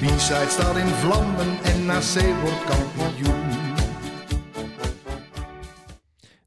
De 0.00 0.06
B-side 0.06 0.48
staat 0.48 0.76
in 0.76 0.86
vlammen 0.86 1.62
en 1.62 1.86
NAC 1.86 2.40
wordt 2.40 2.64
kampioen. 2.64 3.48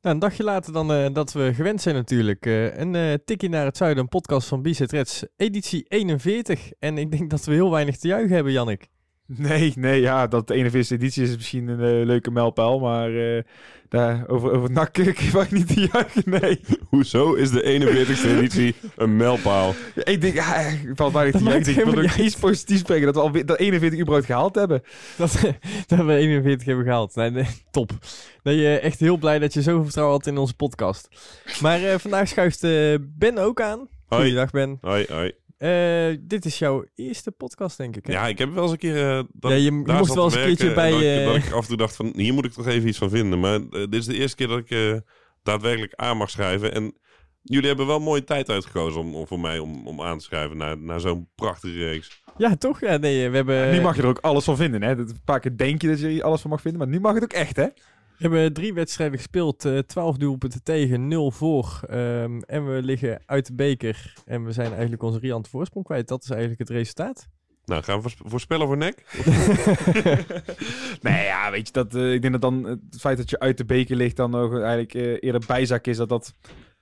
Nou, 0.02 0.16
een 0.16 0.20
dagje 0.20 0.44
later 0.44 0.74
dan 0.74 0.94
eh, 0.94 1.14
dat 1.14 1.32
we 1.32 1.54
gewend 1.54 1.82
zijn 1.82 1.96
natuurlijk. 1.96 2.46
Eh, 2.46 2.78
een 2.78 2.96
eh, 2.96 3.14
tikkie 3.26 3.50
naar 3.50 3.66
het 3.66 3.78
zuiden, 3.78 4.04
een 4.04 4.10
podcast 4.10 4.48
van 4.48 4.62
Bizet 4.62 4.92
Reds, 4.92 5.26
editie 5.38 5.86
41. 5.88 6.72
En 6.80 6.98
ik 6.98 7.12
denk 7.12 7.30
dat 7.30 7.46
we 7.46 7.54
heel 7.54 7.72
weinig 7.72 7.98
te 7.98 8.08
juichen 8.08 8.36
hebben, 8.36 8.54
Jannik. 8.54 8.88
Nee, 9.38 9.74
nee, 9.76 10.02
ja, 10.02 10.28
dat 10.28 10.48
de 10.48 10.72
41e 10.72 10.90
editie 10.90 11.24
is 11.24 11.36
misschien 11.36 11.68
een 11.68 12.00
eh, 12.02 12.06
leuke 12.06 12.32
mijlpaal, 12.32 12.80
maar 12.80 13.16
eh, 13.16 13.44
daar, 13.92 14.28
over, 14.28 14.52
over 14.52 14.72
NAC 14.72 14.98
ik 14.98 15.52
niet 15.52 15.68
te 15.68 15.90
juichen, 15.92 16.24
nee. 16.26 16.62
Hoezo 16.90 17.34
is 17.34 17.52
de 17.52 17.62
41ste 17.62 18.38
editie 18.38 18.76
een 18.96 19.16
mijlpaal? 19.16 19.74
Ja, 19.96 20.06
ik 20.06 20.22
denk, 20.22 20.34
ja, 20.34 20.56
ik 20.56 20.92
val 20.96 21.12
weinig 21.12 21.36
te 21.36 21.44
Dat 21.44 21.54
juichen. 21.54 21.74
maakt 21.74 21.88
Ik 21.88 21.94
wil 21.94 22.04
ook 22.04 22.18
niet 22.18 22.26
iets 22.26 22.36
positiefs 22.36 22.82
brengen, 22.82 23.06
dat 23.06 23.16
we 23.16 23.22
al 23.22 23.46
dat 23.46 23.60
41 23.60 24.00
überhaupt 24.00 24.26
gehaald 24.26 24.56
hebben. 24.56 24.82
Dat, 25.18 25.42
dat 25.88 26.06
we 26.06 26.16
41 26.16 26.68
hebben 26.68 26.86
gehaald. 26.86 27.16
Nee, 27.16 27.30
nee, 27.30 27.46
top. 27.72 27.92
Nee, 28.44 28.58
eh, 28.58 28.84
echt 28.84 29.00
heel 29.00 29.18
blij 29.18 29.40
dat 29.40 29.54
je 29.54 29.62
zoveel 29.62 29.84
vertrouwen 29.84 30.18
had 30.18 30.28
in 30.28 30.38
onze 30.38 30.54
podcast. 30.54 31.08
Maar 31.62 31.84
eh, 31.84 31.98
vandaag 31.98 32.28
schuift 32.28 32.64
eh, 32.64 32.96
Ben 33.02 33.38
ook 33.38 33.62
aan. 33.62 33.88
Hoi. 34.08 34.22
Goeiedag 34.22 34.52
Ben. 34.52 34.78
Hoi, 34.82 35.06
hoi. 35.10 35.32
Eh, 35.62 36.18
dit 36.22 36.46
is 36.46 36.60
jouw 36.60 36.86
eerste 36.96 37.32
podcast, 37.32 37.78
denk 37.78 37.96
ik. 37.96 38.06
Hè? 38.06 38.14
Ja, 38.14 38.28
ik 38.28 38.38
heb 38.38 38.54
wel 38.54 38.64
eens 38.64 38.72
een 38.72 38.78
keer... 38.78 39.10
eh, 39.18 39.24
dat 39.34 39.52
Ja, 39.52 39.58
je- 39.58 39.84
zat 39.86 40.14
wel 40.14 40.24
eens 40.24 40.36
een 40.36 40.44
keertje 40.46 40.74
bij, 40.74 40.92
Dat, 40.92 41.02
ik, 41.02 41.06
eh, 41.20 41.26
dat 41.26 41.36
ik 41.36 41.52
af 41.52 41.62
en 41.62 41.68
toe 41.68 41.78
dacht 41.78 41.96
van, 41.96 42.12
hier 42.16 42.34
moet 42.34 42.46
ik 42.46 42.52
toch 42.52 42.68
even 42.68 42.88
iets 42.88 42.98
van 42.98 43.10
vinden. 43.10 43.40
Maar 43.40 43.60
dit 43.70 43.94
is 43.94 44.06
de 44.06 44.18
eerste 44.18 44.36
keer 44.36 44.48
dat 44.48 44.58
ik 44.60 44.70
eh, 44.70 44.96
daadwerkelijk 45.44 45.94
aan 45.96 46.18
mag 46.18 46.30
schrijven. 46.30 46.74
En 46.74 46.94
jullie 47.42 47.68
hebben 47.68 47.88
wel 47.88 48.00
mooie 48.00 48.24
tijd 48.24 48.50
uitgekozen 48.50 49.02
om, 49.02 49.16
om 49.16 49.28
voor 49.28 49.40
mij 49.40 49.60
om, 49.60 49.88
om 49.88 50.02
aan 50.02 50.18
te 50.18 50.24
schrijven 50.24 50.58
naar, 50.58 50.78
naar 50.78 51.00
zo'n 51.00 51.30
prachtige 51.36 51.78
reeks. 51.78 52.24
Ja, 52.38 52.56
toch? 52.56 52.80
Ja, 52.80 52.98
nee, 52.98 53.30
we 53.30 53.36
hebben, 53.36 53.72
nu 53.72 53.82
mag 53.82 53.96
je 53.96 54.02
er 54.02 54.08
ook 54.08 54.20
alles 54.20 54.44
van 54.44 54.56
vinden, 54.58 54.82
hè. 54.84 54.96
Dat- 54.96 55.10
Een 55.10 55.22
paar 55.26 55.40
keer 55.40 55.58
denk 55.58 55.82
je 55.82 55.88
dat 55.88 56.00
je 56.00 56.08
er 56.10 56.24
alles 56.24 56.42
van 56.42 56.50
mag 56.50 56.62
vinden, 56.62 56.80
maar 56.80 56.90
nu 56.90 57.00
mag 57.00 57.14
het 57.14 57.24
ook 57.24 57.34
echt, 57.34 57.56
hè. 57.56 57.66
We 58.30 58.38
hebben 58.38 58.54
drie 58.54 58.74
wedstrijden 58.74 59.18
gespeeld. 59.18 59.66
eh 59.66 59.78
12 59.78 60.18
doelpunten 60.18 60.64
tegen, 60.64 61.08
0 61.08 61.32
voor. 61.32 61.80
Ehm, 61.90 62.40
en 62.40 62.74
we 62.74 62.82
liggen 62.84 63.22
uit 63.26 63.46
de 63.48 63.54
beker. 63.54 64.14
En 64.26 64.46
we 64.46 64.52
zijn 64.52 64.72
eigenlijk 64.72 65.04
onze 65.04 65.20
riante 65.20 65.50
voorsprong 65.50 65.86
kwijt. 65.86 66.08
Dat 66.08 66.24
is 66.24 66.30
eigenlijk 66.30 66.60
het 66.60 66.70
resultaat. 66.70 67.28
Nou, 67.66 67.84
gaan 67.84 67.96
we 67.96 68.02
voors- 68.02 68.18
voorspellen 68.24 68.68
voor 68.68 68.78
nek? 68.78 69.04
Nee, 71.02 71.24
ja, 71.26 71.52
weet 71.52 71.68
je, 71.68 71.74
dat, 71.74 71.96
eh, 71.96 72.14
ik 72.14 72.22
denk 72.22 72.34
dat 72.34 72.42
dan 72.42 72.64
het 72.66 73.00
feit 73.00 73.18
dat 73.18 73.30
je 73.30 73.40
uit 73.40 73.58
de 73.58 73.66
beker 73.66 73.96
ligt 73.96 74.16
dan 74.16 74.30
nog 74.32 74.54
eigenlijk 74.54 74.94
eh, 74.94 75.18
eerder 75.20 75.44
bijzaak 75.48 75.88
is, 75.88 75.98
dat 75.98 76.10
dat 76.10 76.34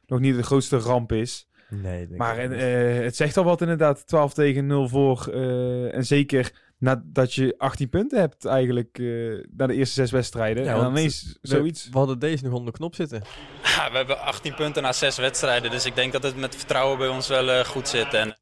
nog 0.06 0.20
niet 0.20 0.36
de 0.36 0.44
grootste 0.44 0.78
ramp 0.78 1.12
is. 1.12 1.48
Nee, 1.70 2.08
denk 2.08 2.20
Maar 2.20 2.38
eh, 2.38 3.04
het 3.04 3.16
zegt 3.16 3.38
al 3.38 3.44
wat 3.44 3.62
inderdaad, 3.62 4.08
12 4.08 4.34
tegen 4.34 4.66
0 4.68 4.88
voor. 4.88 5.28
eh, 5.34 5.96
en 5.96 6.06
zeker 6.06 6.69
nadat 6.80 7.34
je 7.34 7.56
18 7.58 7.90
punten 7.90 8.20
hebt 8.20 8.46
eigenlijk 8.46 9.00
eh 9.00 9.06
na 9.52 9.68
de 9.68 9.74
eerste 9.74 9.94
zes 9.94 10.12
wedstrijden. 10.12 10.64
Ja, 10.64 10.74
en 10.74 10.80
dan 10.80 10.92
ineens 10.92 11.38
zoiets. 11.42 11.90
we 11.90 11.98
hadden 11.98 12.20
deze 12.20 12.44
nog 12.44 12.54
onder 12.54 12.72
de 12.72 12.78
knop 12.78 12.96
zitten. 12.96 13.24
Ja, 13.64 13.92
we 13.92 13.98
hebben 13.98 14.20
18 14.20 14.56
punten 14.56 14.84
na 14.84 14.94
6 14.94 15.18
wedstrijden. 15.18 15.72
Dus 15.72 15.86
ik 15.86 15.96
denk 15.96 16.12
dat 16.12 16.24
het 16.24 16.38
met 16.38 16.56
vertrouwen 16.56 16.98
bij 16.98 17.08
ons 17.08 17.28
wel 17.28 17.50
eh, 17.50 17.66
goed 17.66 17.88
zit. 17.88 18.14
En 18.14 18.38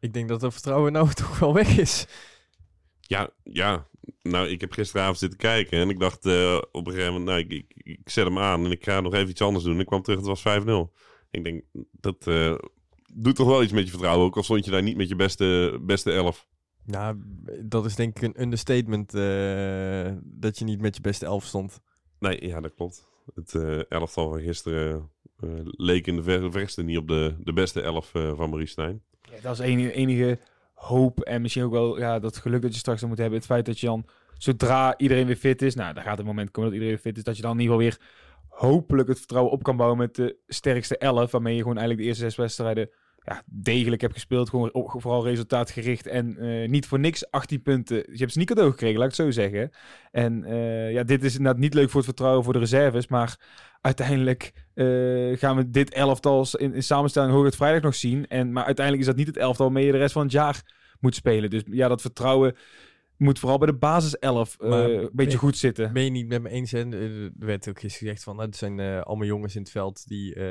Ik 0.00 0.12
denk 0.12 0.28
dat 0.28 0.40
het 0.40 0.52
vertrouwen 0.52 0.92
nou 0.92 1.12
toch 1.14 1.38
wel 1.38 1.54
weg 1.54 1.78
is. 1.78 2.06
Ja, 3.00 3.30
ja. 3.42 3.86
Nou, 4.22 4.48
ik 4.48 4.60
heb 4.60 4.72
gisteravond 4.72 5.18
zitten 5.18 5.38
kijken 5.38 5.78
en 5.78 5.90
ik 5.90 5.98
dacht 5.98 6.26
eh, 6.26 6.60
op 6.72 6.86
een 6.86 6.92
gegeven 6.92 7.12
moment, 7.12 7.28
nou, 7.30 7.38
ik, 7.38 7.52
ik, 7.52 7.72
ik 7.74 8.10
zet 8.10 8.24
hem 8.24 8.38
aan 8.38 8.64
en 8.64 8.70
ik 8.70 8.84
ga 8.84 9.00
nog 9.00 9.14
even 9.14 9.28
iets 9.28 9.42
anders 9.42 9.64
doen. 9.64 9.80
Ik 9.80 9.86
kwam 9.86 10.02
terug, 10.02 10.18
het 10.18 10.42
was 10.42 10.60
5-0. 10.60 10.70
Ik 11.30 11.44
denk, 11.44 11.62
dat 11.92 12.26
eh, 12.26 12.54
doet 13.12 13.36
toch 13.36 13.46
wel 13.46 13.62
iets 13.62 13.72
met 13.72 13.84
je 13.84 13.90
vertrouwen, 13.90 14.26
ook 14.26 14.36
al 14.36 14.42
stond 14.42 14.64
je 14.64 14.70
daar 14.70 14.82
niet 14.82 14.96
met 14.96 15.08
je 15.08 15.16
beste, 15.16 15.78
beste 15.82 16.12
elf. 16.12 16.47
Nou, 16.90 17.16
dat 17.60 17.84
is 17.84 17.94
denk 17.94 18.16
ik 18.16 18.22
een 18.22 18.42
understatement 18.42 19.14
eh, 19.14 20.12
dat 20.22 20.58
je 20.58 20.64
niet 20.64 20.80
met 20.80 20.94
je 20.94 21.00
beste 21.00 21.26
elf 21.26 21.44
stond. 21.44 21.80
Nee, 22.18 22.46
ja, 22.46 22.60
dat 22.60 22.74
klopt. 22.74 23.08
Het 23.34 23.54
eh, 23.54 23.90
elftal 23.90 24.30
van 24.30 24.40
gisteren 24.40 25.10
eh, 25.40 25.50
leek 25.62 26.06
in 26.06 26.16
de 26.16 26.22
ver 26.22 26.52
verste 26.52 26.82
niet 26.82 26.98
op 26.98 27.08
de, 27.08 27.34
de 27.38 27.52
beste 27.52 27.80
elf 27.80 28.14
eh, 28.14 28.36
van 28.36 28.50
Marie 28.50 28.66
Stijn. 28.66 29.02
Ja, 29.22 29.40
dat 29.42 29.52
is 29.52 29.58
enige, 29.58 29.92
enige 29.92 30.38
hoop 30.74 31.20
en 31.20 31.42
misschien 31.42 31.64
ook 31.64 31.72
wel 31.72 31.98
ja, 31.98 32.18
dat 32.18 32.36
geluk 32.36 32.62
dat 32.62 32.72
je 32.72 32.78
straks 32.78 33.00
dan 33.00 33.08
moet 33.08 33.18
hebben. 33.18 33.38
Het 33.38 33.46
feit 33.46 33.66
dat 33.66 33.80
je 33.80 33.86
dan, 33.86 34.06
zodra 34.38 34.98
iedereen 34.98 35.26
weer 35.26 35.36
fit 35.36 35.62
is, 35.62 35.74
nou, 35.74 35.94
daar 35.94 36.04
gaat 36.04 36.18
het 36.18 36.26
moment 36.26 36.50
komen 36.50 36.70
dat 36.70 36.80
iedereen 36.80 37.00
weer 37.02 37.12
fit 37.12 37.16
is, 37.16 37.24
dat 37.24 37.36
je 37.36 37.42
dan 37.42 37.52
in 37.52 37.60
ieder 37.60 37.74
geval 37.74 37.88
weer 37.88 38.00
hopelijk 38.48 39.08
het 39.08 39.18
vertrouwen 39.18 39.52
op 39.52 39.62
kan 39.62 39.76
bouwen 39.76 39.98
met 39.98 40.14
de 40.14 40.36
sterkste 40.46 40.98
elf, 40.98 41.30
waarmee 41.30 41.54
je 41.54 41.62
gewoon 41.62 41.76
eigenlijk 41.76 42.06
de 42.06 42.08
eerste 42.08 42.28
zes 42.28 42.36
wedstrijden 42.36 42.90
degelijk 43.44 44.00
hebt 44.00 44.14
gespeeld. 44.14 44.48
Gewoon 44.48 44.70
vooral 44.72 45.24
resultaatgericht 45.24 46.06
en 46.06 46.38
eh, 46.38 46.68
niet 46.68 46.86
voor 46.86 46.98
niks 46.98 47.30
18 47.30 47.62
punten. 47.62 47.96
Je 47.96 48.18
hebt 48.18 48.32
ze 48.32 48.38
niet 48.38 48.48
cadeau 48.48 48.70
gekregen, 48.70 48.98
laat 48.98 49.10
ik 49.10 49.16
het 49.16 49.26
zo 49.26 49.30
zeggen. 49.30 49.70
En 50.10 50.44
eh, 50.44 50.92
ja, 50.92 51.02
dit 51.02 51.24
is 51.24 51.36
inderdaad 51.36 51.60
niet 51.60 51.74
leuk 51.74 51.90
voor 51.90 52.00
het 52.00 52.08
vertrouwen 52.08 52.44
voor 52.44 52.52
de 52.52 52.58
reserves, 52.58 53.06
maar 53.06 53.36
uiteindelijk 53.80 54.52
eh, 54.74 54.86
gaan 55.38 55.56
we 55.56 55.70
dit 55.70 55.92
elftal 55.92 56.46
in, 56.52 56.74
in 56.74 56.82
samenstelling 56.82 57.32
hoog 57.32 57.44
het 57.44 57.56
vrijdag 57.56 57.82
nog 57.82 57.94
zien. 57.94 58.26
En, 58.26 58.52
maar 58.52 58.64
uiteindelijk 58.64 59.06
is 59.06 59.10
dat 59.10 59.18
niet 59.18 59.34
het 59.34 59.36
elftal 59.36 59.64
waarmee 59.64 59.86
je 59.86 59.92
de 59.92 59.98
rest 59.98 60.12
van 60.12 60.22
het 60.22 60.32
jaar 60.32 60.62
moet 61.00 61.14
spelen. 61.14 61.50
Dus 61.50 61.62
ja, 61.70 61.88
dat 61.88 62.00
vertrouwen 62.00 62.56
moet 63.18 63.38
vooral 63.38 63.58
bij 63.58 63.66
de 63.66 63.74
basiself 63.76 64.56
eh 64.60 64.68
Maar 64.68 64.90
een 64.90 65.00
beetje 65.12 65.30
ben- 65.30 65.38
goed 65.38 65.56
zitten. 65.56 65.92
Ben 65.92 66.04
je 66.04 66.10
niet 66.10 66.28
met 66.28 66.42
me 66.42 66.48
eens? 66.48 66.70
Hè? 66.70 66.78
Eh, 66.78 67.24
Er 67.24 67.30
werd 67.36 67.68
ook 67.68 67.80
gisteren 67.80 68.06
gezegd 68.08 68.22
van, 68.22 68.36
nou, 68.36 68.46
het 68.48 68.56
zijn 68.56 68.80
eh, 68.80 69.00
allemaal 69.00 69.26
jongens 69.26 69.54
in 69.54 69.60
het 69.60 69.70
veld 69.70 70.08
die 70.08 70.34
eh, 70.34 70.44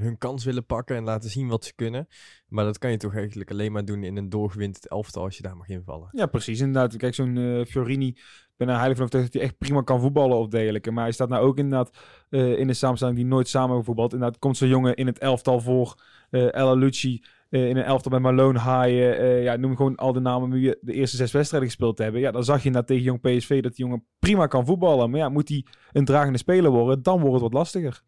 hun 0.00 0.18
kans 0.18 0.44
willen 0.44 0.66
pakken 0.66 0.96
en 0.96 1.04
laten 1.04 1.30
zien 1.30 1.48
wat 1.48 1.64
ze 1.64 1.74
kunnen. 1.74 2.08
Maar 2.48 2.64
dat 2.64 2.78
kan 2.78 2.90
je 2.90 2.96
toch 2.96 3.14
eigenlijk 3.16 3.50
alleen 3.50 3.72
maar 3.72 3.84
doen 3.84 4.04
in 4.04 4.16
een 4.16 4.28
doorgewinterd 4.28 4.88
elftal 4.88 5.22
als 5.24 5.36
je 5.36 5.42
daar 5.42 5.56
mag 5.56 5.68
invallen. 5.68 6.08
Ja, 6.12 6.26
precies. 6.26 6.60
Inderdaad. 6.60 6.96
Kijk, 6.96 7.14
zo'n 7.14 7.36
eh, 7.36 7.64
Fiorini, 7.64 8.08
ik 8.08 8.54
ben 8.56 8.68
er 8.68 8.76
heilig 8.78 8.96
van 8.96 9.06
overtuigd 9.06 9.32
dat 9.32 9.42
hij 9.42 9.50
echt 9.50 9.58
prima 9.58 9.82
kan 9.82 10.00
voetballen 10.00 10.36
of 10.36 10.48
dergelijke. 10.48 10.90
Maar 10.90 11.02
hij 11.04 11.12
staat 11.12 11.28
nou 11.28 11.46
ook 11.46 11.58
inderdaad 11.58 11.96
eh, 12.30 12.58
in 12.58 12.68
een 12.68 12.74
samenstelling 12.76 13.16
die 13.16 13.26
nooit 13.26 13.48
samen 13.48 13.68
heeft 13.68 13.78
gevoetbald. 13.80 14.12
Inderdaad, 14.12 14.38
komt 14.38 14.56
zo'n 14.56 14.68
jongen 14.68 14.94
in 14.94 15.06
het 15.06 15.18
elftal 15.18 15.60
voor 15.60 16.02
eh 16.30 16.54
Ella 16.54 16.72
Lucci. 16.74 17.22
Eh, 17.54 17.68
in 17.68 17.76
een 17.76 17.84
elftal 17.84 18.10
met 18.12 18.20
Malone 18.20 18.58
Haaien. 18.58 19.18
eh, 19.18 19.42
ja, 19.42 19.56
noem 19.56 19.76
gewoon 19.76 19.96
al 19.96 20.12
de 20.12 20.20
namen 20.20 20.60
je 20.60 20.78
de 20.80 20.92
eerste 20.92 21.16
zes 21.16 21.32
wedstrijden 21.32 21.68
gespeeld 21.68 21.98
hebben. 21.98 22.20
Ja, 22.20 22.30
dan 22.30 22.44
zag 22.44 22.58
je 22.58 22.66
inderdaad 22.66 22.88
tegen 22.88 23.04
jong 23.04 23.20
PSV 23.20 23.62
dat 23.62 23.74
die 23.74 23.84
jongen 23.84 24.06
prima 24.18 24.46
kan 24.46 24.66
voetballen. 24.66 25.10
Maar 25.10 25.20
ja, 25.20 25.28
moet 25.28 25.48
hij 25.48 25.66
een 25.92 26.04
dragende 26.04 26.38
speler 26.38 26.70
worden, 26.70 27.02
dan 27.02 27.18
wordt 27.18 27.32
het 27.32 27.42
wat 27.42 27.52
lastiger. 27.52 28.02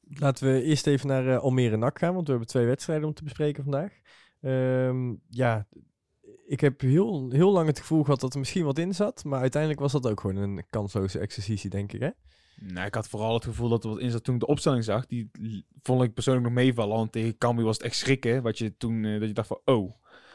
Laten 0.00 0.52
we 0.52 0.62
eerst 0.62 0.86
even 0.86 1.08
naar 1.08 1.28
eh, 1.28 1.38
Almere 1.38 1.76
NAC 1.76 1.98
gaan, 1.98 2.14
want 2.14 2.24
we 2.24 2.30
hebben 2.30 2.48
twee 2.48 2.66
wedstrijden 2.66 3.06
om 3.06 3.14
te 3.14 3.24
bespreken 3.24 3.62
vandaag. 3.62 3.92
Ehm, 4.40 5.14
ja, 5.28 5.66
ik 6.46 6.60
heb 6.60 6.80
heel, 6.80 7.30
heel 7.30 7.52
lang 7.52 7.66
het 7.66 7.78
gevoel 7.78 8.02
gehad 8.04 8.20
dat 8.20 8.32
er 8.32 8.38
misschien 8.38 8.64
wat 8.64 8.78
in 8.78 8.94
zat, 8.94 9.24
maar 9.24 9.40
uiteindelijk 9.40 9.80
was 9.80 9.92
dat 9.92 10.08
ook 10.08 10.20
gewoon 10.20 10.36
een 10.36 10.64
kansloze 10.70 11.18
exercitie, 11.18 11.70
denk 11.70 11.92
ik, 11.92 12.00
hè? 12.00 12.10
Nou, 12.60 12.86
ik 12.86 12.94
had 12.94 13.08
vooral 13.08 13.34
het 13.34 13.44
gevoel 13.44 13.68
dat 13.68 13.84
er 13.84 13.90
wat 13.90 13.98
in 13.98 14.10
zat 14.10 14.24
toen 14.24 14.34
ik 14.34 14.40
de 14.40 14.46
opstelling 14.46 14.84
zag. 14.84 15.06
Die 15.06 15.30
vond 15.82 16.02
ik 16.02 16.14
persoonlijk 16.14 16.46
nog 16.46 16.54
meevallen. 16.54 16.96
Want 16.96 17.12
tegen 17.12 17.38
Cambuur 17.38 17.64
was 17.64 17.76
het 17.76 17.86
echt 17.86 17.96
schrikken. 17.96 18.42
Wat 18.42 18.58
je 18.58 18.76
toen, 18.76 19.04
eh, 19.04 19.18
dat 19.18 19.28
je 19.28 19.34
dacht 19.34 19.48
van, 19.48 19.60
oh. 19.64 19.92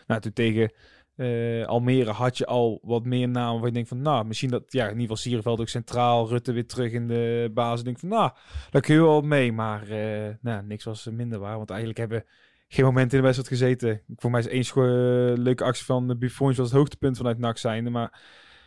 Nou, 0.08 0.22
toen 0.22 0.34
tegen 0.34 0.74
eh, 1.16 1.66
Almere 1.66 2.12
had 2.12 2.38
je 2.38 2.46
al 2.46 2.80
wat 2.84 3.06
meer 3.06 3.30
namen. 3.30 3.58
Waar 3.58 3.68
je 3.68 3.74
denkt 3.74 3.90
van, 3.90 4.02
nou, 4.02 4.26
misschien 4.26 4.50
dat, 4.50 4.64
ja, 4.68 4.84
in 4.84 4.90
ieder 4.90 5.02
geval 5.02 5.16
Sierenveld 5.16 5.60
ook 5.60 5.68
centraal. 5.68 6.30
Rutte 6.30 6.52
weer 6.52 6.68
terug 6.68 6.92
in 6.92 7.08
de 7.08 7.52
basis. 7.54 7.84
Denk 7.84 8.00
van, 8.00 8.10
nou, 8.10 8.32
daar 8.70 8.82
kun 8.82 8.96
je 8.96 9.02
wel 9.02 9.22
mee. 9.22 9.52
Maar, 9.52 9.90
eh, 9.90 10.34
nou, 10.42 10.64
niks 10.66 10.84
was 10.84 11.06
minder 11.12 11.40
waar. 11.40 11.58
Want 11.58 11.70
eigenlijk 11.70 12.00
hebben 12.00 12.26
geen 12.68 12.86
moment 12.86 13.12
in 13.12 13.18
de 13.18 13.24
wedstrijd 13.24 13.50
gezeten. 13.50 14.02
Voor 14.16 14.32
mij 14.32 14.40
is 14.40 14.74
één 14.74 15.42
leuke 15.42 15.64
actie 15.64 15.86
van 15.86 16.08
de 16.08 16.18
Buffons 16.18 16.58
was 16.58 16.68
het 16.68 16.78
hoogtepunt 16.78 17.18
vanuit 17.18 17.38
NAC 17.38 17.58
zijnde. 17.58 17.90
Maar 17.90 18.22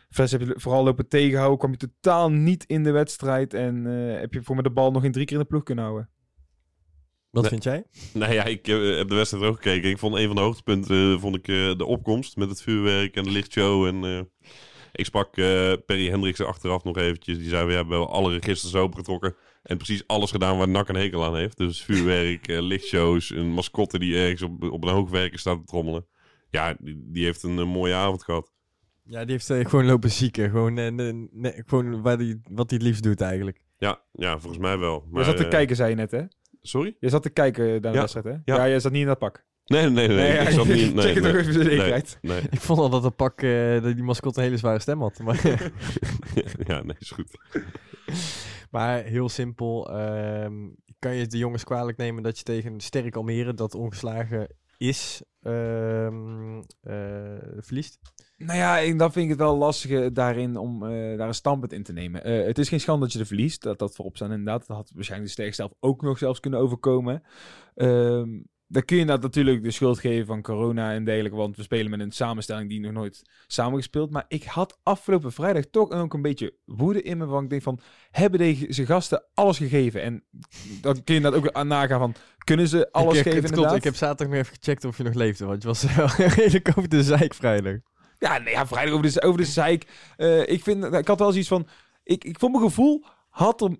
Verder 0.09 0.39
heb 0.39 0.47
je 0.47 0.59
vooral 0.59 0.83
lopen 0.83 1.07
tegenhouden, 1.07 1.57
kwam 1.57 1.71
je 1.71 1.77
totaal 1.77 2.31
niet 2.31 2.63
in 2.67 2.83
de 2.83 2.91
wedstrijd 2.91 3.53
en 3.53 3.85
eh, 3.87 4.19
heb 4.19 4.33
je 4.33 4.43
voor 4.43 4.55
me 4.55 4.63
de 4.63 4.71
bal 4.71 4.91
nog 4.91 5.03
in 5.03 5.11
drie 5.11 5.25
keer 5.25 5.35
in 5.37 5.41
de 5.41 5.47
ploeg 5.49 5.63
kunnen 5.63 5.83
houden. 5.83 6.09
Wat 7.29 7.41
Nee. 7.41 7.51
vind 7.51 7.63
jij? 7.63 7.83
Nou 8.13 8.33
ja, 8.33 8.43
ik 8.43 8.67
eh, 8.67 8.97
heb 8.97 9.07
de 9.09 9.15
wedstrijd 9.15 9.43
ook 9.43 9.55
gekeken. 9.55 9.89
Ik 9.89 9.97
vond 9.97 10.15
een 10.15 10.27
van 10.27 10.35
de 10.35 10.41
hoogtepunten 10.41 11.13
eh, 11.13 11.19
vond 11.19 11.35
ik, 11.35 11.47
eh, 11.47 11.77
de 11.77 11.85
opkomst 11.85 12.35
met 12.35 12.49
het 12.49 12.61
vuurwerk 12.61 13.15
en 13.15 13.23
de 13.23 13.31
lichtshow. 13.31 13.85
En, 13.85 14.03
eh, 14.03 14.21
ik 14.91 15.05
sprak 15.05 15.37
eh, 15.37 15.73
Perry 15.85 16.09
Hendriksen 16.09 16.47
achteraf 16.47 16.83
nog 16.83 16.97
eventjes. 16.97 17.37
Die 17.37 17.49
zei, 17.49 17.65
we 17.67 17.73
hebben 17.73 17.97
wel 17.97 18.09
alle 18.11 18.33
registers 18.37 18.75
opengetrokken. 18.75 19.35
En 19.63 19.77
precies 19.77 20.07
alles 20.07 20.31
gedaan 20.31 20.57
waar 20.57 20.67
NAC 20.69 20.89
een 20.89 20.95
hekel 20.95 21.23
aan 21.25 21.35
heeft. 21.35 21.57
Dus 21.57 21.83
vuurwerk, 21.83 22.47
eh, 22.47 22.61
lichtshows, 22.61 23.29
een 23.29 23.49
mascotte 23.51 23.99
die 23.99 24.17
ergens 24.17 24.41
op, 24.41 24.63
op 24.71 24.83
een 24.83 24.93
hoogwerker 24.93 25.39
staat 25.39 25.59
te 25.59 25.65
trommelen. 25.65 26.05
Ja, 26.49 26.75
die, 26.79 27.03
die 27.11 27.23
heeft 27.25 27.43
een, 27.43 27.67
mooie 27.67 27.93
avond 27.93 28.23
gehad. 28.23 28.53
Ja, 29.07 29.21
die 29.21 29.31
heeft 29.31 29.49
eh, 29.49 29.65
gewoon 29.65 29.85
lopen 29.85 30.11
zieken. 30.11 30.49
Gewoon, 30.49 30.77
eh, 30.77 30.91
ne- 30.91 31.27
ne- 31.31 31.63
gewoon 31.65 32.01
waar 32.01 32.17
die, 32.17 32.41
wat 32.51 32.69
hij 32.69 32.77
het 32.79 32.87
liefst 32.87 33.03
doet 33.03 33.21
eigenlijk. 33.21 33.61
Ja, 33.77 34.01
ja, 34.11 34.39
volgens 34.39 34.61
mij 34.61 34.77
wel. 34.77 35.03
Je 35.05 35.13
Maar, 35.13 35.23
zat 35.23 35.37
te 35.37 35.43
eh, 35.43 35.49
kijken, 35.49 35.75
zei 35.75 35.89
je 35.89 35.95
net, 35.95 36.11
hè? 36.11 36.21
Sorry? 36.61 36.95
Je 36.99 37.09
zat 37.09 37.23
te 37.23 37.29
kijken 37.29 37.65
naar 37.67 37.81
de 37.81 37.87
Ja. 37.87 37.93
wedstrijd, 37.99 38.25
hè? 38.25 38.31
Ja. 38.31 38.41
Ja. 38.45 38.67
jij 38.67 38.79
zat 38.79 38.91
niet 38.91 39.01
in 39.01 39.07
dat 39.07 39.19
pak. 39.19 39.45
Nee, 39.65 39.89
nee, 39.89 40.07
nee. 40.07 40.33
ja, 40.33 40.41
ik 40.41 40.49
zat 40.49 40.67
niet... 40.67 40.93
Nee, 40.95 41.03
Check 41.05 41.13
het 41.15 41.23
nee, 41.23 41.33
nog 41.33 41.41
even 41.41 41.53
de 41.53 41.59
nee, 41.59 41.69
zekerheid. 41.69 42.17
nee. 42.21 42.41
Ik 42.49 42.59
vond 42.59 42.79
al 42.79 42.89
dat 42.89 43.03
het 43.03 43.15
pak, 43.15 43.41
eh, 43.41 43.81
dat 43.81 43.93
die 43.95 44.03
mascotte 44.03 44.39
een 44.39 44.45
hele 44.45 44.57
zware 44.57 44.79
stem 44.79 45.01
had. 45.01 45.19
Maar, 45.19 45.41
ja, 46.67 46.83
nee, 46.83 46.95
is 46.99 47.11
goed. 47.11 47.37
maar 48.71 49.03
heel 49.03 49.29
simpel. 49.29 49.89
ehm, 49.91 50.53
kan 50.99 51.15
je 51.15 51.27
de 51.27 51.37
jongens 51.37 51.63
kwalijk 51.63 51.97
nemen 51.97 52.23
dat 52.23 52.37
je 52.37 52.43
tegen 52.43 52.73
een 52.73 52.79
sterk 52.79 53.15
Almere, 53.15 53.53
dat 53.53 53.75
ongeslagen 53.75 54.47
is, 54.77 55.21
ehm, 55.41 56.57
eh, 56.81 56.93
verliest? 57.59 57.99
Nou 58.37 58.57
ja, 58.57 58.97
dan 58.97 59.11
vind 59.11 59.23
ik 59.23 59.29
het 59.29 59.39
wel 59.39 59.57
lastig 59.57 60.11
daarin 60.11 60.57
om 60.57 60.83
eh, 60.83 61.17
daar 61.17 61.27
een 61.27 61.33
standpunt 61.33 61.73
in 61.73 61.83
te 61.83 61.93
nemen. 61.93 62.23
Eh, 62.23 62.45
het 62.45 62.57
is 62.57 62.69
geen 62.69 62.79
schande 62.79 63.01
dat 63.01 63.13
je 63.13 63.19
er 63.19 63.25
verliest. 63.25 63.61
Dat 63.61 63.79
dat 63.79 63.95
voorop 63.95 64.15
staan 64.15 64.31
inderdaad. 64.31 64.67
Dat 64.67 64.77
had 64.77 64.91
waarschijnlijk 64.93 65.29
de 65.29 65.41
sterkste 65.41 65.61
zelf 65.61 65.73
ook 65.79 66.01
nog 66.01 66.17
zelfs 66.17 66.39
kunnen 66.39 66.59
overkomen. 66.59 67.23
Ehm 67.75 68.29
dan 68.67 68.85
kun 68.85 68.95
je 68.95 69.01
inderdaad 69.01 69.25
natuurlijk 69.25 69.63
de 69.63 69.71
schuld 69.71 69.99
geven 69.99 70.25
van 70.25 70.41
corona 70.41 70.93
en 70.93 71.03
dergelijke. 71.03 71.37
Want 71.37 71.55
we 71.55 71.63
spelen 71.63 71.91
met 71.91 71.99
een 71.99 72.11
samenstelling 72.11 72.69
die 72.69 72.79
nog 72.79 72.91
nooit 72.91 73.21
samengespeeld. 73.47 74.11
Maar 74.11 74.25
ik 74.27 74.43
had 74.43 74.79
afgelopen 74.83 75.31
vrijdag 75.31 75.63
toch 75.71 75.91
ook 75.91 76.13
een 76.13 76.21
beetje 76.21 76.53
woede 76.65 77.01
in 77.01 77.17
me. 77.17 77.25
Want 77.25 77.43
ik 77.43 77.49
denk 77.49 77.61
van, 77.61 77.79
hebben 78.11 78.39
deze 78.39 78.85
gasten 78.85 79.23
alles 79.33 79.57
gegeven? 79.57 80.01
En 80.01 80.23
dan 80.81 81.03
kun 81.03 81.15
je 81.15 81.21
dat 81.21 81.33
ook 81.33 81.51
aan 81.51 81.67
nagaan 81.67 81.99
van, 81.99 82.15
kunnen 82.43 82.67
ze 82.67 82.91
alles 82.91 83.17
ik, 83.17 83.23
geven 83.23 83.39
klopt, 83.39 83.55
inderdaad? 83.55 83.77
ik 83.77 83.83
heb 83.83 83.95
zaterdag 83.95 84.27
nog 84.27 84.45
even 84.45 84.55
gecheckt 84.55 84.85
of 84.85 84.97
je 84.97 85.03
nog 85.03 85.13
leefde, 85.13 85.45
want 85.45 85.61
je 85.61 85.67
was 85.67 85.95
wel 85.95 86.07
redelijk 86.27 86.69
over 86.75 86.89
de 86.89 87.03
zeik 87.03 87.33
vrijdag. 87.33 87.77
Ja, 88.19 88.37
nee, 88.37 88.53
ja 88.53 88.67
vrijdag 88.67 88.93
over 88.93 89.11
de, 89.11 89.21
over 89.21 89.39
de 89.39 89.45
zeik. 89.45 89.87
Eh, 90.17 90.47
ik, 90.47 90.63
vind, 90.63 90.83
ik 90.83 91.07
had 91.07 91.19
wel 91.19 91.31
zoiets 91.31 91.47
van... 91.47 91.67
Ik, 92.03 92.23
ik 92.23 92.39
voor 92.39 92.51
mijn 92.51 92.63
gevoel 92.63 93.03
had 93.29 93.61
er 93.61 93.75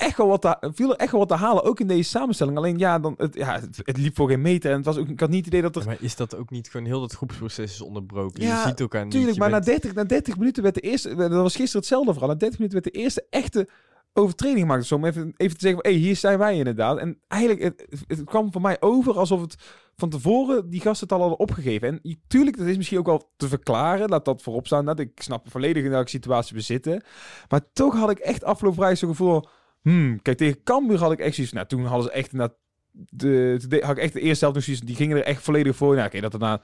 echt 0.00 0.16
wel 0.16 0.26
wat 0.26 0.42
te, 0.42 0.70
viel 0.74 0.90
er 0.90 0.96
echt 0.96 1.10
wel 1.10 1.20
wat 1.20 1.28
te 1.28 1.44
halen, 1.44 1.64
ook 1.64 1.80
in 1.80 1.86
deze 1.86 2.08
samenstelling. 2.08 2.56
Alleen 2.56 2.78
ja, 2.78 2.98
dan, 2.98 3.14
het, 3.16 3.34
ja 3.34 3.60
het, 3.60 3.80
het 3.84 3.96
liep 3.96 4.16
voor 4.16 4.28
geen 4.28 4.40
meter. 4.40 4.70
En 4.70 4.76
het 4.76 4.84
was 4.84 4.96
ook, 4.96 5.08
ik 5.08 5.20
had 5.20 5.28
niet 5.28 5.44
het 5.44 5.46
idee 5.46 5.62
dat 5.62 5.76
er... 5.76 5.82
Ja, 5.82 5.86
maar 5.86 5.96
is 6.00 6.16
dat 6.16 6.36
ook 6.36 6.50
niet 6.50 6.70
gewoon 6.70 6.86
heel 6.86 7.00
dat 7.00 7.12
groepsproces 7.12 7.72
is 7.72 7.80
onderbroken? 7.80 8.42
Ja, 8.42 8.62
je 8.62 8.68
ziet 8.68 8.80
elkaar 8.80 9.02
niet. 9.02 9.12
Tuurlijk, 9.12 9.38
maar 9.38 9.50
bent- 9.50 9.66
na, 9.66 9.72
30, 9.72 9.94
na 9.94 10.04
30 10.04 10.36
minuten 10.36 10.62
werd 10.62 10.74
de 10.74 10.80
eerste... 10.80 11.14
Dat 11.14 11.30
was 11.30 11.56
gisteren 11.56 11.80
hetzelfde 11.80 12.12
verhaal. 12.12 12.28
Na 12.30 12.34
30 12.34 12.58
minuten 12.58 12.82
werd 12.82 12.94
de 12.94 13.00
eerste 13.00 13.26
echte 13.30 13.68
overtreding 14.12 14.60
gemaakt. 14.60 14.80
Dus 14.80 14.92
om 14.92 15.04
even, 15.04 15.34
even 15.36 15.58
te 15.58 15.66
zeggen, 15.66 15.82
hé, 15.82 15.90
hey, 15.90 16.00
hier 16.00 16.16
zijn 16.16 16.38
wij 16.38 16.56
inderdaad. 16.56 16.98
En 16.98 17.20
eigenlijk, 17.28 17.62
het, 17.62 18.04
het 18.06 18.24
kwam 18.24 18.52
voor 18.52 18.60
mij 18.60 18.76
over 18.80 19.18
alsof 19.18 19.40
het 19.40 19.56
van 20.00 20.10
tevoren 20.10 20.70
die 20.70 20.80
gasten 20.80 21.08
het 21.08 21.16
al 21.16 21.20
hadden 21.20 21.38
opgegeven. 21.38 21.88
En 21.88 22.18
tuurlijk, 22.26 22.56
dat 22.56 22.66
is 22.66 22.76
misschien 22.76 22.98
ook 22.98 23.06
wel 23.06 23.32
te 23.36 23.48
verklaren. 23.48 24.08
Laat 24.08 24.24
dat 24.24 24.42
voorop 24.42 24.66
staan. 24.66 24.84
Dat 24.84 24.98
ik 24.98 25.22
snap 25.22 25.50
volledig 25.50 25.84
in 25.84 25.90
welke 25.90 26.08
situatie 26.08 26.56
we 26.56 26.62
zitten. 26.62 27.02
Maar 27.48 27.60
toch 27.72 27.94
had 27.94 28.10
ik 28.10 28.18
echt 28.18 28.44
afgelopen 28.44 28.78
vrijdag 28.78 28.98
zo'n 28.98 29.08
gevoel... 29.08 29.44
Hmm, 29.82 30.22
kijk, 30.22 30.36
tegen 30.36 30.62
Cambuur 30.62 30.98
had 30.98 31.12
ik 31.12 31.18
echt. 31.18 31.52
Nou, 31.52 31.66
toen 31.66 31.84
hadden 31.84 32.06
ze 32.06 32.12
echt 32.12 32.32
inderdaad... 32.32 32.56
De, 32.92 33.60
de- 33.68 33.82
had 33.84 33.96
ik 33.96 34.02
echt 34.02 34.12
de 34.12 34.20
eerste 34.20 34.44
helft 34.44 34.68
nog. 34.68 34.78
Die 34.78 34.96
gingen 34.96 35.16
er 35.16 35.22
echt 35.22 35.42
volledig 35.42 35.76
voor. 35.76 35.94
Nou, 35.94 36.06
oké, 36.06 36.20
dat 36.20 36.34
er 36.34 36.38
na 36.38 36.60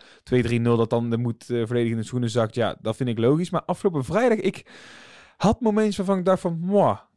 2-3-0 0.59 0.63
dat 0.63 0.91
dan 0.91 1.11
de 1.11 1.17
moed 1.17 1.51
eh, 1.51 1.67
volledig 1.67 1.91
in 1.91 1.97
de 1.97 2.03
schoenen 2.03 2.31
zakt. 2.31 2.55
Ja, 2.55 2.77
dat 2.81 2.97
vind 2.97 3.09
ik 3.09 3.19
logisch. 3.19 3.51
Maar 3.51 3.63
afgelopen 3.65 4.05
vrijdag, 4.05 4.39
ik 4.39 4.67
had 5.37 5.61
momentjes 5.61 5.97
waarvan 5.97 6.19
ik 6.19 6.25
dacht 6.25 6.41
van... 6.41 6.59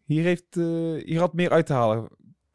Hier, 0.05 0.23
heeft, 0.23 0.57
eh, 0.57 0.65
hier 1.05 1.19
had 1.19 1.33
meer 1.33 1.49
uit 1.49 1.65
te 1.65 1.73
halen 1.73 2.07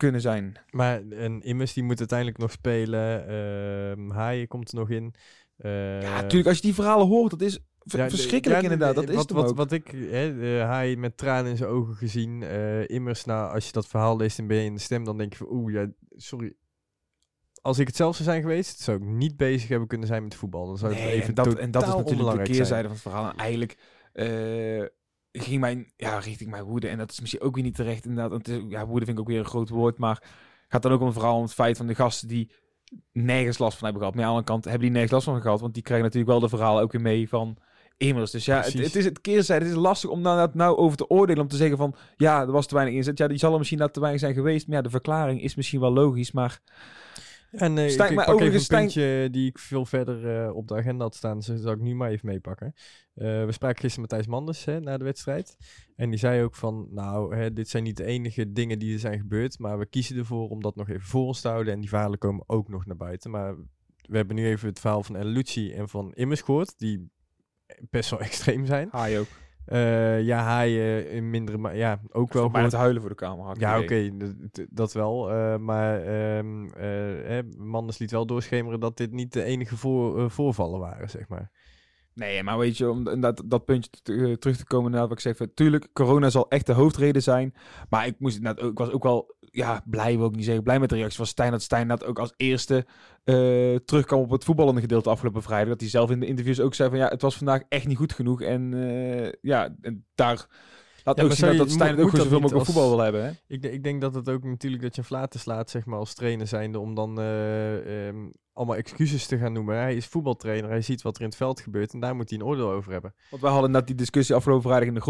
kunnen 0.05 0.21
zijn. 0.21 0.57
Maar 0.71 1.03
en 1.11 1.43
Immers 1.43 1.73
die 1.73 1.83
moet 1.83 1.99
uiteindelijk 1.99 2.39
nog 2.39 2.51
spelen. 2.51 3.29
ehm 3.29 4.11
Haaien 4.11 4.49
komt 4.49 4.69
er 4.69 4.79
nog 4.79 4.91
in. 4.91 5.15
Ja, 5.57 6.01
natuurlijk, 6.01 6.47
als 6.47 6.57
je 6.57 6.63
die 6.63 6.75
verhalen 6.75 7.07
hoort, 7.07 7.31
dat 7.31 7.41
is 7.41 7.59
ja, 7.85 8.09
verschrikkelijk 8.09 8.63
ja, 8.63 8.71
inderdaad. 8.71 8.95
Dat 8.95 9.09
is 9.09 9.15
wat, 9.15 9.29
hem 9.29 9.39
wat, 9.39 9.55
wat 9.57 9.73
ik, 9.73 9.89
hè, 9.91 10.61
Haaien 10.61 11.01
met 11.01 11.17
tranen 11.17 11.51
in 11.51 11.57
zijn 11.57 11.71
ogen 11.71 11.95
gezien. 11.95 12.43
eh, 12.43 12.89
Immers, 12.89 13.25
nou, 13.25 13.55
als 13.55 13.67
je 13.67 13.73
dat 13.73 13.87
verhaal 13.87 14.17
leest 14.17 14.39
en 14.39 14.47
ben 14.47 14.57
je 14.57 14.65
in 14.65 14.75
de 14.75 14.81
stem, 14.81 15.05
dan 15.05 15.19
denk 15.19 15.33
je 15.33 15.39
van, 15.39 15.47
oeh, 15.51 15.73
ja, 15.73 15.87
sorry. 16.17 16.53
Als 17.63 17.79
ik 17.79 17.87
het 17.87 17.97
zelf 17.97 18.17
zou 18.17 18.29
zijn 18.29 18.43
geweest, 18.43 18.81
zou 18.81 18.97
ik 18.97 19.05
niet 19.05 19.37
bezig 19.37 19.69
hebben 19.69 19.89
kunnen 19.89 20.07
zijn 20.07 20.23
met 20.23 20.35
voetbal. 20.35 20.67
Dan 20.67 20.79
zou 20.79 20.93
het 20.93 21.03
Nee, 21.03 21.13
even 21.13 21.29
en, 21.29 21.35
dat, 21.35 21.55
en 21.55 21.71
dat 21.71 21.83
is 21.83 21.95
natuurlijk 21.95 22.31
de 22.31 22.37
keerzijde 22.37 22.65
zijn. 22.65 22.83
van 22.83 22.93
het 22.93 23.01
verhaal. 23.01 23.31
En 23.31 23.37
eigenlijk 23.37 23.79
eh, 24.13 24.85
ging 25.43 25.61
mijn, 25.61 25.93
ja, 25.97 26.19
richting 26.19 26.51
mijn 26.51 26.65
woede. 26.65 26.89
En 26.89 26.99
dat 26.99 27.11
is 27.11 27.21
misschien 27.21 27.41
ook 27.41 27.55
weer 27.55 27.65
niet 27.65 27.75
terecht 27.75 28.07
inderdaad. 28.07 28.31
Want 28.31 28.71
ja, 28.71 28.87
woede 28.87 29.05
vind 29.05 29.19
ik 29.19 29.23
ook 29.25 29.31
weer 29.31 29.39
een 29.39 29.45
groot 29.45 29.69
woord. 29.69 29.99
Maar 29.99 30.23
gaat 30.69 30.83
dan 30.83 30.93
ook 30.93 31.01
om 31.01 31.13
verhaal 31.13 31.37
om 31.37 31.43
het 31.43 31.55
feit 31.55 31.77
van 31.77 31.87
de 31.87 31.95
gasten 31.95 32.29
die 32.29 32.51
nergens 33.13 33.59
last 33.59 33.79
van 33.79 33.85
hebben 33.85 34.03
gehad. 34.03 34.17
Maar 34.17 34.25
aan 34.25 34.31
de 34.31 34.37
andere 34.37 34.53
kant 34.53 34.65
hebben 34.65 34.83
die 34.83 34.91
nergens 34.91 35.13
last 35.13 35.25
van 35.25 35.41
gehad. 35.41 35.61
Want 35.61 35.75
die 35.75 35.83
krijgen 35.83 36.05
natuurlijk 36.05 36.33
wel 36.33 36.41
de 36.41 36.49
verhalen 36.49 36.83
ook 36.83 36.93
weer 36.93 37.01
mee 37.01 37.29
van 37.29 37.57
immers. 37.97 38.31
Dus 38.31 38.45
ja, 38.45 38.61
het, 38.61 38.73
het 38.73 38.97
is 38.97 39.05
het 39.05 39.21
keerzijde. 39.21 39.65
Het 39.65 39.75
is 39.75 39.81
lastig 39.81 40.11
om 40.11 40.23
daar 40.23 40.51
nou 40.53 40.77
over 40.77 40.97
te 40.97 41.09
oordelen. 41.09 41.43
Om 41.43 41.49
te 41.49 41.57
zeggen 41.57 41.77
van, 41.77 41.95
ja, 42.17 42.41
er 42.41 42.53
was 42.53 42.67
te 42.67 42.75
weinig 42.75 42.95
inzet. 42.95 43.19
Ja, 43.19 43.29
die 43.29 43.39
zal 43.39 43.53
er 43.53 43.59
misschien 43.59 43.91
te 43.91 44.01
weinig 44.01 44.21
zijn 44.21 44.35
geweest. 44.35 44.67
Maar 44.67 44.77
ja, 44.77 44.83
de 44.83 44.91
verklaring 44.91 45.43
is 45.43 45.55
misschien 45.55 45.81
wel 45.81 45.93
logisch. 45.93 46.33
Maar 46.33 46.61
En 47.57 47.79
eh, 47.79 47.89
Stijn- 47.89 48.11
ik, 48.11 48.17
maar 48.17 48.25
ik 48.27 48.33
pak 48.33 48.41
even 48.41 48.55
een 48.55 48.61
Stijn- 48.61 48.81
puntje 48.81 49.29
die 49.31 49.49
ik 49.49 49.59
veel 49.59 49.87
verder 49.87 50.45
eh, 50.45 50.55
op 50.57 50.69
de 50.69 50.75
agenda 50.75 51.05
had 51.05 51.15
staan. 51.15 51.37
Dus 51.37 51.47
dat 51.47 51.61
zal 51.61 51.73
ik 51.73 51.81
nu 51.81 51.95
maar 51.95 52.11
even 52.11 52.29
meepakken. 52.29 52.75
Eh, 53.15 53.45
we 53.45 53.53
spraken 53.53 53.81
gisteren 53.81 54.01
Matthijs 54.01 54.27
Manders 54.27 54.65
hè, 54.65 54.81
na 54.81 54.99
de 54.99 55.05
wedstrijd. 55.05 55.57
En 55.97 56.11
die 56.11 56.19
zei 56.19 56.43
ook 56.43 56.55
van, 56.55 56.87
nou, 56.91 57.37
hè, 57.37 57.53
dit 57.53 57.69
zijn 57.69 57.83
niet 57.83 57.97
de 57.97 58.05
enige 58.05 58.53
dingen 58.53 58.79
die 58.79 58.93
er 58.93 58.99
zijn 58.99 59.19
gebeurd. 59.19 59.59
Maar 59.59 59.79
we 59.79 59.87
kiezen 59.87 60.17
ervoor 60.17 60.49
om 60.49 60.63
dat 60.63 60.77
nog 60.77 60.89
even 60.89 61.03
voor 61.07 61.27
ons 61.27 61.41
te 61.41 61.49
houden. 61.49 61.73
En 61.73 61.81
die 61.81 61.89
verhalen 61.89 62.19
komen 62.19 62.45
ook 62.47 62.69
nog 62.69 62.87
naar 62.87 62.97
buiten. 62.97 63.31
Maar 63.31 63.55
we 64.09 64.17
hebben 64.17 64.37
nu 64.37 64.47
even 64.47 64.69
het 64.69 64.81
verhaal 64.81 65.03
van 65.03 65.17
El 65.17 65.25
Lucci 65.25 65.73
en 65.73 65.89
van 65.89 66.13
Immers 66.15 66.41
gehoord. 66.41 66.79
Die 66.79 67.11
best 67.91 68.11
wel 68.11 68.21
extreem 68.29 68.67
zijn. 68.67 68.89
haai 68.91 69.19
ook. 69.19 69.27
Eh, 69.67 70.23
ja, 70.23 70.39
haaien 70.39 71.11
in 71.11 71.31
mindere... 71.31 71.59
ma- 71.59 71.71
Ja, 71.71 72.01
ook 72.11 72.33
wel 72.33 72.43
gehoord. 72.43 72.71
te 72.71 72.77
huilen 72.77 73.01
voor 73.01 73.11
de 73.11 73.17
had 73.47 73.57
ik 73.57 73.63
Ja, 73.63 73.75
het 73.75 73.83
oké, 73.83 74.11
dat 74.71 74.93
wel. 74.93 75.31
eh, 75.31 75.57
maar 75.57 76.01
eh, 76.03 76.45
hè, 77.29 77.43
Manders 77.57 77.99
liet 77.99 78.11
wel 78.11 78.27
doorschemeren 78.27 78.81
dat 78.81 78.97
dit 78.97 79.13
niet 79.13 79.33
de 79.33 79.43
enige 79.43 79.77
voor, 79.77 80.19
eh, 80.21 80.29
voorvallen 80.29 80.81
waren, 80.81 81.11
zeg 81.11 81.29
maar. 81.29 81.51
Nee, 82.15 82.43
maar 82.43 82.59
weet 82.59 82.77
je, 82.77 82.91
om 82.91 83.21
dat, 83.21 83.43
dat 83.45 83.65
puntje 83.65 83.91
eh, 84.03 84.33
terug 84.33 84.57
te 84.57 84.65
komen 84.65 84.91
naar 84.91 85.01
wat 85.01 85.13
ik 85.13 85.21
zeg. 85.21 85.37
van, 85.37 85.55
Tuurlijk, 85.55 85.89
corona 85.93 86.31
zal 86.31 86.49
echt 86.49 86.67
de 86.67 86.73
hoofdreden 86.73 87.23
zijn. 87.23 87.55
Maar 87.89 88.07
ik, 88.07 88.15
moest, 88.19 88.41
ik 88.45 88.79
was 88.79 88.91
ook 88.91 89.03
wel 89.03 89.37
ja, 89.41 89.83
blij, 89.85 90.17
wil 90.17 90.27
ik 90.27 90.37
niet 90.37 90.45
zeggen, 90.45 90.63
blij 90.63 90.81
met 90.81 90.89
de 90.89 90.95
reactie 90.95 91.17
van 91.17 91.27
Stijn. 91.27 91.51
Dat 91.51 91.63
Stijn 91.63 91.89
dat 91.89 92.05
ook 92.05 92.19
als 92.19 92.35
eerste 92.37 92.87
eh, 93.25 93.35
terugkwam 93.85 94.21
op 94.21 94.31
het 94.31 94.45
voetballende 94.45 94.81
gedeelte 94.81 95.11
afgelopen 95.11 95.43
vrijdag. 95.43 95.69
Dat 95.69 95.81
hij 95.81 95.89
zelf 95.89 96.11
in 96.11 96.21
de 96.21 96.27
interviews 96.27 96.61
ook 96.61 96.75
zei 96.75 96.89
van 96.89 96.99
ja, 96.99 97.09
het 97.09 97.23
was 97.23 97.37
vandaag 97.37 97.63
echt 97.69 97.87
niet 97.87 97.97
goed 97.97 98.13
genoeg. 98.13 98.43
En 98.43 98.75
eh, 98.75 99.33
ja, 99.41 99.75
en 99.81 100.07
daar 100.15 100.47
laat 101.05 101.17
maar 101.17 101.25
ook 101.25 101.33
zien 101.33 101.47
dat, 101.47 101.53
je- 101.57 101.59
dat 101.63 101.71
Stijn 101.71 101.99
ook 101.99 102.11
zoveel 102.17 102.41
mogelijk 102.41 102.65
voetbal 102.67 102.89
wil 102.89 102.99
hebben. 102.99 103.25
Hè? 103.25 103.31
Ik, 103.47 103.63
ik 103.65 103.83
denk 103.83 104.01
dat 104.01 104.15
het 104.15 104.29
ook 104.29 104.45
natuurlijk 104.45 104.83
dat 104.83 104.95
je 104.95 105.01
een 105.01 105.07
flaten 105.07 105.41
slaat, 105.41 105.71
zeg 105.71 105.85
maar, 105.87 105.99
als 105.99 106.15
trainer 106.15 106.47
zijnde, 106.47 106.79
om 106.79 106.95
dan 106.95 107.19
eh, 107.21 108.07
ehm, 108.09 108.17
allemaal 108.53 108.77
excuses 108.77 109.27
te 109.27 109.39
gaan 109.39 109.53
noemen. 109.53 109.77
Hij 109.77 109.95
is 109.97 110.07
voetbaltrainer, 110.07 110.71
hij 110.71 110.81
ziet 110.81 111.03
wat 111.03 111.15
er 111.15 111.21
in 111.23 111.27
het 111.29 111.37
veld 111.37 111.61
gebeurt 111.61 111.93
en 111.93 112.01
daar 112.01 112.17
moet 112.17 112.31
hij 112.31 112.39
een 112.39 112.45
oordeel 112.45 112.71
over 112.71 112.93
hebben. 112.93 113.15
Want 113.31 113.43
wij 113.43 113.51
hadden 113.53 113.71
net 113.71 113.87
die 113.87 113.97
discussie 113.97 114.35
afgelopen 114.35 114.65
vrijdag 114.65 114.89
in 114.89 114.95
de 114.95 115.01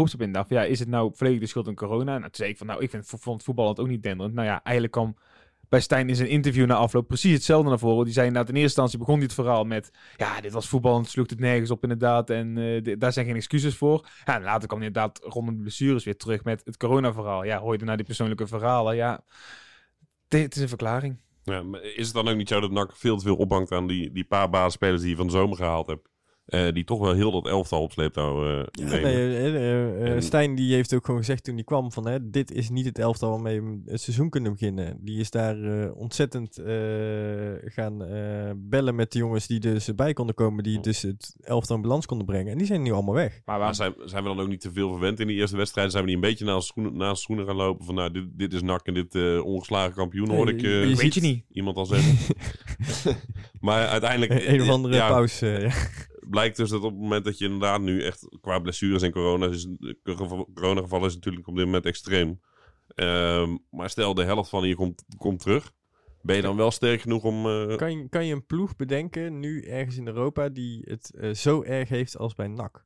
van, 0.47 0.57
Ja, 0.57 0.63
is 0.63 0.79
het 0.79 0.87
nou 0.87 1.11
volledig 1.15 1.39
de 1.39 1.47
schuld 1.47 1.65
van 1.65 1.75
corona? 1.75 2.15
En 2.15 2.21
toen 2.21 2.29
zei 2.31 2.49
ik 2.49 2.57
van, 2.57 2.67
nou, 2.67 2.81
ik 2.83 2.89
vind, 2.89 3.05
vond 3.17 3.43
voetbal 3.43 3.67
het 3.67 3.79
ook 3.79 3.87
niet 3.87 4.03
denderend. 4.03 4.35
Nou 4.35 4.47
ja, 4.47 4.63
eigenlijk 4.63 4.91
kwam 4.93 5.15
bij 5.75 5.83
Stijn 5.83 6.09
in 6.09 6.15
zijn 6.15 6.29
interview 6.29 6.65
na 6.65 6.75
afloop 6.75 7.07
precies 7.07 7.33
hetzelfde 7.33 7.69
naar 7.69 7.79
voren. 7.79 8.05
Die 8.05 8.13
zei 8.13 8.27
inderdaad, 8.27 8.49
in 8.49 8.61
eerste 8.61 8.81
instantie 8.81 8.99
begon 8.99 9.21
het 9.21 9.33
verhaal 9.33 9.63
met... 9.63 9.91
Ja, 10.17 10.41
dit 10.41 10.51
was 10.51 10.67
voetbal 10.67 10.95
en 10.95 11.01
het 11.01 11.09
sloeg 11.09 11.29
het 11.29 11.39
nergens 11.39 11.71
op 11.71 11.83
inderdaad. 11.83 12.29
En 12.29 12.55
di- 12.83 12.97
daar 12.97 13.13
zijn 13.13 13.25
geen 13.25 13.35
excuses 13.35 13.75
voor. 13.75 14.07
Ja, 14.25 14.35
en 14.35 14.43
later 14.43 14.67
kwam 14.67 14.81
inderdaad 14.81 15.19
rondom 15.23 15.55
de 15.55 15.61
blessures 15.61 16.03
weer 16.03 16.17
terug 16.17 16.43
met 16.43 16.61
het 16.65 16.77
corona-verhaal. 16.77 17.43
Ja, 17.43 17.59
hoor 17.59 17.71
je 17.71 17.77
daarna 17.77 17.95
die 17.95 18.05
persoonlijke 18.05 18.47
verhalen? 18.47 18.95
Ja, 18.95 19.23
dit 20.27 20.55
is 20.55 20.61
een 20.61 20.67
verklaring. 20.67 21.17
Ja, 21.43 21.63
maar 21.63 21.83
is 21.83 22.05
het 22.05 22.15
dan 22.15 22.27
ook 22.27 22.35
niet 22.37 22.47
zo 22.47 22.59
dat 22.59 22.71
NAC 22.71 22.95
veel 22.95 23.17
te 23.17 23.23
veel 23.23 23.35
ophangt 23.35 23.71
aan 23.71 23.87
die, 23.87 24.11
die 24.11 24.25
paar 24.25 24.49
basisspelers 24.49 25.01
die 25.01 25.09
je 25.09 25.15
van 25.15 25.27
de 25.27 25.33
zomer 25.33 25.57
gehaald 25.57 25.87
hebt? 25.87 26.09
Eh, 26.45 26.73
die 26.73 26.83
toch 26.83 26.99
wel 26.99 27.13
heel 27.13 27.31
dat 27.31 27.47
elftal 27.47 27.81
op 27.81 27.91
sleeptouw 27.91 28.45
eh 28.59 28.65
Ja, 28.71 28.85
nee, 28.85 29.01
eh, 29.03 29.45
eh, 29.45 29.55
eh, 30.05 30.13
En- 30.15 30.23
Stijn 30.23 30.55
die 30.55 30.73
heeft 30.73 30.93
ook 30.93 31.05
gewoon 31.05 31.19
gezegd 31.19 31.43
toen 31.43 31.55
hij 31.55 31.63
kwam 31.63 31.91
van 31.91 32.07
hè, 32.07 32.29
dit 32.29 32.51
is 32.51 32.69
niet 32.69 32.85
het 32.85 32.99
elftal 32.99 33.29
waarmee 33.29 33.61
we 33.61 33.81
het 33.85 34.01
seizoen 34.01 34.29
kunnen 34.29 34.51
beginnen. 34.51 34.97
Die 35.01 35.19
is 35.19 35.29
daar 35.31 35.63
eh, 35.63 35.95
ontzettend 35.97 36.57
eh, 36.57 36.75
gaan 37.65 38.03
eh, 38.05 38.51
bellen 38.55 38.95
met 38.95 39.11
de 39.11 39.17
jongens 39.17 39.47
die 39.47 39.59
dus 39.59 39.87
erbij 39.87 40.13
konden 40.13 40.35
komen, 40.35 40.63
die 40.63 40.79
dus 40.79 41.01
het 41.01 41.35
elftal 41.41 41.75
in 41.75 41.81
balans 41.81 42.05
konden 42.05 42.25
brengen. 42.25 42.51
En 42.51 42.57
die 42.57 42.67
zijn 42.67 42.81
nu 42.81 42.91
allemaal 42.91 43.13
weg. 43.15 43.31
Maar 43.31 43.41
Maar 43.45 43.59
waar 43.59 43.75
zijn, 43.75 43.93
zijn 44.05 44.23
we 44.23 44.29
dan 44.29 44.39
ook 44.39 44.47
niet 44.49 44.61
te 44.61 44.71
veel 44.73 44.89
verwend 44.91 45.19
in 45.19 45.27
die 45.27 45.35
eerste 45.37 45.57
wedstrijd? 45.57 45.91
Zijn 45.91 46.03
we 46.03 46.09
niet 46.09 46.23
een 46.23 46.29
beetje 46.29 46.45
naast 46.45 46.67
schoenen, 46.67 46.97
naast 46.97 47.21
schoenen 47.21 47.45
gaan 47.45 47.55
lopen? 47.55 47.85
Van 47.85 47.95
nou, 47.95 48.11
dit, 48.11 48.23
dit 48.31 48.53
is 48.53 48.61
NAC 48.61 48.85
en 48.87 48.93
dit 48.93 49.15
eh, 49.15 49.45
ongeslagen 49.45 49.93
kampioen, 49.93 50.29
hoorde 50.29 50.51
ik 50.53 50.61
Nee, 50.61 50.71
eh, 50.73 50.79
je 50.81 50.87
weet 50.87 50.97
ziet- 50.99 51.13
je 51.13 51.21
niet. 51.21 51.43
iemand 51.51 51.77
al 51.77 51.85
zeggen. 51.85 52.35
maar 53.59 53.87
uiteindelijk 53.87 54.45
een 54.47 54.61
of 54.61 54.69
andere 54.69 54.95
ja, 54.95 55.07
pauze. 55.07 55.45
ja. 55.47 55.71
Blijkt 56.29 56.57
dus 56.57 56.69
dat 56.69 56.83
op 56.83 56.91
het 56.91 57.01
moment 57.01 57.25
dat 57.25 57.37
je 57.37 57.45
inderdaad 57.45 57.81
nu 57.81 58.03
echt 58.03 58.37
qua 58.41 58.59
blessures 58.59 59.01
en 59.01 59.11
corona... 59.11 59.47
Is, 59.47 59.67
coronagevallen 60.53 61.07
is 61.07 61.13
natuurlijk 61.15 61.47
op 61.47 61.55
dit 61.55 61.65
moment 61.65 61.85
extreem. 61.85 62.41
Ehm, 62.87 63.57
maar 63.69 63.89
stel 63.89 64.13
de 64.13 64.23
helft 64.23 64.49
van 64.49 64.67
je 64.67 64.75
komt, 64.75 65.03
komt 65.17 65.39
terug. 65.39 65.71
Ben 66.21 66.35
je 66.35 66.41
dan 66.41 66.57
wel 66.57 66.71
sterk 66.71 67.01
genoeg 67.01 67.23
om... 67.23 67.45
eh, 67.45 67.75
Kan, 67.75 67.97
je, 67.97 68.09
kan 68.09 68.25
je 68.25 68.33
een 68.33 68.45
ploeg 68.45 68.75
bedenken 68.75 69.39
nu 69.39 69.61
ergens 69.63 69.97
in 69.97 70.07
Europa 70.07 70.49
die 70.49 70.81
het 70.89 71.13
eh, 71.15 71.33
zo 71.33 71.63
erg 71.63 71.89
heeft 71.89 72.17
als 72.17 72.33
bij 72.35 72.47
NAC? 72.47 72.85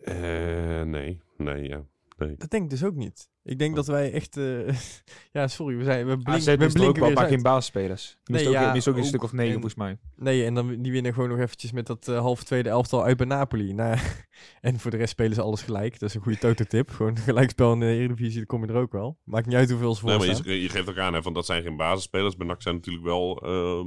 Eh, 0.00 0.82
nee, 0.82 1.20
nee, 1.36 1.68
ja. 1.68 1.86
Nee. 2.26 2.36
Dat 2.36 2.50
denk 2.50 2.64
ik 2.64 2.70
dus 2.70 2.84
ook 2.84 2.94
niet. 2.94 3.30
Ik 3.42 3.58
denk 3.58 3.76
dat 3.76 3.86
wij 3.86 4.12
echt... 4.12 4.36
eh, 4.36 4.68
ja, 5.32 5.48
sorry, 5.48 5.76
we, 5.76 5.84
zijn, 5.84 6.06
we, 6.06 6.16
blink, 6.18 6.28
AZ 6.38 6.44
we 6.44 6.50
er 6.50 6.62
ook 6.64 6.72
blinken 6.72 7.00
wel 7.00 7.08
weer 7.08 7.18
maar 7.18 7.28
geen 7.28 7.42
basisspelers. 7.42 8.18
Die 8.22 8.34
Nee, 8.34 8.44
mist 8.44 8.56
ook, 8.56 8.62
ja, 8.62 8.72
mist 8.72 8.88
ook 8.88 8.94
een 8.94 9.00
ook. 9.00 9.06
stuk 9.06 9.22
of 9.22 9.32
negen 9.32 9.46
En- 9.46 9.60
volgens 9.60 9.74
mij. 9.74 9.98
Nee, 10.16 10.44
en 10.44 10.54
dan 10.54 10.82
die 10.82 10.92
winnen 10.92 11.14
gewoon 11.14 11.28
nog 11.28 11.38
eventjes 11.38 11.72
met 11.72 11.86
dat 11.86 12.08
eh, 12.08 12.18
half 12.18 12.44
tweede 12.44 12.68
elftal 12.68 13.04
uit 13.04 13.16
bij 13.16 13.26
Napoli. 13.26 13.72
Nou, 13.72 13.98
en 14.60 14.78
voor 14.80 14.90
de 14.90 14.96
rest 14.96 15.10
spelen 15.10 15.34
ze 15.34 15.42
alles 15.42 15.62
gelijk. 15.62 15.98
Dat 15.98 16.08
is 16.08 16.14
een 16.14 16.22
goede 16.22 16.38
toto-tip. 16.38 16.90
Gewoon 16.90 17.18
gelijkspel 17.18 17.72
in 17.72 17.80
de 17.80 17.86
Eredivisie, 17.86 18.36
dan 18.36 18.46
kom 18.46 18.64
je 18.66 18.72
er 18.72 18.78
ook 18.80 18.92
wel. 18.92 19.18
Maakt 19.24 19.46
niet 19.46 19.56
uit 19.56 19.70
hoeveel 19.70 19.94
ze 19.94 20.00
voor 20.00 20.10
Nee, 20.10 20.18
maar 20.18 20.40
je, 20.44 20.62
je 20.62 20.68
geeft 20.68 20.88
ook 20.90 20.98
aan, 20.98 21.14
hè, 21.14 21.22
van 21.22 21.32
dat 21.32 21.46
zijn 21.46 21.62
geen 21.62 21.76
basisspelers. 21.76 22.36
Bij 22.36 22.46
NAC 22.46 22.62
zijn 22.62 22.74
natuurlijk 22.74 23.04
wel 23.04 23.42
ehm, 23.42 23.86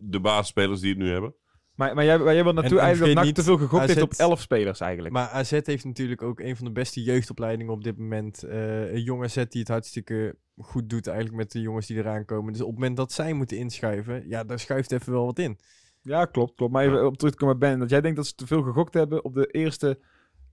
de 0.00 0.20
basisspelers 0.20 0.80
die 0.80 0.90
het 0.90 0.98
nu 0.98 1.10
hebben. 1.10 1.34
Maar, 1.78 1.94
maar 1.94 2.04
jij, 2.04 2.18
maar 2.18 2.34
jij 2.34 2.44
wil 2.44 2.52
naartoe 2.52 2.78
en 2.78 2.84
eigenlijk 2.84 3.14
dat 3.14 3.24
vergeet 3.24 3.36
NAC 3.36 3.44
te 3.44 3.50
veel 3.50 3.66
gegokt 3.66 3.82
AZ 3.82 3.88
heeft 3.88 4.02
op 4.02 4.12
elf 4.12 4.40
spelers 4.40 4.80
eigenlijk. 4.80 5.14
Maar 5.14 5.28
AZ 5.28 5.50
heeft 5.50 5.84
natuurlijk 5.84 6.22
ook 6.22 6.40
een 6.40 6.56
van 6.56 6.64
de 6.64 6.72
beste 6.72 7.02
jeugdopleidingen 7.02 7.72
op 7.72 7.84
dit 7.84 7.98
moment. 7.98 8.42
Eh, 8.42 8.92
een 8.92 9.02
jonge 9.02 9.24
AZ 9.24 9.34
die 9.34 9.60
het 9.60 9.68
hartstikke 9.68 10.36
goed 10.56 10.90
doet 10.90 11.06
eigenlijk 11.06 11.36
met 11.36 11.52
de 11.52 11.60
jongens 11.60 11.86
die 11.86 11.96
eraan 11.96 12.24
komen. 12.24 12.52
Dus 12.52 12.62
op 12.62 12.68
het 12.68 12.78
moment 12.78 12.96
dat 12.96 13.12
zij 13.12 13.32
moeten 13.32 13.56
inschuiven, 13.56 14.28
ja, 14.28 14.44
daar 14.44 14.58
schuift 14.58 14.92
even 14.92 15.12
wel 15.12 15.24
wat 15.24 15.38
in. 15.38 15.58
Ja, 16.02 16.24
klopt, 16.24 16.54
klopt. 16.54 16.72
Maar 16.72 16.84
even 16.84 17.06
op 17.06 17.16
terug 17.16 17.32
te 17.32 17.38
komen 17.38 17.58
bij 17.58 17.70
Ben. 17.70 17.78
Dat 17.78 17.90
jij 17.90 18.00
denkt 18.00 18.16
dat 18.16 18.26
ze 18.26 18.34
te 18.34 18.46
veel 18.46 18.62
gegokt 18.62 18.94
hebben 18.94 19.24
op 19.24 19.34
de 19.34 19.46
eerste... 19.46 19.86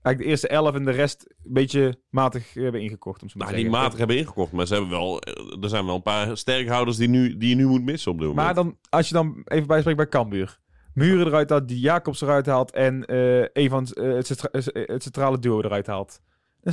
Eigenlijk 0.02 0.18
de 0.18 0.24
eerste 0.24 0.48
elf 0.48 0.74
en 0.74 0.84
de 0.84 0.90
rest 0.90 1.34
een 1.44 1.52
beetje 1.52 2.00
matig 2.10 2.54
hebben 2.54 2.82
ingekocht. 2.82 3.22
Om 3.22 3.28
zo 3.28 3.38
maar 3.38 3.50
Nou, 3.50 3.60
die 3.60 3.70
matig 3.70 3.98
hebben 3.98 4.16
ingekocht. 4.16 4.52
Maar 4.52 4.66
ze 4.66 4.72
hebben 4.72 4.90
wel, 4.90 5.20
eh, 5.20 5.62
er 5.62 5.68
zijn 5.68 5.86
wel 5.86 5.94
een 5.94 6.02
paar 6.02 6.36
sterkhouders 6.36 6.96
die, 6.96 7.08
nu, 7.08 7.36
die 7.36 7.48
je 7.48 7.54
nu 7.54 7.66
moet 7.66 7.84
missen 7.84 8.10
op 8.12 8.18
dit 8.18 8.26
moment. 8.26 8.46
Maar 8.46 8.54
dan, 8.54 8.78
als 8.88 9.08
je 9.08 9.14
dan 9.14 9.42
even 9.44 9.66
bijspreekt 9.66 9.96
bij 9.96 10.08
Cambuur. 10.08 10.58
Muren 10.96 11.26
eruit 11.26 11.50
haalt, 11.50 11.68
die 11.68 11.80
Jacobs 11.80 12.20
eruit 12.20 12.46
haalt 12.46 12.70
en 12.70 13.04
eh 13.04 13.44
Evans 13.52 13.92
eh, 13.92 14.14
het, 14.14 14.26
centra- 14.26 14.48
eh, 14.50 14.86
het 14.86 15.02
centrale 15.02 15.38
duo 15.38 15.60
eruit 15.62 15.86
haalt. 15.86 16.08
Dan 16.08 16.18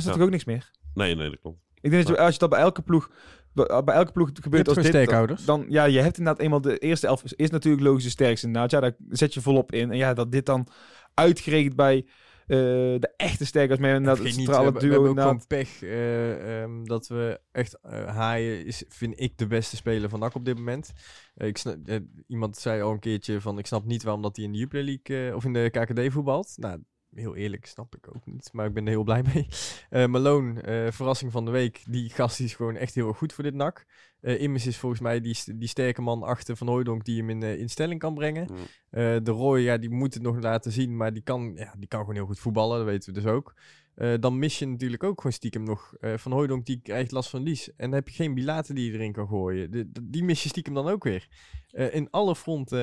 is 0.00 0.06
er 0.06 0.12
natuurlijk 0.12 0.22
ook 0.22 0.30
niks 0.30 0.44
meer. 0.44 0.70
Nee, 0.94 1.14
nee, 1.16 1.30
dat 1.30 1.40
klopt. 1.40 1.58
Ik 1.80 1.90
denk 1.90 2.06
dat 2.06 2.16
je, 2.16 2.22
als 2.22 2.32
je 2.32 2.38
dat 2.38 2.50
bij 2.50 2.58
elke 2.60 2.82
ploeg, 2.82 3.10
bij, 3.52 3.94
elke 3.94 4.12
ploeg 4.12 4.30
gebeurt 4.42 4.68
als 4.68 4.76
dit, 4.76 4.92
dan, 5.46 5.60
dan 5.60 5.64
ja, 5.68 5.84
je 5.84 6.00
hebt 6.00 6.18
inderdaad 6.18 6.42
eenmaal 6.42 6.60
de 6.60 6.78
eerste 6.78 7.06
elf 7.06 7.24
is, 7.24 7.32
is 7.32 7.50
natuurlijk 7.50 7.84
logisch 7.84 8.04
de 8.04 8.10
sterkste 8.10 8.46
inderdaad. 8.46 8.70
Ja, 8.70 8.80
daar 8.80 8.94
zet 9.08 9.34
je 9.34 9.40
volop 9.40 9.72
in. 9.72 9.90
En 9.90 9.96
ja, 9.96 10.14
dat 10.14 10.32
dit 10.32 10.46
dan 10.46 10.66
uitgerekend 11.14 11.76
bij 11.76 12.06
eh, 12.46 12.56
de 13.00 13.12
echte 13.16 13.46
sterkers 13.46 13.78
met 13.78 13.90
inderdaad 13.96 14.18
het 14.18 14.26
Vergeet 14.26 14.48
niet, 14.48 14.56
we, 14.56 14.72
we 14.72 14.78
duo 14.78 14.90
hebben 14.90 14.98
ook 14.98 15.06
inderdaad. 15.06 15.24
gewoon 15.24 15.46
pech 15.46 15.82
eh, 15.82 16.62
ehm, 16.62 16.84
dat 16.84 17.06
we 17.06 17.40
echt... 17.52 17.78
eh, 17.82 18.06
Haaien 18.06 18.66
is, 18.66 18.84
vind 18.88 19.20
ik, 19.20 19.38
de 19.38 19.46
beste 19.46 19.76
speler 19.76 20.08
van 20.08 20.20
NAC 20.20 20.34
op 20.34 20.44
dit 20.44 20.56
moment. 20.56 20.92
Ik 21.36 21.58
snap, 21.58 21.76
iemand 22.26 22.56
zei 22.56 22.82
al 22.82 22.92
een 22.92 22.98
keertje 22.98 23.40
van... 23.40 23.58
Ik 23.58 23.66
snap 23.66 23.84
niet 23.84 24.02
waarom 24.02 24.22
dat 24.22 24.36
hij 24.36 24.44
in 24.44 24.52
de 24.52 24.58
Jupiler 24.58 24.84
League 24.84 25.36
of 25.36 25.44
in 25.44 25.52
de 25.52 25.70
KKD 25.70 26.12
voetbalt. 26.12 26.52
Nou, 26.56 26.82
heel 27.14 27.36
eerlijk, 27.36 27.66
snap 27.66 27.96
ik 27.96 28.08
ook 28.16 28.26
niet. 28.26 28.48
Maar 28.52 28.66
ik 28.66 28.72
ben 28.74 28.84
er 28.84 28.90
heel 28.90 29.04
blij 29.04 29.22
mee. 29.34 29.46
Eh 29.90 30.06
Malone, 30.06 30.60
eh, 30.60 30.92
verrassing 30.92 31.32
van 31.32 31.44
de 31.44 31.50
week. 31.50 31.82
Die 31.88 32.10
gast 32.10 32.40
is 32.40 32.54
gewoon 32.54 32.76
echt 32.76 32.94
heel 32.94 33.08
erg 33.08 33.16
goed 33.16 33.32
voor 33.32 33.44
dit 33.44 33.54
NAC. 33.54 33.86
Eh 34.20 34.40
Immers 34.40 34.66
is 34.66 34.76
volgens 34.78 35.00
mij 35.00 35.20
die, 35.20 35.36
die 35.54 35.68
sterke 35.68 36.02
man 36.02 36.22
achter 36.22 36.56
Van 36.56 36.66
Hooijdonk 36.68 37.04
die 37.04 37.18
hem 37.18 37.30
in, 37.30 37.42
in 37.42 37.68
stelling 37.70 38.00
kan 38.00 38.14
brengen. 38.14 38.48
Mm. 38.50 38.58
De 39.24 39.30
Roy, 39.30 39.58
ja, 39.60 39.76
die 39.78 39.90
moet 39.90 40.14
het 40.14 40.22
nog 40.22 40.40
laten 40.40 40.72
zien, 40.72 40.96
maar 40.96 41.12
die 41.12 41.22
kan, 41.22 41.52
ja, 41.56 41.74
die 41.78 41.88
kan 41.88 42.00
gewoon 42.00 42.14
heel 42.14 42.26
goed 42.26 42.38
voetballen, 42.38 42.76
dat 42.78 42.86
weten 42.86 43.14
we 43.14 43.20
dus 43.20 43.30
ook. 43.30 43.54
Dan 44.20 44.38
mis 44.38 44.58
je 44.58 44.66
natuurlijk 44.66 45.02
ook 45.02 45.16
gewoon 45.20 45.32
stiekem 45.32 45.62
nog 45.62 45.94
Van 46.00 46.32
Hooijdonk, 46.32 46.66
die 46.66 46.80
krijgt 46.82 47.12
last 47.12 47.30
van 47.30 47.42
lies. 47.42 47.68
En 47.68 47.74
dan 47.76 47.92
heb 47.92 48.08
je 48.08 48.14
geen 48.14 48.34
Bilaten 48.34 48.74
die 48.74 48.86
je 48.86 48.92
erin 48.98 49.12
kan 49.12 49.28
gooien. 49.28 49.70
De, 49.70 49.90
de- 49.92 50.08
die 50.10 50.24
mis 50.24 50.42
je 50.42 50.48
stiekem 50.48 50.74
dan 50.74 50.88
ook 50.88 51.04
weer. 51.04 51.28
In 51.90 52.10
alle 52.10 52.36
fronten. 52.36 52.80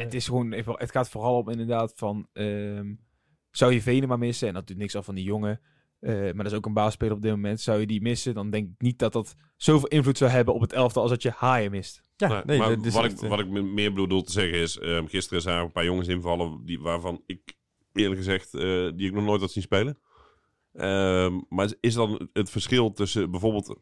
Het, 0.00 0.14
is 0.14 0.26
gewoon 0.26 0.52
het 0.52 0.90
gaat 0.90 1.08
vooral 1.08 1.38
om 1.38 1.48
inderdaad 1.48 1.92
van... 1.96 2.28
ehm, 2.32 2.94
zou 3.56 3.72
je 3.72 3.82
Venema 3.82 4.16
missen? 4.16 4.48
En 4.48 4.54
dat 4.54 4.66
doet 4.66 4.76
niks 4.76 4.96
af 4.96 5.04
van 5.04 5.14
die 5.14 5.24
jongen. 5.24 5.60
eh, 6.00 6.12
maar 6.14 6.34
dat 6.36 6.46
is 6.46 6.52
ook 6.52 6.66
een 6.66 6.72
baasspeler 6.72 7.14
op 7.14 7.22
dit 7.22 7.30
moment. 7.30 7.60
Zou 7.60 7.80
je 7.80 7.86
die 7.86 8.00
missen? 8.02 8.34
Dan 8.34 8.50
denk 8.50 8.68
ik 8.68 8.82
niet 8.82 8.98
dat 8.98 9.12
dat 9.12 9.34
zoveel 9.56 9.88
invloed 9.88 10.18
zou 10.18 10.30
hebben 10.30 10.54
op 10.54 10.60
het 10.60 10.72
elftal 10.72 11.02
als 11.02 11.10
dat 11.10 11.22
je 11.22 11.30
Haaien 11.36 11.70
mist. 11.70 12.04
ja, 12.16 12.28
Nee, 12.28 12.42
nee, 12.44 12.58
maar 12.58 12.68
dat 12.76 12.84
is 12.86 12.94
wat, 12.94 13.04
echt, 13.04 13.12
ik, 13.12 13.22
eh, 13.22 13.28
wat 13.28 13.40
ik 13.40 13.48
me- 13.48 13.62
meer 13.62 13.92
bedoel 13.92 14.22
te 14.22 14.32
zeggen 14.32 14.58
is... 14.58 14.78
ehm, 14.78 15.06
gisteren 15.06 15.42
zijn 15.42 15.56
er 15.56 15.62
een 15.64 15.72
paar 15.72 15.84
jongens 15.84 16.08
invallen 16.08 16.60
die, 16.64 16.80
waarvan 16.80 17.22
ik 17.26 17.54
eerlijk 17.92 18.16
gezegd... 18.20 18.54
eh, 18.54 18.60
die 18.96 19.06
ik 19.08 19.12
nog 19.12 19.24
nooit 19.24 19.40
had 19.40 19.52
zien 19.52 19.62
spelen. 19.62 19.98
Ehm, 20.72 21.40
maar 21.48 21.72
is 21.80 21.94
dan 21.94 22.28
het 22.32 22.50
verschil 22.50 22.92
tussen 22.92 23.30
bijvoorbeeld... 23.30 23.78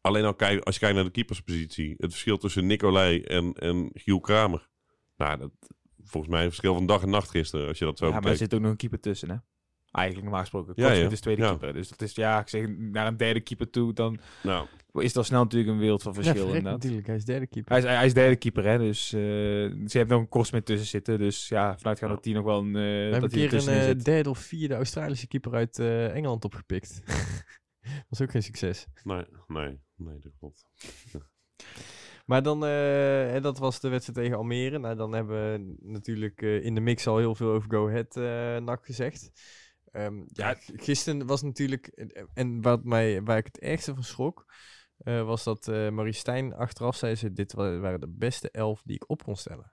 Alleen 0.00 0.24
al 0.24 0.34
kijk, 0.34 0.64
als 0.64 0.74
je 0.74 0.80
kijkt 0.80 0.94
naar 0.96 1.04
de 1.04 1.10
keeperspositie... 1.10 1.94
Het 1.96 2.10
verschil 2.10 2.36
tussen 2.38 2.66
Nicolai 2.66 3.20
en, 3.20 3.52
en 3.52 3.90
Giel 3.94 4.20
Kramer. 4.20 4.68
Nou, 5.16 5.38
dat, 5.38 5.50
volgens 6.06 6.32
mij 6.32 6.42
een 6.42 6.48
verschil 6.48 6.74
van 6.74 6.86
dag 6.86 7.02
en 7.02 7.10
nacht 7.10 7.30
gisteren. 7.30 7.68
Als 7.68 7.78
je 7.78 7.84
dat 7.84 7.98
zo 7.98 8.04
ja, 8.04 8.10
maar 8.10 8.20
er 8.20 8.28
bekijkt. 8.30 8.50
zit 8.50 8.54
ook 8.58 8.60
nog 8.64 8.70
een 8.70 8.76
keeper 8.76 9.00
tussen, 9.00 9.30
hè? 9.30 9.36
Eigenlijk 9.90 10.26
normaal 10.26 10.40
gesproken. 10.44 10.72
Ja, 10.76 10.92
ja. 10.92 11.10
is 11.10 11.20
tweede 11.20 11.42
Ja. 11.42 11.48
keeper. 11.48 11.72
Dus 11.72 11.88
dat 11.88 12.02
is, 12.02 12.14
ja, 12.14 12.40
ik 12.40 12.48
zeg, 12.48 12.68
naar 12.76 13.06
een 13.06 13.16
derde 13.16 13.40
keeper 13.40 13.70
toe, 13.70 13.92
dan 13.92 14.18
Nou, 14.42 14.66
is 14.92 15.12
dat 15.12 15.26
snel 15.26 15.42
natuurlijk 15.42 15.70
een 15.72 15.78
wereld 15.78 16.02
van 16.02 16.12
ja, 16.14 16.22
verschil. 16.22 16.46
inderdaad. 16.46 16.72
natuurlijk, 16.72 17.06
hij 17.06 17.16
is 17.16 17.24
derde 17.24 17.46
keeper. 17.46 17.70
Hij 17.72 17.80
is, 17.82 17.84
hij 17.88 18.06
is 18.06 18.14
derde 18.14 18.36
keeper, 18.36 18.64
hè? 18.64 18.78
Dus 18.78 19.12
eh, 19.12 19.20
ze 19.20 19.88
heeft 19.98 20.08
nog 20.08 20.20
een 20.20 20.28
Kortsmit 20.28 20.66
tussen 20.66 20.86
zitten. 20.86 21.18
Dus 21.18 21.48
ja, 21.48 21.78
vanuit 21.78 21.98
gaan 21.98 22.08
Ja. 22.08 22.14
dat 22.14 22.24
die 22.24 22.34
nog 22.34 22.44
wel 22.44 22.58
een. 22.58 22.66
eh, 22.66 22.72
We 22.72 22.78
hebben 22.80 23.20
dat 23.20 23.32
een 23.32 23.42
er 23.42 23.48
keer 23.48 23.68
een 23.68 23.74
eh, 23.78 23.84
zit. 23.84 24.04
derde 24.04 24.30
of 24.30 24.38
vierde 24.38 24.74
Australische 24.74 25.26
keeper 25.26 25.52
uit 25.54 25.78
eh, 25.78 26.14
Engeland 26.14 26.44
opgepikt. 26.44 27.00
was 28.08 28.20
ook 28.22 28.30
geen 28.30 28.42
succes. 28.42 28.86
nee, 29.04 29.24
nee, 29.46 29.78
nee, 29.96 30.18
dat 30.18 30.32
klopt. 30.38 30.64
Maar 32.26 32.42
dan, 32.42 32.60
hè, 32.60 33.40
dat 33.40 33.58
was 33.58 33.80
de 33.80 33.88
wedstrijd 33.88 34.18
tegen 34.18 34.36
Almere. 34.36 34.78
Nou, 34.78 34.96
dan 34.96 35.12
hebben 35.12 35.52
we 35.52 35.76
natuurlijk 35.80 36.42
eh, 36.42 36.64
in 36.64 36.74
de 36.74 36.80
mix 36.80 37.06
al 37.06 37.18
heel 37.18 37.34
veel 37.34 37.50
over 37.50 37.70
Go 37.70 37.88
Ahead 37.88 38.16
eh 38.16 38.56
NAC 38.64 38.84
gezegd. 38.84 39.30
Ehm, 39.92 40.22
ja, 40.26 40.56
gisteren 40.58 41.26
was 41.26 41.42
natuurlijk, 41.42 41.86
en 42.34 42.62
wat 42.62 42.84
mij, 42.84 43.22
waar 43.22 43.38
ik 43.38 43.46
het 43.46 43.58
ergste 43.58 43.94
van 43.94 44.02
schrok, 44.04 44.44
was 45.04 45.44
dat 45.44 45.66
Marie 45.66 46.12
Stijn 46.12 46.54
achteraf 46.54 46.96
zei 46.96 47.14
ze, 47.14 47.32
dit 47.32 47.52
wa- 47.52 47.78
waren 47.78 48.00
de 48.00 48.08
beste 48.10 48.50
elf 48.50 48.82
die 48.84 48.94
ik 48.94 49.10
op 49.10 49.22
kon 49.24 49.36
stellen. 49.36 49.72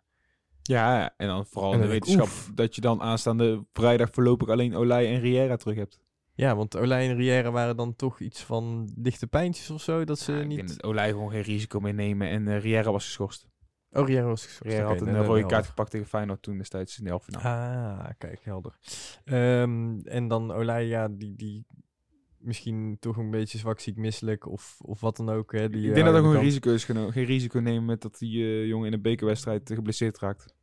Ja, 0.61 1.13
en 1.17 1.27
dan 1.27 1.45
vooral 1.45 1.71
En 1.73 1.77
in 1.77 1.83
de 1.85 1.91
wetenschap 1.91 2.55
dat 2.55 2.75
je 2.75 2.81
dan 2.81 3.01
aanstaande 3.01 3.65
vrijdag 3.73 4.09
voorlopig 4.11 4.49
alleen 4.49 4.75
Olij 4.75 5.13
en 5.13 5.19
Riera 5.19 5.55
terug 5.55 5.75
hebt. 5.77 5.99
Ja, 6.35 6.55
want 6.55 6.77
Olij 6.77 7.09
en 7.09 7.15
Riera 7.15 7.51
waren 7.51 7.75
dan 7.75 7.95
toch 7.95 8.19
iets 8.19 8.43
van 8.43 8.93
dichte 8.97 9.27
pijntjes 9.27 9.69
of 9.69 9.81
zo, 9.81 10.03
dat 10.03 10.19
ze 10.19 10.31
Ja, 10.31 10.39
ik 10.39 10.49
denk 10.49 10.61
niet... 10.61 10.69
dat 10.69 10.83
Olij 10.83 11.09
gewoon 11.09 11.31
geen 11.31 11.41
risico 11.41 11.79
meer 11.79 11.93
nemen 11.93 12.29
en 12.29 12.47
eh 12.47 12.61
Riera 12.61 12.91
was 12.91 13.05
geschorst. 13.05 13.47
Oh, 13.91 14.07
Riera 14.07 14.25
was 14.25 14.45
geschorst. 14.45 14.77
Oké, 14.77 14.85
had 14.85 15.01
een 15.01 15.05
nee, 15.05 15.21
eh, 15.21 15.25
rode 15.25 15.39
nee, 15.39 15.49
kaart 15.49 15.65
gepakt 15.65 15.91
tegen 15.91 16.07
Feyenoord 16.07 16.41
toen 16.41 16.57
destijds 16.57 16.99
in 16.99 17.05
de 17.05 17.19
finale. 17.19 17.47
Ah, 17.47 18.09
kijk, 18.17 18.39
helder. 18.43 18.77
Ehm, 19.23 19.99
en 19.99 20.27
dan 20.27 20.51
Olij, 20.51 20.85
ja, 20.85 21.07
die, 21.07 21.35
die 21.35 21.65
misschien 22.43 22.97
toch 22.99 23.17
een 23.17 23.31
beetje 23.31 23.57
zwakziek 23.57 23.97
misselijk 23.97 24.47
of, 24.47 24.77
of 24.81 25.01
wat 25.01 25.17
dan 25.17 25.29
ook. 25.29 25.51
Hè, 25.51 25.69
die, 25.69 25.81
ik 25.81 25.87
eh, 25.87 25.93
denk 25.93 26.05
dat 26.05 26.15
er 26.15 26.19
aan 26.19 26.25
de 26.25 26.29
gewoon 26.29 26.45
risico 26.45 26.71
is 26.71 26.85
genomen. 26.85 27.11
Geen 27.11 27.25
risico 27.25 27.59
nemen 27.59 27.85
met 27.85 28.01
dat 28.01 28.17
die 28.17 28.43
eh, 28.43 28.67
jongen 28.67 28.87
in 28.87 28.93
een 28.93 29.01
bekerwedstrijd 29.01 29.69
eh, 29.69 29.75
geblesseerd 29.75 30.19
raakt. 30.19 30.55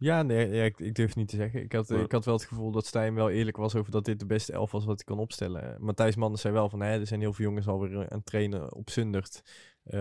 Ja, 0.00 0.22
nee, 0.22 0.48
ja, 0.48 0.64
ik, 0.64 0.78
ik 0.78 0.94
durf 0.94 1.08
het 1.08 1.16
niet 1.16 1.28
te 1.28 1.36
zeggen. 1.36 1.62
Ik 1.62 1.72
had, 1.72 1.88
Ja. 1.88 1.96
ik 1.96 2.12
had 2.12 2.24
wel 2.24 2.34
het 2.34 2.44
gevoel 2.44 2.70
dat 2.70 2.86
Stijn 2.86 3.14
wel 3.14 3.30
eerlijk 3.30 3.56
was 3.56 3.74
over 3.74 3.92
dat 3.92 4.04
dit 4.04 4.20
de 4.20 4.26
beste 4.26 4.52
elf 4.52 4.70
was 4.70 4.84
wat 4.84 5.02
hij 5.04 5.14
kon 5.14 5.22
opstellen. 5.24 5.76
Matthijs 5.80 6.16
Manders 6.16 6.42
zei 6.42 6.54
wel 6.54 6.68
van, 6.68 6.80
hè, 6.80 7.00
er 7.00 7.06
zijn 7.06 7.20
heel 7.20 7.32
veel 7.32 7.44
jongens 7.44 7.66
alweer 7.66 7.92
eh, 7.92 7.98
aan 7.98 8.06
het 8.18 8.26
trainen 8.26 8.74
op 8.74 8.90
Zundert. 8.90 9.42
Eh, 9.84 10.00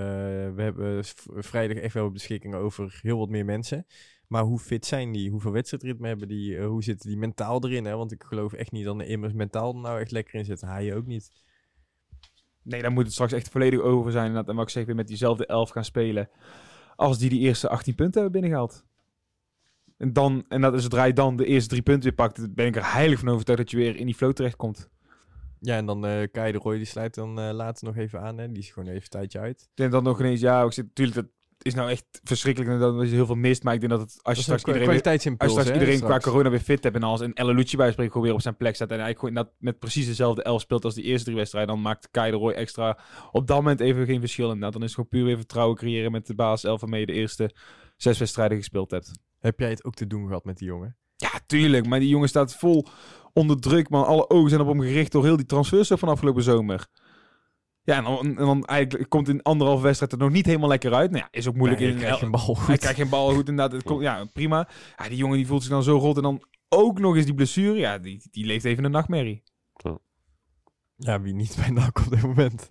we 0.53 0.61
hebben 0.61 1.03
vrijdag 1.35 1.77
echt 1.77 1.93
wel 1.93 2.11
beschikking 2.11 2.55
over 2.55 2.99
heel 3.01 3.17
wat 3.17 3.29
meer 3.29 3.45
mensen. 3.45 3.85
Maar 4.27 4.43
hoe 4.43 4.59
fit 4.59 4.85
zijn 4.85 5.11
die? 5.11 5.29
Hoeveel 5.31 5.51
wedstrijdritme 5.51 6.07
hebben 6.07 6.27
die? 6.27 6.57
Eh, 6.57 6.67
hoe 6.67 6.83
zitten 6.83 7.09
die 7.09 7.17
mentaal 7.17 7.63
erin? 7.63 7.85
Hè? 7.85 7.95
Want 7.95 8.11
ik 8.11 8.23
geloof 8.23 8.53
echt 8.53 8.71
niet 8.71 8.85
dat 8.85 8.97
de 8.97 9.05
immers 9.05 9.33
mentaal 9.33 9.73
er 9.73 9.81
nou 9.81 9.99
echt 9.99 10.11
lekker 10.11 10.35
in 10.35 10.45
zit. 10.45 10.61
Hij 10.61 10.95
ook 10.95 11.05
niet. 11.05 11.31
Nee, 12.63 12.81
dan 12.81 12.93
moet 12.93 13.03
het 13.03 13.13
straks 13.13 13.31
echt 13.33 13.49
volledig 13.49 13.79
over 13.79 14.11
zijn. 14.11 14.35
En 14.35 14.55
wat 14.55 14.63
ik 14.65 14.69
zeg, 14.69 14.85
weer 14.85 14.95
met 14.95 15.07
diezelfde 15.07 15.45
elf 15.45 15.69
gaan 15.69 15.85
spelen. 15.85 16.29
Als 16.95 17.17
die 17.17 17.29
die 17.29 17.39
eerste 17.39 17.69
18 17.69 17.95
punten 17.95 18.21
hebben 18.21 18.41
binnengehaald. 18.41 18.85
En, 19.97 20.13
dan, 20.13 20.45
en 20.47 20.61
dat 20.61 20.73
is 20.73 20.81
zodra 20.81 21.03
je 21.03 21.13
dan 21.13 21.35
de 21.35 21.45
eerste 21.45 21.69
drie 21.69 21.81
punten 21.81 22.03
weer 22.03 22.13
pakt, 22.13 22.53
ben 22.55 22.65
ik 22.65 22.75
er 22.75 22.93
heilig 22.93 23.19
van 23.19 23.29
overtuigd 23.29 23.61
dat 23.61 23.71
je 23.71 23.77
weer 23.77 23.95
in 23.95 24.05
die 24.05 24.15
flow 24.15 24.33
terechtkomt. 24.33 24.89
Ja, 25.59 25.75
en 25.75 25.85
dan 25.85 26.05
eh 26.05 26.27
Kai 26.31 26.51
de 26.51 26.57
Roy, 26.57 26.77
die 26.77 26.85
sluit 26.85 27.15
dan 27.15 27.39
eh, 27.39 27.53
later 27.53 27.85
nog 27.85 27.97
even 27.97 28.21
aan. 28.21 28.37
Hè? 28.37 28.51
Die 28.51 28.63
is 28.63 28.69
gewoon 28.69 28.89
even 28.89 29.01
een 29.01 29.09
tijdje 29.09 29.39
uit. 29.39 29.61
Ik 29.61 29.75
denk 29.75 29.91
dan 29.91 30.03
nog 30.03 30.19
ineens, 30.19 30.39
ja, 30.39 30.63
ik 30.63 30.71
zit, 30.71 30.85
natuurlijk, 30.85 31.17
dat 31.17 31.25
is 31.61 31.73
nou 31.73 31.89
echt 31.89 32.05
verschrikkelijk 32.23 32.79
dat 32.79 33.09
je 33.09 33.15
heel 33.15 33.25
veel 33.25 33.35
mist. 33.35 33.63
Maar 33.63 33.73
ik 33.73 33.79
denk 33.79 33.91
dat 33.91 34.01
het, 34.01 34.09
als 34.09 34.19
je 34.21 34.33
Dat 34.33 34.43
straks 34.43 34.59
iedereen, 34.59 34.79
weer, 34.79 34.89
als 34.89 35.01
kwaliteitsimpuls, 35.01 35.53
je 35.53 35.59
straks 35.59 35.77
hè, 35.77 35.83
iedereen 35.83 36.09
qua 36.09 36.19
corona 36.19 36.49
weer 36.49 36.59
fit 36.59 36.83
hebt 36.83 36.95
en 36.95 37.03
als 37.03 37.19
een 37.19 37.33
El 37.33 37.53
Lucci 37.53 37.77
bij 37.77 37.91
spreken 37.91 38.11
gewoon 38.11 38.27
weer 38.27 38.35
op 38.35 38.41
zijn 38.41 38.57
plek 38.57 38.75
staat 38.75 38.91
en 38.91 38.99
eigenlijk 38.99 39.19
gewoon 39.19 39.35
inderdaad 39.35 39.61
met 39.61 39.79
precies 39.79 40.05
dezelfde 40.05 40.43
elf 40.43 40.61
speelt 40.61 40.85
als 40.85 40.93
die 40.93 41.03
eerste 41.03 41.25
drie 41.25 41.37
wedstrijden, 41.37 41.73
dan 41.73 41.81
maakt 41.81 42.07
Kai 42.11 42.31
de 42.31 42.37
Roy 42.37 42.51
extra 42.51 42.99
op 43.31 43.47
dat 43.47 43.57
moment 43.57 43.79
even 43.79 44.05
geen 44.05 44.19
verschil. 44.19 44.45
Inderdaad, 44.45 44.73
dan 44.73 44.81
is 44.81 44.87
het 44.87 44.95
gewoon 44.95 45.09
puur 45.09 45.25
weer 45.25 45.37
vertrouwen 45.37 45.77
creëren 45.77 46.11
met 46.11 46.27
de 46.27 46.35
basis 46.35 46.69
elf 46.69 46.81
waarmee 46.81 46.99
je 46.99 47.05
de 47.05 47.13
eerste 47.13 47.51
zes 47.95 48.17
wedstrijden 48.17 48.57
gespeeld 48.57 48.91
hebt. 48.91 49.11
Heb 49.39 49.59
jij 49.59 49.69
het 49.69 49.83
ook 49.83 49.93
te 49.93 50.07
doen 50.07 50.27
gehad 50.27 50.45
met 50.45 50.57
die 50.57 50.67
jongen? 50.67 50.97
Ja, 51.15 51.29
tuurlijk. 51.45 51.87
Maar 51.87 51.99
die 51.99 52.09
jongen 52.09 52.29
staat 52.29 52.55
vol 52.55 52.87
onder 53.33 53.59
druk, 53.59 53.89
man. 53.89 54.05
Alle 54.05 54.29
ogen 54.29 54.49
zijn 54.49 54.61
op 54.61 54.67
hem 54.67 54.81
gericht 54.81 55.11
door 55.11 55.23
heel 55.23 55.37
die 55.37 55.45
transfers 55.45 55.87
van 55.87 56.09
afgelopen 56.09 56.43
zomer. 56.43 56.87
Ja, 57.83 57.97
en 57.97 58.03
dan, 58.03 58.25
en 58.25 58.35
dan 58.35 58.65
eigenlijk 58.65 59.09
komt 59.09 59.27
in 59.27 59.41
anderhalve 59.41 59.83
wedstrijd 59.83 60.11
er 60.11 60.17
nog 60.17 60.31
niet 60.31 60.45
helemaal 60.45 60.69
lekker 60.69 60.93
uit. 60.93 61.11
Nou 61.11 61.23
ja, 61.23 61.39
is 61.39 61.47
ook 61.47 61.55
moeilijk. 61.55 61.79
Nee, 61.79 61.89
in, 61.89 61.95
je 61.95 62.01
krijgt 62.01 62.19
geen 62.19 62.31
bal 62.31 62.39
goed. 62.39 62.67
Hij 62.67 62.77
krijgt 62.77 62.97
geen 62.97 63.09
bal 63.09 63.29
goed, 63.29 63.49
inderdaad. 63.49 63.71
Het 63.71 63.83
komt, 63.83 64.01
ja, 64.01 64.25
prima. 64.33 64.69
Ja, 64.97 65.07
die 65.07 65.17
jongen 65.17 65.37
die 65.37 65.47
voelt 65.47 65.61
zich 65.61 65.71
dan 65.71 65.83
zo 65.83 65.97
rot. 65.97 66.17
En 66.17 66.23
dan 66.23 66.43
ook 66.69 66.99
nog 66.99 67.15
eens 67.15 67.25
die 67.25 67.33
blessure. 67.33 67.77
Ja, 67.77 67.97
die, 67.97 68.21
die 68.31 68.45
leeft 68.45 68.65
even 68.65 68.83
een 68.83 68.91
nachtmerrie. 68.91 69.43
Ja, 70.95 71.21
wie 71.21 71.33
niet 71.33 71.55
bij 71.55 71.69
NAC 71.69 71.99
op 71.99 72.09
dit 72.09 72.21
moment. 72.21 72.67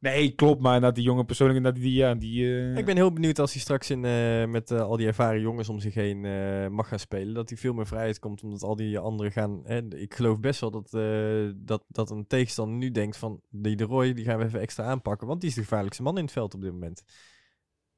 Nee, 0.00 0.30
klopt. 0.30 0.60
Maar 0.60 0.80
dat 0.80 0.94
die 0.94 1.04
jonge 1.04 1.24
persoonlijk, 1.24 1.64
dat 1.64 1.74
die, 1.74 1.92
ja, 1.92 2.14
die... 2.14 2.44
eh, 2.46 2.76
Ik 2.76 2.84
ben 2.84 2.96
heel 2.96 3.12
benieuwd 3.12 3.38
als 3.38 3.52
hij 3.52 3.60
straks 3.60 3.90
in, 3.90 4.04
eh, 4.04 4.44
met 4.46 4.70
eh, 4.70 4.80
al 4.80 4.96
die 4.96 5.06
ervaren 5.06 5.40
jongens 5.40 5.68
om 5.68 5.78
zich 5.78 5.94
heen 5.94 6.24
eh, 6.24 6.68
mag 6.68 6.88
gaan 6.88 6.98
spelen. 6.98 7.34
Dat 7.34 7.48
hij 7.48 7.58
veel 7.58 7.72
meer 7.72 7.86
vrijheid 7.86 8.18
komt, 8.18 8.42
omdat 8.42 8.62
al 8.62 8.76
die 8.76 8.98
anderen 8.98 9.32
gaan... 9.32 9.60
Hè, 9.64 9.94
ik 9.94 10.14
geloof 10.14 10.40
best 10.40 10.60
wel 10.60 10.70
dat, 10.70 10.94
eh, 10.94 11.50
dat, 11.56 11.84
dat 11.88 12.10
een 12.10 12.26
tegenstander 12.26 12.76
nu 12.76 12.90
denkt 12.90 13.16
van... 13.16 13.40
Die 13.50 13.76
de 13.76 13.84
Roy, 13.84 14.12
die 14.12 14.24
gaan 14.24 14.38
we 14.38 14.44
even 14.44 14.60
extra 14.60 14.84
aanpakken. 14.84 15.26
Want 15.26 15.40
die 15.40 15.48
is 15.50 15.54
de 15.56 15.62
gevaarlijkste 15.62 16.02
man 16.02 16.16
in 16.18 16.24
het 16.24 16.32
veld 16.32 16.54
op 16.54 16.60
dit 16.60 16.72
moment. 16.72 17.02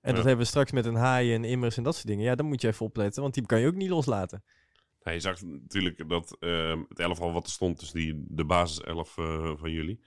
En 0.00 0.11
Ja. 0.11 0.16
dat 0.16 0.25
hebben 0.25 0.45
we 0.45 0.50
straks 0.50 0.73
met 0.73 0.85
een 0.87 0.95
haaien 0.95 1.35
en 1.35 1.45
immers 1.45 1.76
en 1.76 1.83
dat 1.83 1.95
soort 1.95 2.07
dingen. 2.07 2.25
Ja, 2.25 2.35
dan 2.35 2.47
moet 2.47 2.61
je 2.61 2.69
even 2.69 2.87
opletten, 2.87 3.23
want 3.23 3.35
die 3.35 3.47
kan 3.47 3.61
je 3.61 3.66
ook 3.66 3.75
niet 3.75 3.90
loslaten. 3.90 4.45
Nou, 5.02 5.16
je 5.16 5.23
zag 5.23 5.42
natuurlijk 5.42 6.09
dat 6.09 6.37
ehm, 6.40 6.78
het 6.88 6.99
elftal 6.99 7.33
wat 7.33 7.45
er 7.45 7.50
stond, 7.52 7.80
dus 7.80 7.90
die, 7.92 8.25
de 8.28 8.45
basis 8.45 8.80
11 8.80 9.19
eh, 9.19 9.52
van 9.57 9.71
jullie, 9.71 10.00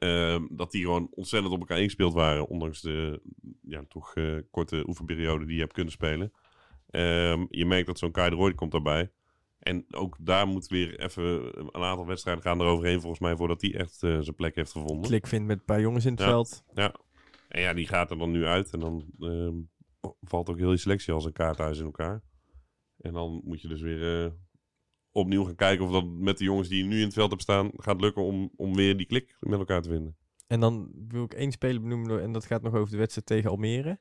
ehm, 0.00 0.46
dat 0.50 0.70
die 0.70 0.82
gewoon 0.82 1.08
ontzettend 1.10 1.52
op 1.52 1.60
elkaar 1.60 1.78
ingespeeld 1.78 2.12
waren, 2.14 2.48
ondanks 2.48 2.80
de 2.80 3.20
ja, 3.62 3.84
toch 3.88 4.14
eh, 4.14 4.36
korte 4.50 4.84
oefenperiode 4.88 5.44
die 5.44 5.54
je 5.54 5.60
hebt 5.60 5.72
kunnen 5.72 5.92
spelen. 5.92 6.32
Ehm, 6.90 7.46
je 7.48 7.66
merkt 7.66 7.86
dat 7.86 7.98
zo'n 7.98 8.10
Kai 8.10 8.30
de 8.30 8.36
Roy 8.36 8.54
komt 8.54 8.72
daarbij. 8.72 9.10
En 9.58 9.84
ook 9.90 10.16
daar 10.20 10.46
moet 10.46 10.66
weer 10.66 11.00
even 11.00 11.24
een 11.74 11.82
aantal 11.82 12.06
wedstrijden 12.06 12.42
gaan 12.42 12.60
eroverheen, 12.60 13.00
volgens 13.00 13.20
mij, 13.20 13.36
voordat 13.36 13.60
hij 13.60 13.74
echt 13.74 14.02
eh, 14.02 14.18
zijn 14.20 14.34
plek 14.36 14.54
heeft 14.54 14.72
gevonden. 14.72 15.00
Klik 15.08 15.26
vindt 15.26 15.46
met 15.46 15.58
een 15.58 15.64
paar 15.64 15.80
jongens 15.80 16.04
in 16.04 16.10
het 16.12 16.20
Ja. 16.20 16.26
veld. 16.26 16.64
En 17.48 17.60
ja, 17.60 17.72
die 17.74 17.86
gaat 17.86 18.10
er 18.10 18.18
dan 18.18 18.30
nu 18.30 18.44
uit. 18.44 18.72
En 18.72 18.80
dan 18.80 19.04
ehm, 19.20 19.54
valt 20.20 20.48
ook 20.48 20.58
heel 20.58 20.68
die 20.68 20.78
selectie 20.78 21.12
als 21.12 21.24
een 21.24 21.32
kaarthuis 21.32 21.78
in 21.78 21.84
elkaar. 21.84 22.22
En 23.00 23.12
dan 23.12 23.40
moet 23.44 23.60
je 23.60 23.68
dus 23.68 23.80
weer 23.80 24.24
eh, 24.24 24.30
opnieuw 25.12 25.44
gaan 25.44 25.54
kijken 25.54 25.84
of 25.84 25.92
dat 25.92 26.04
met 26.06 26.38
de 26.38 26.44
jongens 26.44 26.68
die 26.68 26.84
nu 26.84 26.96
in 26.98 27.04
het 27.04 27.14
veld 27.14 27.30
hebt 27.30 27.42
staan 27.42 27.70
gaat 27.76 28.00
lukken 28.00 28.22
om, 28.22 28.50
om 28.56 28.74
weer 28.74 28.96
die 28.96 29.06
klik 29.06 29.36
met 29.40 29.58
elkaar 29.58 29.82
te 29.82 29.88
vinden. 29.88 30.16
En 30.46 30.60
dan 30.60 30.90
wil 31.08 31.24
ik 31.24 31.34
één 31.34 31.52
speler 31.52 31.80
benoemen, 31.82 32.22
en 32.22 32.32
dat 32.32 32.46
gaat 32.46 32.62
nog 32.62 32.74
over 32.74 32.90
de 32.90 32.96
wedstrijd 32.96 33.26
tegen 33.26 33.50
Almere. 33.50 33.98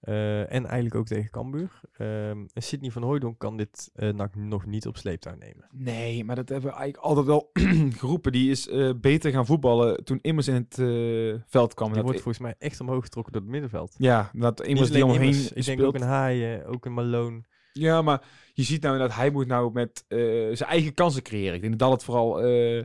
Eh, 0.00 0.40
en 0.40 0.64
eigenlijk 0.66 0.94
ook 0.94 1.06
tegen 1.06 1.30
Cambuur. 1.30 1.80
Ehm 1.92 2.44
en 2.52 2.62
Sidney 2.62 2.90
van 2.90 3.02
Hooijdonk 3.02 3.38
kan 3.38 3.56
dit 3.56 3.90
eh, 3.94 4.08
NAC 4.12 4.34
nog 4.34 4.66
niet 4.66 4.86
op 4.86 4.96
sleeptouw 4.96 5.34
nemen. 5.38 5.66
Nee, 5.72 6.24
maar 6.24 6.36
dat 6.36 6.48
hebben 6.48 6.70
we 6.70 6.76
eigenlijk 6.76 7.06
altijd 7.06 7.26
wel 7.26 7.50
geroepen. 8.00 8.32
Die 8.32 8.50
is 8.50 8.68
eh, 8.68 8.90
beter 9.00 9.30
gaan 9.32 9.46
voetballen 9.46 10.04
toen 10.04 10.18
Immers 10.22 10.48
in 10.48 10.54
het 10.54 10.78
eh, 10.78 11.40
veld 11.46 11.74
kwam. 11.74 11.86
Die 11.88 11.96
Dat- 11.96 12.04
wordt 12.04 12.20
volgens 12.20 12.38
mij 12.44 12.54
echt 12.58 12.80
omhoog 12.80 13.02
getrokken 13.04 13.32
door 13.32 13.42
het 13.42 13.50
middenveld. 13.50 13.94
ja, 13.98 14.30
dat 14.34 14.62
Immers 14.66 14.90
die 14.90 15.04
omheen 15.04 15.20
Immers, 15.20 15.52
Ik 15.52 15.64
denk 15.64 15.82
ook 15.82 15.94
een 15.94 16.02
Haaien, 16.02 16.66
ook 16.66 16.84
een 16.84 16.94
Malone. 16.94 17.42
Ja, 17.72 18.02
maar 18.02 18.22
je 18.52 18.62
ziet 18.62 18.82
nou 18.82 18.98
dat 18.98 19.14
hij 19.14 19.30
moet 19.30 19.46
nou 19.46 19.72
met 19.72 20.04
eh, 20.08 20.18
zijn 20.52 20.70
eigen 20.70 20.94
kansen 20.94 21.22
creëren. 21.22 21.54
Ik 21.54 21.60
denk 21.60 21.78
dat 21.78 21.90
dat 21.90 22.04
vooral, 22.04 22.40
eh, 22.42 22.84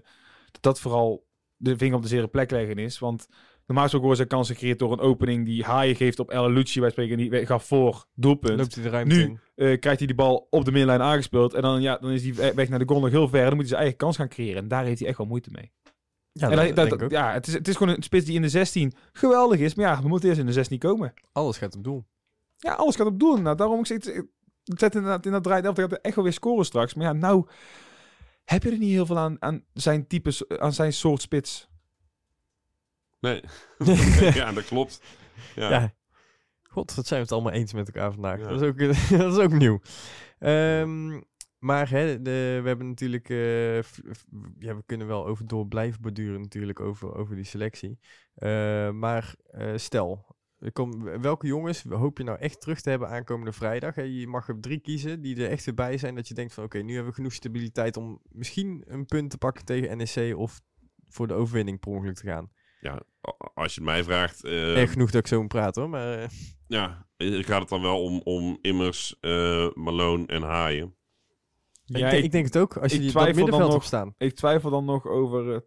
dat 0.52 0.62
dat 0.62 0.80
vooral 0.80 1.26
de 1.56 1.78
vinger 1.78 1.96
op 1.96 2.02
de 2.02 2.08
zere 2.08 2.28
plek 2.28 2.52
leggen 2.52 2.78
is. 2.78 3.00
Want 3.00 3.28
normaal 3.66 3.84
gesproken 3.84 4.08
worden 4.08 4.16
zijn 4.16 4.28
kansen 4.28 4.56
gecreëerd 4.56 4.80
door 4.80 4.92
een 4.92 5.00
opening 5.00 5.46
die 5.46 5.64
Haaien 5.64 5.96
geeft 5.96 6.20
op 6.20 6.30
El 6.30 6.50
Lucci 6.52 6.80
bij 6.80 6.90
spreken. 6.90 7.18
Die 7.18 7.46
gaf 7.46 7.66
voor 7.66 8.06
doelpunt. 8.14 8.60
Loopt 8.60 8.76
hij 8.76 8.84
de 8.84 8.90
ruimte 8.90 9.16
Nu 9.16 9.38
eh, 9.56 9.80
krijgt 9.80 9.98
hij 10.00 10.08
die 10.08 10.16
bal 10.16 10.48
op 10.50 10.66
de 10.66 10.72
middenlijn 10.72 11.02
aangespeeld. 11.02 11.54
En 11.54 11.62
dan, 11.62 11.82
ja, 11.82 11.98
dan 11.98 12.12
is 12.12 12.24
we- 12.30 12.54
weg 12.54 12.70
naar 12.70 12.80
de 12.80 12.88
goal 12.88 13.00
nog 13.02 13.10
heel 13.10 13.28
ver. 13.30 13.40
Dan 13.46 13.50
moet 13.50 13.60
hij 13.60 13.68
zijn 13.68 13.80
eigen 13.80 13.98
kans 13.98 14.16
gaan 14.16 14.30
creëren. 14.30 14.62
En 14.62 14.68
daar 14.68 14.84
heeft 14.86 15.00
hij 15.00 15.08
echt 15.08 15.18
wel 15.18 15.28
moeite 15.28 15.50
mee. 15.52 15.72
Ja, 16.32 16.50
en 16.50 16.76
dat, 16.76 17.12
ja, 17.12 17.34
het, 17.34 17.48
is, 17.48 17.54
het 17.54 17.68
is 17.68 17.76
gewoon 17.76 17.96
een 17.96 18.04
spits 18.04 18.26
die 18.26 18.36
in 18.36 18.42
de 18.42 18.50
16 18.50 18.94
geweldig 19.14 19.60
is. 19.60 19.76
Maar 19.76 19.86
ja, 19.86 20.02
we 20.02 20.08
moeten 20.08 20.28
eerst 20.30 20.42
in 20.42 20.46
de 20.48 20.54
16 20.54 20.80
komen. 20.80 21.14
Alles 21.32 21.58
gaat 21.58 21.76
op 21.76 21.84
doel. 21.84 22.06
Ja, 22.58 22.74
alles 22.74 22.96
gaat 22.96 23.08
op 23.08 23.20
doel. 23.20 23.38
Nou, 23.38 23.56
daarom 23.56 23.80
ik 23.80 23.86
zeg, 23.86 23.98
het 23.98 24.16
het 24.16 24.26
zet 24.76 24.96
inderdaad 24.96 25.26
in 25.26 25.32
dat 25.32 25.44
draait 25.44 25.66
elftal 25.66 25.84
gaat 25.84 25.98
er 25.98 26.02
echt 26.04 26.16
wel 26.16 26.24
weer 26.24 26.34
scoren 26.34 26.66
straks. 26.66 26.94
Maar 26.94 27.06
ja, 27.06 27.14
nou 27.14 27.48
heb 28.46 28.64
je 28.64 28.72
er 28.72 28.78
niet 28.78 28.92
heel 28.92 29.06
veel 29.06 29.18
aan, 29.18 29.36
aan 29.40 29.64
zijn 29.74 30.08
type, 30.08 30.58
aan 30.60 30.74
zijn 30.74 30.94
soort 30.94 31.22
spits. 31.22 31.70
Nee. 33.20 33.44
ja, 34.34 34.52
dat 34.52 34.66
klopt. 34.66 35.02
Ja. 35.56 35.70
Ja. 35.70 35.94
God, 36.70 36.96
wat 36.96 37.08
zijn 37.08 37.20
we 37.20 37.26
het 37.26 37.34
allemaal 37.36 37.54
eens 37.60 37.74
met 37.74 37.88
elkaar 37.88 38.12
vandaag. 38.12 38.40
Ja. 38.40 38.48
Dat, 38.48 38.62
is 38.62 38.68
ook, 38.68 38.78
dat 39.20 39.34
is 39.34 39.40
ook 39.44 39.52
nieuw. 39.52 39.80
Ehm, 40.40 41.22
maar 41.60 41.90
hè, 41.90 42.22
de, 42.22 42.60
we 42.62 42.68
hebben 42.68 42.88
natuurlijk... 42.88 43.30
eh, 43.30 43.80
f- 43.80 44.02
f- 44.12 44.26
ja, 44.60 44.76
we 44.76 44.84
kunnen 44.86 45.08
wel 45.08 45.26
over 45.26 45.48
door 45.48 45.68
blijven 45.68 46.02
borduren 46.02 46.42
natuurlijk 46.42 46.80
over, 46.80 47.16
over 47.16 47.36
die 47.36 47.44
selectie. 47.46 48.00
Eh, 48.36 48.90
maar 48.90 49.36
eh, 49.52 49.72
stel, 49.76 50.36
kom, 50.74 51.04
welke 51.22 51.48
jongens 51.48 51.84
hoop 51.90 52.18
je 52.18 52.24
nou 52.24 52.38
echt 52.40 52.62
terug 52.62 52.82
te 52.82 52.90
hebben 52.90 53.10
aankomende 53.10 53.52
vrijdag? 53.52 53.96
Hè? 53.96 54.02
Je 54.02 54.28
mag 54.28 54.48
er 54.48 54.60
drie 54.60 54.80
kiezen 54.80 55.22
die 55.22 55.44
er 55.44 55.50
echt 55.50 55.66
weer 55.66 55.74
bij 55.74 55.98
zijn. 55.98 56.16
Dat 56.16 56.28
je 56.28 56.34
denkt 56.34 56.54
van 56.54 56.64
oké, 56.64 56.78
nu 56.78 56.92
hebben 56.94 57.10
we 57.10 57.16
genoeg 57.16 57.34
stabiliteit 57.34 57.98
om 57.98 58.22
misschien 58.32 58.84
een 58.88 59.06
punt 59.06 59.30
te 59.30 59.38
pakken 59.38 59.66
tegen 59.66 59.98
NEC 59.98 60.38
of 60.38 60.62
voor 61.10 61.28
de 61.28 61.34
overwinning 61.34 61.80
per 61.80 61.92
ongeluk 61.92 62.16
te 62.16 62.28
gaan. 62.28 62.52
Ja, 62.80 63.02
als 63.54 63.74
je 63.76 63.82
het 63.82 63.90
mij 63.90 64.04
vraagt. 64.04 64.44
eh, 64.44 64.78
Erg 64.78 64.92
genoeg 64.92 65.12
dat 65.12 65.22
ik 65.22 65.28
zo 65.28 65.40
moet 65.40 65.48
praten 65.48 65.82
hoor, 65.82 65.92
maar... 65.92 66.18
eh, 66.20 66.30
Ja, 66.68 67.08
ik 67.18 67.46
gaat 67.46 67.60
het 67.60 67.70
dan 67.70 67.82
wel 67.82 68.04
om, 68.04 68.22
om 68.24 68.58
Immers, 68.62 69.18
eh 69.20 69.68
Malone 69.74 70.26
en 70.26 70.42
Haaien. 70.42 70.96
Ja, 71.84 72.06
ik, 72.06 72.12
denk, 72.12 72.24
ik 72.24 72.32
denk 72.32 72.46
het 72.46 72.58
ook, 72.58 72.78
als 72.78 72.92
je 72.92 72.98
ik 72.98 73.04
die, 73.04 73.12
dat 73.12 73.22
twijfel 73.22 73.34
dan 73.34 73.36
middenveld 73.36 73.68
nog- 73.72 73.76
op 73.82 73.84
staan. 73.84 74.14
Ik 74.18 74.34
twijfel 74.36 74.70
dan 74.70 74.86
nog 74.86 75.06
over... 75.06 75.54
eh, 75.54 75.60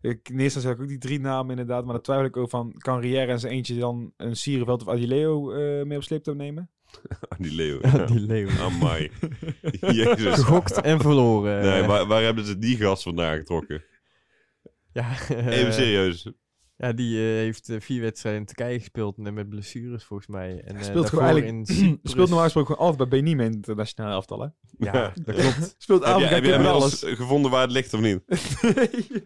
ik, 0.00 0.28
in 0.28 0.38
eerste 0.40 0.68
ik 0.70 0.80
ook 0.80 0.88
die 0.88 0.98
drie 0.98 1.20
namen 1.20 1.50
inderdaad. 1.50 1.84
Maar 1.84 1.92
dan 1.92 2.02
twijfel 2.02 2.26
ik 2.26 2.36
over 2.36 2.50
van... 2.50 2.74
Kan 2.78 3.00
Rière 3.00 3.32
en 3.32 3.40
zijn 3.40 3.52
eentje 3.52 3.78
dan 3.78 4.12
een 4.16 4.36
Sierenveld 4.36 4.82
of 4.82 4.88
Adileo 4.88 5.52
eh 5.52 5.86
mee 5.86 5.96
op 5.96 6.02
sleeptouw 6.04 6.34
nemen? 6.34 6.70
Die 7.38 7.52
Leeuw. 7.54 7.78
Ja, 7.82 8.04
leeuw. 8.08 8.48
Amai. 8.60 9.10
Jezus. 9.80 10.34
Gegokt 10.34 10.80
en 10.80 11.00
verloren. 11.00 11.62
Nee, 11.62 11.82
waar, 11.82 12.06
waar 12.06 12.22
hebben 12.22 12.44
ze 12.44 12.58
die 12.58 12.76
gast 12.76 13.02
vandaan 13.02 13.36
getrokken? 13.36 13.84
ja, 14.92 15.12
Even 15.28 15.66
eh, 15.66 15.72
serieus. 15.72 16.30
Ja, 16.76 16.92
die 16.92 17.16
eh, 17.18 17.22
heeft 17.24 17.70
vier 17.78 18.00
wedstrijden 18.00 18.40
in 18.40 18.46
Turkije 18.46 18.78
gespeeld 18.78 19.18
en 19.18 19.34
met 19.34 19.48
blessures 19.48 20.04
volgens 20.04 20.28
mij. 20.28 20.62
En, 20.64 20.76
eh, 20.76 20.82
speelt 20.82 21.08
gewoon 21.08 21.24
daarvoor 21.24 21.42
eigenlijk- 21.42 21.46
in 21.46 21.66
Cyprus. 21.76 22.10
Speelt 22.10 22.26
normaal 22.28 22.44
gesproken 22.44 22.74
gewoon 22.74 22.90
altijd 22.90 23.08
bij 23.08 23.20
Benin 23.20 23.40
in 23.40 23.46
het 23.46 23.54
internationale 23.54 24.14
elftal, 24.14 24.40
hè? 24.40 24.48
Ja, 24.78 25.12
dat 25.24 25.34
klopt. 25.34 25.74
Speelt 25.78 26.04
Heb 26.04 26.08
je, 26.08 26.14
Afrika 26.14 26.34
heb 26.34 26.44
je 26.44 26.52
en 26.52 26.56
inmiddels 26.56 27.04
alles. 27.04 27.16
gevonden 27.16 27.50
waar 27.50 27.62
het 27.62 27.70
ligt 27.70 27.94
of 27.94 28.00
niet? 28.00 28.20
nee. 28.76 29.24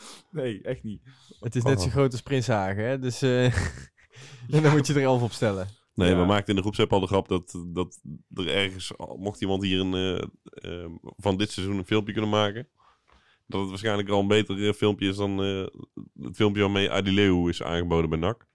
nee, 0.30 0.62
echt 0.62 0.82
niet. 0.82 1.02
Het 1.40 1.56
is 1.56 1.62
net 1.62 1.76
Oh. 1.76 1.82
zo 1.84 1.88
groot 1.90 2.12
als 2.12 2.22
Prins 2.22 2.46
Hagen, 2.46 2.84
hè? 2.84 2.98
Dus 2.98 3.22
eh, 3.22 3.44
en 4.54 4.62
dan 4.62 4.70
moet 4.72 4.86
je 4.86 4.94
er 4.94 5.02
elf 5.02 5.22
op 5.22 5.32
stellen. 5.32 5.68
Nee, 5.94 6.10
Ja. 6.10 6.20
we 6.20 6.24
maakten 6.26 6.48
in 6.48 6.54
de 6.54 6.60
groepsapp 6.62 6.92
al 6.92 7.00
de 7.00 7.06
grap 7.06 7.28
dat, 7.28 7.62
dat 7.66 8.00
er 8.34 8.48
ergens, 8.48 8.92
mocht 9.16 9.40
iemand 9.40 9.62
hier 9.62 9.80
een, 9.80 9.94
eh, 9.94 10.82
eh, 10.82 10.90
van 11.16 11.36
dit 11.36 11.50
seizoen 11.50 11.76
een 11.78 11.86
filmpje 11.86 12.12
kunnen 12.12 12.30
maken, 12.30 12.68
dat 13.46 13.60
het 13.60 13.68
waarschijnlijk 13.68 14.08
al 14.08 14.20
een 14.20 14.28
beter 14.28 14.74
filmpje 14.74 15.08
is 15.08 15.16
dan 15.16 15.42
eh, 15.42 15.66
het 16.26 16.36
filmpje 16.36 16.62
waarmee 16.62 16.90
Adileu 16.90 17.48
is 17.48 17.62
aangeboden 17.62 18.10
bij 18.10 18.18
NAC. 18.18 18.46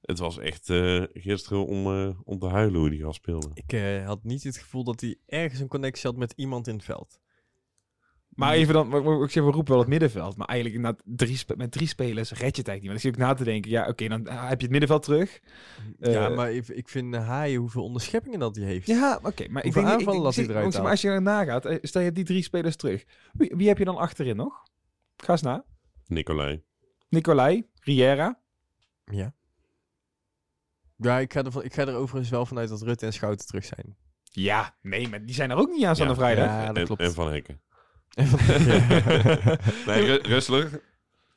Het 0.00 0.18
was 0.18 0.38
echt 0.38 0.70
eh, 0.70 1.02
gisteren 1.12 1.66
om, 1.66 1.86
eh, 1.86 2.10
om 2.24 2.38
te 2.38 2.46
huilen 2.46 2.80
hoe 2.80 2.90
die 2.90 3.00
gast 3.02 3.16
speelde. 3.16 3.50
Ik 3.54 3.72
eh, 3.72 4.06
had 4.06 4.24
niet 4.24 4.42
het 4.44 4.56
gevoel 4.58 4.84
dat 4.84 5.00
hij 5.00 5.16
ergens 5.26 5.60
een 5.60 5.68
connectie 5.68 6.10
had 6.10 6.18
met 6.18 6.32
iemand 6.36 6.66
in 6.66 6.74
het 6.74 6.84
veld. 6.84 7.20
Maar 8.38 8.52
even 8.52 8.74
dan, 8.74 9.22
ik 9.22 9.30
zeg, 9.30 9.44
we 9.44 9.50
roepen 9.50 9.72
wel 9.72 9.80
het 9.80 9.88
middenveld. 9.88 10.36
Maar 10.36 10.46
eigenlijk 10.46 10.78
inderdaad 10.78 11.02
drie 11.16 11.56
met 11.56 11.72
drie 11.72 11.86
spelers 11.86 12.30
red 12.30 12.56
je 12.56 12.62
het 12.62 12.68
eigenlijk 12.68 12.80
niet. 12.80 12.86
Want 12.86 12.96
ik 12.96 13.04
zit 13.04 13.14
ook 13.14 13.28
na 13.28 13.34
te 13.34 13.44
denken, 13.44 13.70
ja 13.70 13.88
oké, 13.88 14.08
dan 14.08 14.26
eh, 14.26 14.48
heb 14.48 14.56
je 14.58 14.62
het 14.62 14.70
middenveld 14.70 15.02
terug. 15.02 15.40
ja, 15.98 16.28
Eh, 16.28 16.36
maar 16.36 16.52
ik, 16.52 16.68
ik 16.68 16.88
vind 16.88 17.14
Haaien 17.14 17.60
hoeveel 17.60 17.82
onderscheppingen 17.82 18.38
dat 18.38 18.56
hij 18.56 18.64
heeft. 18.64 18.86
Ja, 18.86 19.18
oké. 19.22 19.48
maar 19.48 19.64
ik 19.64 19.72
denk, 19.72 19.86
aanvallen 19.86 20.30
ik, 20.30 20.34
hij 20.34 20.44
eruit 20.44 20.82
maar 20.82 20.90
als 20.90 21.00
je 21.00 21.08
er 21.08 21.22
nagaat, 21.22 21.64
eh, 21.64 21.78
stel 21.82 22.00
je 22.00 22.06
hebt 22.06 22.18
die 22.18 22.26
drie 22.26 22.42
spelers 22.42 22.76
terug. 22.76 23.04
Wie, 23.32 23.52
wie 23.56 23.68
heb 23.68 23.78
je 23.78 23.84
dan 23.84 23.96
achterin 23.96 24.36
nog? 24.36 24.62
Ga 25.16 25.32
eens 25.32 25.42
na. 25.42 25.64
Nicolai. 26.06 26.62
Nicolai, 27.08 27.66
Riera. 27.80 28.40
Ja. 29.04 29.34
Ja, 30.96 31.18
ik 31.18 31.32
ga, 31.32 31.44
er, 31.44 31.64
ik 31.64 31.74
ga 31.74 31.86
er 31.86 31.94
overigens 31.94 32.30
wel 32.30 32.46
vanuit 32.46 32.68
dat 32.68 32.82
Rutte 32.82 33.06
en 33.06 33.12
Schouten 33.12 33.46
terug 33.46 33.64
zijn. 33.64 33.96
Ja, 34.22 34.76
nee, 34.82 35.08
maar 35.08 35.24
die 35.24 35.34
zijn 35.34 35.50
er 35.50 35.56
ook 35.56 35.70
niet 35.70 35.84
aanstaande 35.84 36.12
Ja, 36.12 36.18
vrijdag. 36.18 36.46
Ja, 36.46 36.66
dat 36.66 36.76
en, 36.76 36.84
klopt. 36.84 37.00
en 37.00 37.12
Van 37.12 37.30
Hekken. 37.30 37.60
Nee, 39.86 40.04
Ru- 40.04 40.20
Rustler. 40.22 40.80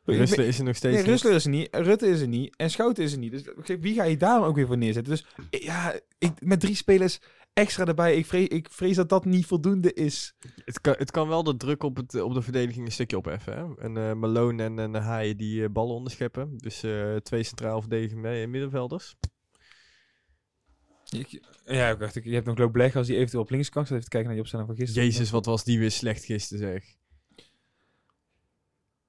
Is 0.05 0.57
er 0.59 0.63
nog 0.63 0.75
steeds 0.75 0.93
Nee, 0.93 1.03
niet. 1.03 1.05
Rustler 1.05 1.33
is 1.33 1.43
er 1.43 1.49
niet, 1.49 1.67
Rutte 1.71 2.07
is 2.07 2.21
er 2.21 2.27
niet 2.27 2.53
en 2.55 2.69
Schouten 2.69 3.03
is 3.03 3.11
er 3.11 3.17
niet. 3.19 3.31
Dus 3.31 3.43
wie 3.79 3.93
ga 3.95 4.03
je 4.03 4.17
daar 4.17 4.39
dan 4.39 4.47
ook 4.47 4.55
weer 4.55 4.67
voor 4.67 4.77
neerzetten? 4.77 5.13
Dus 5.13 5.25
eh, 5.49 5.61
ja, 5.61 5.99
ik, 6.17 6.31
met 6.39 6.59
drie 6.59 6.75
spelers 6.75 7.19
extra 7.53 7.85
erbij, 7.85 8.15
ik 8.15 8.25
vrees, 8.25 8.47
ik 8.47 8.67
vrees 8.71 8.95
dat 8.95 9.09
dat 9.09 9.25
niet 9.25 9.45
voldoende 9.45 9.93
is. 9.93 10.33
Het 10.65 10.81
kan, 10.81 10.95
het 10.97 11.11
kan 11.11 11.27
wel 11.27 11.43
de 11.43 11.57
druk 11.57 11.83
op, 11.83 11.95
het, 11.97 12.21
op 12.21 12.33
de 12.33 12.41
verdediging 12.41 12.85
een 12.85 12.91
stukje 12.91 13.17
opheffen. 13.17 13.53
Hè? 13.57 13.83
En 13.83 13.97
eh, 13.97 14.13
Malone 14.13 14.63
en, 14.63 14.79
en 14.79 14.95
Haaien 14.95 15.37
die 15.37 15.63
eh, 15.63 15.69
ballen 15.69 15.95
onderscheppen. 15.95 16.57
Dus 16.57 16.83
eh, 16.83 17.15
twee 17.15 17.43
centraal 17.43 17.81
verdedigende 17.81 18.47
middenvelders. 18.47 19.15
Ik- 21.17 21.41
ja, 21.65 21.89
ik 21.89 21.99
dacht, 21.99 22.13
je 22.23 22.33
hebt 22.33 22.45
nog 22.45 22.57
Loop 22.57 22.71
Bleg 22.71 22.95
als 22.95 23.07
die 23.07 23.15
eventueel 23.15 23.43
op 23.43 23.49
links 23.49 23.69
kan. 23.69 23.83
Ik 23.83 23.89
even 23.89 24.01
te 24.03 24.09
kijken 24.09 24.23
naar 24.23 24.33
die 24.33 24.41
opstelling 24.41 24.67
van 24.69 24.77
gisteren. 24.77 25.07
Jezus, 25.07 25.29
wat 25.29 25.45
was 25.45 25.63
die 25.63 25.79
weer 25.79 25.91
slecht 25.91 26.25
gisteren 26.25 26.67
zeg. 26.71 26.95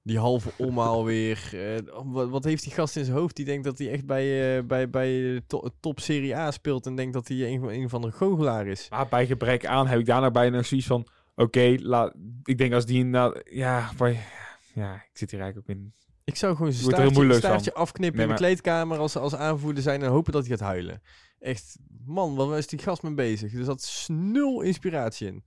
Die 0.01 0.19
halve 0.19 0.51
omhaal 0.57 1.05
weer. 1.05 1.49
eh, 1.85 2.03
wat, 2.03 2.29
wat 2.29 2.43
heeft 2.43 2.63
die 2.63 2.71
gast 2.73 2.95
in 2.95 3.05
zijn 3.05 3.17
hoofd? 3.17 3.35
Die 3.35 3.45
denkt 3.45 3.63
dat 3.63 3.77
hij 3.77 3.91
echt 3.91 4.05
bij, 4.05 4.57
eh, 4.57 4.63
bij, 4.63 4.89
bij 4.89 5.41
to- 5.47 5.69
top 5.79 5.99
Serie 5.99 6.35
A 6.35 6.51
speelt. 6.51 6.85
En 6.85 6.95
denkt 6.95 7.13
dat 7.13 7.27
hij 7.27 7.37
een, 7.47 7.59
van- 7.59 7.69
een 7.69 7.89
van 7.89 8.01
de 8.01 8.11
goochelaar 8.11 8.67
is. 8.67 8.89
Maar 8.89 9.07
bij 9.07 9.25
gebrek 9.25 9.65
aan 9.65 9.87
heb 9.87 9.99
ik 9.99 10.05
daarna 10.05 10.31
bijna 10.31 10.55
nog 10.55 10.65
zoiets 10.65 10.87
van... 10.87 11.07
Oké, 11.35 11.75
laat 11.79 12.13
ik 12.43 12.57
denk 12.57 12.73
als 12.73 12.85
die 12.85 12.97
inderdaad... 12.99 13.41
Ja, 13.49 13.91
maar, 13.97 14.11
ja, 14.73 14.95
ik 14.95 15.17
zit 15.17 15.31
hier 15.31 15.39
eigenlijk 15.41 15.69
ook 15.69 15.75
in... 15.75 15.93
Ik 16.25 16.35
zou 16.35 16.55
gewoon 16.55 16.71
zijn 16.71 16.83
heel 16.83 16.93
staartje, 16.93 17.15
moeilijk 17.15 17.39
staartje 17.39 17.73
afknippen 17.73 18.17
Nee, 18.19 18.27
in 18.27 18.33
de 18.33 18.39
kleedkamer 18.39 18.97
als, 18.97 19.15
als 19.15 19.35
aanvoerder 19.35 19.83
zijn 19.83 20.01
en 20.03 20.09
hopen 20.09 20.31
dat 20.33 20.47
hij 20.47 20.57
gaat 20.57 20.67
huilen. 20.67 21.01
Echt, 21.39 21.77
man, 22.05 22.35
wat 22.35 22.47
was 22.47 22.67
die 22.67 22.79
gast 22.79 23.03
mee 23.03 23.13
bezig? 23.13 23.53
Er 23.53 23.63
zat 23.63 24.05
nul 24.11 24.61
inspiratie 24.61 25.27
in. 25.27 25.43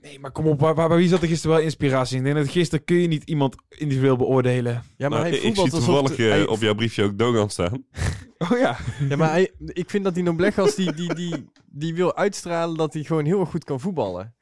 Nee, 0.00 0.18
maar 0.18 0.30
kom 0.32 0.46
op, 0.46 0.60
waar, 0.60 0.74
waar, 0.74 0.88
waar- 0.88 0.98
wie 0.98 1.08
zat 1.08 1.22
er 1.22 1.28
gisteren 1.28 1.56
wel 1.56 1.64
inspiratie 1.64 2.16
in? 2.18 2.26
Ik 2.26 2.32
denk 2.32 2.44
dat 2.46 2.54
gisteren 2.54 2.84
kun 2.84 2.96
je 2.96 3.08
niet 3.08 3.22
iemand 3.24 3.56
individueel 3.68 4.16
beoordelen. 4.16 4.72
Ja, 4.72 5.08
maar 5.08 5.18
Nou, 5.18 5.22
hij 5.22 5.30
ik 5.40 5.56
zie 5.56 5.70
toevallig 5.70 6.16
de- 6.16 6.24
eh, 6.24 6.30
hij- 6.30 6.46
op 6.46 6.60
jouw 6.60 6.74
briefje 6.74 7.04
ook 7.04 7.18
Dogan 7.18 7.50
staan. 7.50 7.84
Oh 8.38 8.58
ja. 8.58 8.76
Ja, 9.08 9.16
maar 9.16 9.30
hij, 9.30 9.50
ik 9.66 9.90
vind 9.90 10.04
dat 10.04 10.14
die 10.14 10.22
Noblegas, 10.22 10.74
die, 10.74 10.92
die, 10.92 11.14
die, 11.14 11.50
die 11.66 11.94
wil 11.94 12.16
uitstralen 12.16 12.76
dat 12.76 12.92
hij 12.94 13.02
gewoon 13.04 13.24
heel 13.24 13.40
erg 13.40 13.48
goed 13.50 13.64
kan 13.64 13.80
voetballen. 13.80 14.34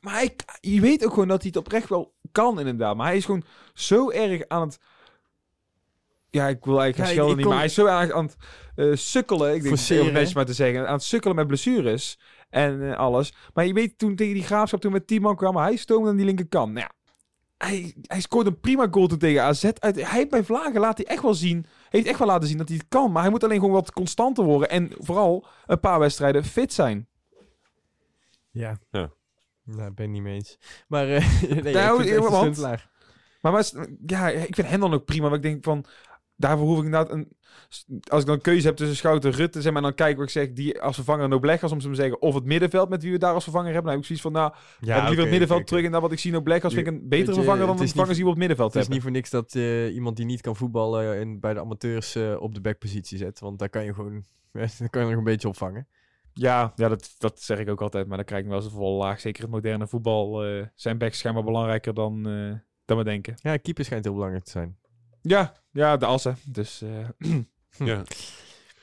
Maar 0.00 0.14
hij, 0.14 0.36
je 0.60 0.80
weet 0.80 1.04
ook 1.04 1.12
gewoon 1.12 1.28
dat 1.28 1.40
hij 1.40 1.48
het 1.54 1.56
oprecht 1.64 1.88
wel 1.88 2.14
kan, 2.32 2.58
inderdaad. 2.58 2.96
Maar 2.96 3.06
hij 3.06 3.16
is 3.16 3.24
gewoon 3.24 3.44
zo 3.74 4.10
erg 4.10 4.42
aan 4.48 4.60
het... 4.60 4.78
Ja, 6.30 6.48
ik 6.48 6.64
wil 6.64 6.80
eigenlijk 6.80 7.08
Ja, 7.10 7.14
schelden 7.14 7.36
niet, 7.36 7.44
kon- 7.44 7.54
maar 7.54 7.62
hij 7.62 7.68
is 7.70 7.74
zo 7.74 7.86
erg 7.86 8.10
aan 8.12 8.24
het 8.24 8.36
eh, 8.74 8.90
sukkelen. 8.94 9.54
Ik 9.54 9.62
denk, 9.62 9.74
Forceren. 9.74 10.02
heel 10.04 10.12
netjes 10.12 10.34
maar 10.34 10.44
te 10.46 10.52
zeggen. 10.52 10.86
Aan 10.86 10.92
het 10.92 11.02
sukkelen 11.02 11.36
met 11.36 11.46
blessures 11.46 12.18
en 12.50 12.90
eh, 12.92 12.98
alles. 12.98 13.32
Maar 13.54 13.66
je 13.66 13.72
weet, 13.72 13.98
toen 13.98 14.16
tegen 14.16 14.34
die 14.34 14.42
graafschap, 14.42 14.80
toen 14.80 14.92
met 14.92 15.06
10 15.06 15.22
man 15.22 15.36
kwam, 15.36 15.56
hij 15.56 15.76
stoomde 15.76 16.08
aan 16.10 16.16
die 16.16 16.24
linkerkant. 16.24 16.72
Nou 16.72 16.86
ja, 16.86 17.14
hij, 17.66 17.94
hij 18.02 18.20
scoort 18.20 18.46
een 18.46 18.60
prima 18.60 18.88
goal 18.90 19.06
toen 19.06 19.18
tegen 19.18 19.42
AZ. 19.42 19.64
Uit, 19.64 19.94
hij 19.94 20.04
heeft 20.18 20.30
bij 20.30 20.44
Vlagen 20.44 20.80
laat 20.80 20.96
hij 20.96 21.06
echt 21.06 21.22
wel 21.22 21.34
zien, 21.34 21.66
heeft 21.88 22.06
echt 22.06 22.18
wel 22.18 22.28
laten 22.28 22.48
zien 22.48 22.58
dat 22.58 22.68
hij 22.68 22.76
het 22.76 22.86
kan. 22.88 23.12
Maar 23.12 23.22
hij 23.22 23.30
moet 23.30 23.44
alleen 23.44 23.58
gewoon 23.58 23.74
wat 23.74 23.92
constanter 23.92 24.44
worden. 24.44 24.68
En 24.70 24.90
vooral 24.98 25.46
een 25.66 25.80
paar 25.80 25.98
wedstrijden 25.98 26.44
fit 26.44 26.72
zijn. 26.72 27.06
Ja. 28.50 28.78
Ja. 28.90 29.10
Nou, 29.64 29.88
ik 29.88 29.94
ben 29.94 30.04
het 30.04 30.14
niet 30.14 30.22
mee 30.22 30.34
eens. 30.34 30.58
Maar 30.88 31.08
eh 31.08 31.42
nee, 31.62 31.74
Nou, 31.74 32.04
ik 32.04 32.18
want- 32.18 32.34
stuntelaar. 32.34 32.90
Maar, 33.40 33.52
maar 33.52 33.64
ja, 34.06 34.28
ik 34.28 34.54
vind 34.54 34.68
hem 34.68 34.80
dan 34.80 34.94
ook 34.94 35.04
prima. 35.04 35.26
Maar 35.28 35.36
ik 35.36 35.42
denk 35.42 35.64
van, 35.64 35.84
daarvoor 36.36 36.66
hoef 36.66 36.78
ik 36.78 36.84
inderdaad 36.84 37.10
een... 37.10 37.28
Als 38.08 38.20
ik 38.20 38.26
dan 38.26 38.34
een 38.34 38.40
keuze 38.40 38.66
heb 38.66 38.76
tussen 38.76 38.96
Schouten 38.96 39.30
en 39.30 39.36
Rutte, 39.36 39.60
zeg 39.62 39.72
maar, 39.72 39.82
dan 39.82 39.94
kijk 39.94 40.18
ik 40.18 40.28
zeg, 40.30 40.52
die 40.52 40.80
als 40.80 40.94
vervanger 40.94 41.28
Noblegas, 41.28 41.72
om 41.72 41.80
zo 41.80 41.88
te 41.88 41.94
zeggen, 41.94 42.22
of 42.22 42.34
het 42.34 42.44
middenveld 42.44 42.88
met 42.88 43.02
wie 43.02 43.12
we 43.12 43.18
daar 43.18 43.34
als 43.34 43.42
vervanger 43.44 43.72
hebben. 43.72 43.90
Heb 43.90 44.00
ik 44.00 44.06
zoiets 44.06 44.24
van, 44.24 44.32
nou, 44.32 44.52
Ja, 44.80 44.94
heb 44.94 45.04
liever 45.04 45.20
het 45.20 45.30
middenveld 45.30 45.66
terug. 45.66 45.84
En 45.84 45.92
dan 45.92 46.00
wat 46.00 46.12
ik 46.12 46.18
zie 46.18 46.32
Noblegas 46.32 46.74
vind 46.74 46.86
ik 46.86 46.92
een 46.92 47.08
betere 47.08 47.30
je, 47.30 47.34
vervanger 47.36 47.66
dan 47.66 47.76
de 47.76 47.86
vervangers 47.86 48.14
die 48.16 48.24
we 48.24 48.30
op 48.30 48.36
het 48.36 48.46
middenveld 48.46 48.74
Het 48.74 48.82
is 48.82 48.88
hebben. 48.88 49.12
niet 49.12 49.22
voor 49.22 49.38
niks 49.40 49.52
dat 49.52 49.54
eh, 49.54 49.94
iemand 49.94 50.16
die 50.16 50.26
niet 50.26 50.40
kan 50.40 50.56
voetballen 50.56 51.16
en 51.16 51.40
bij 51.40 51.54
de 51.54 51.60
amateurs 51.60 52.14
eh, 52.14 52.36
op 52.40 52.54
de 52.54 52.60
backpositie 52.60 53.18
zet. 53.18 53.40
Want 53.40 53.58
daar 53.58 53.68
kan 53.68 53.84
je 53.84 53.94
gewoon, 53.94 54.24
daar 54.52 54.90
kan 54.90 55.02
je 55.02 55.08
nog 55.08 55.18
een 55.18 55.24
beetje 55.24 55.48
opvangen. 55.48 55.86
Ja, 56.34 56.72
ja 56.76 56.88
dat, 56.88 57.14
dat 57.18 57.42
zeg 57.42 57.58
ik 57.58 57.68
ook 57.68 57.80
altijd, 57.80 58.06
maar 58.06 58.16
dan 58.16 58.26
krijg 58.26 58.42
ik 58.42 58.48
wel 58.48 58.62
eens 58.62 58.72
vol 58.72 58.96
laag. 58.98 59.20
Zeker 59.20 59.42
het 59.42 59.50
moderne 59.50 59.86
voetbal 59.86 60.44
eh, 60.44 60.66
zijn 60.74 60.98
backs 60.98 61.18
schijnbaar 61.18 61.44
belangrijker 61.44 61.94
dan, 61.94 62.26
eh, 62.28 62.52
dan 62.84 62.96
we 62.96 63.04
denken. 63.04 63.34
Ja, 63.42 63.56
keeper 63.56 63.84
schijnt 63.84 64.04
heel 64.04 64.14
belangrijk 64.14 64.44
te 64.44 64.50
zijn. 64.50 64.78
Ja, 65.22 65.52
ja, 65.70 65.96
de 65.96 66.06
assen. 66.06 66.36
Dus 66.46 66.82
eh, 66.82 67.08
Ja. 67.88 68.02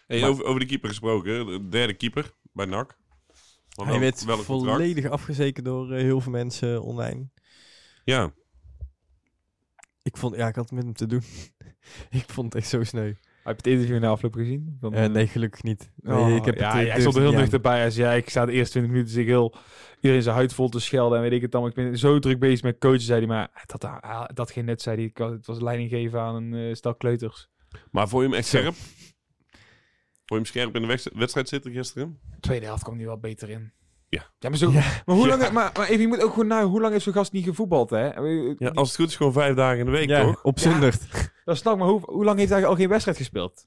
Hey, 0.08 0.20
Maar- 0.20 0.30
over, 0.30 0.44
over 0.46 0.60
de 0.60 0.66
keeper 0.66 0.90
gesproken. 0.90 1.46
De 1.46 1.68
derde 1.70 1.94
keeper 1.94 2.34
bij 2.54 2.66
NAC. 2.66 2.98
Maar 3.76 3.86
Hij 3.88 4.00
wel- 4.00 4.00
werd 4.00 4.26
contract. 4.26 4.44
volledig 4.46 5.06
afgezeken 5.10 5.64
door 5.64 5.94
heel 5.94 6.22
veel 6.22 6.32
mensen 6.32 6.82
online. 6.84 7.30
Ja, 8.04 8.34
Ik 10.02 10.18
vond, 10.18 10.36
ja, 10.36 10.48
ik 10.48 10.56
had 10.56 10.64
het 10.70 10.74
met 10.74 10.84
hem 10.84 10.94
te 10.94 11.06
doen. 11.06 11.24
ik 12.22 12.26
vond 12.30 12.54
het 12.54 12.62
echt 12.62 12.72
zo 12.72 12.84
sneu. 12.84 13.14
Heb 13.56 13.66
je 13.66 13.70
het 13.70 13.80
interview 13.80 14.02
na 14.04 14.10
afloop 14.10 14.34
gezien? 14.34 14.78
Van, 14.80 14.94
Eh, 14.94 15.06
eh, 15.06 15.12
nee, 15.12 15.28
gelukkig 15.28 15.64
niet. 15.64 15.92
Nee, 15.96 16.18
Oh, 16.18 16.36
ik 16.36 16.46
heb 16.46 16.56
ja, 16.60 16.72
het, 16.78 16.86
eh, 16.86 16.92
hij 16.92 17.00
stond 17.02 17.16
er 17.16 17.22
heel 17.22 17.32
nuchter 17.32 17.62
bij. 17.62 17.80
Hij 17.80 17.92
zei, 17.92 18.08
ja, 18.08 18.14
ik 18.14 18.30
sta 18.30 18.46
de 18.46 18.52
eerste 18.52 18.72
20 18.72 18.92
minuten 18.92 19.14
zich 19.14 19.26
heel 19.26 19.56
iedereen 19.96 20.24
zijn 20.24 20.36
huid 20.36 20.54
vol 20.54 20.70
te 20.70 20.80
schelden 20.80 21.18
en 21.18 21.24
weet 21.24 21.32
ik 21.34 21.42
het 21.42 21.52
dan. 21.52 21.66
Ik 21.68 21.74
ben 21.74 21.98
zo 21.98 22.20
druk 22.20 22.40
bezig 22.40 22.64
met 22.64 22.78
coachen, 22.80 23.02
zei 23.02 23.20
hij. 23.20 23.28
Maar 23.28 23.64
dat, 23.66 23.82
dat, 23.82 24.36
dat 24.36 24.52
geen 24.52 24.66
net, 24.66 24.82
zei 24.82 24.96
hij. 24.96 25.06
Ik 25.06 25.18
had- 25.18 25.32
Het 25.32 25.46
was 25.46 25.60
leiding 25.62 25.90
geven 25.90 26.20
aan 26.20 26.36
een 26.36 26.54
eh, 26.70 26.74
stel 26.76 26.96
kleuters. 26.96 27.50
maar 27.92 28.08
vond 28.08 28.24
je 28.24 28.30
hem 28.30 28.38
echt 28.38 28.48
scherp? 28.48 28.74
Vond 28.74 28.86
je 30.26 30.36
hem 30.36 30.46
scherp 30.46 30.76
in 30.76 30.82
de 30.82 30.88
wedst- 30.88 31.10
wedstrijd 31.14 31.50
zitten 31.50 31.72
gisteren? 31.72 32.20
Tweede 32.40 32.66
helft 32.66 32.84
kwam 32.84 32.96
hij 32.98 33.06
wel 33.06 33.18
beter 33.20 33.50
in. 33.50 33.72
Ja. 34.10 34.26
Ja, 34.40 34.50
maar, 34.50 34.58
zo, 34.58 34.72
Ja. 34.72 34.82
maar 35.06 35.16
hoe 35.16 35.28
Ja. 35.28 35.38
lang... 35.38 35.52
Maar, 35.52 35.72
maar 35.78 35.88
even, 35.88 36.02
je 36.02 36.08
moet 36.08 36.24
ook 36.24 36.30
gewoon 36.32 36.48
naar 36.48 36.64
hoe 36.64 36.80
lang 36.82 36.92
heeft 36.92 37.04
zo'n 37.04 37.14
gast 37.14 37.32
niet 37.32 37.44
gevoetbald, 37.44 37.90
hè? 37.90 38.06
Ja, 38.58 38.70
als 38.74 38.88
het 38.88 38.98
goed 38.98 39.08
is 39.08 39.16
gewoon 39.16 39.34
vijf 39.34 39.56
dagen 39.56 39.80
in 39.80 39.86
de 39.86 39.92
week, 39.92 40.10
Ja, 40.10 40.22
toch? 40.24 40.44
op 40.44 40.58
Ja. 40.60 40.72
zondag. 40.72 40.96
Dat 41.46 41.58
snap 41.58 41.74
ik, 41.74 41.80
maar 41.80 41.88
hoe, 41.90 42.02
hoe 42.06 42.24
lang 42.26 42.38
heeft 42.40 42.52
hij 42.52 42.66
al 42.66 42.76
geen 42.76 42.90
wedstrijd 42.90 43.18
gespeeld? 43.18 43.66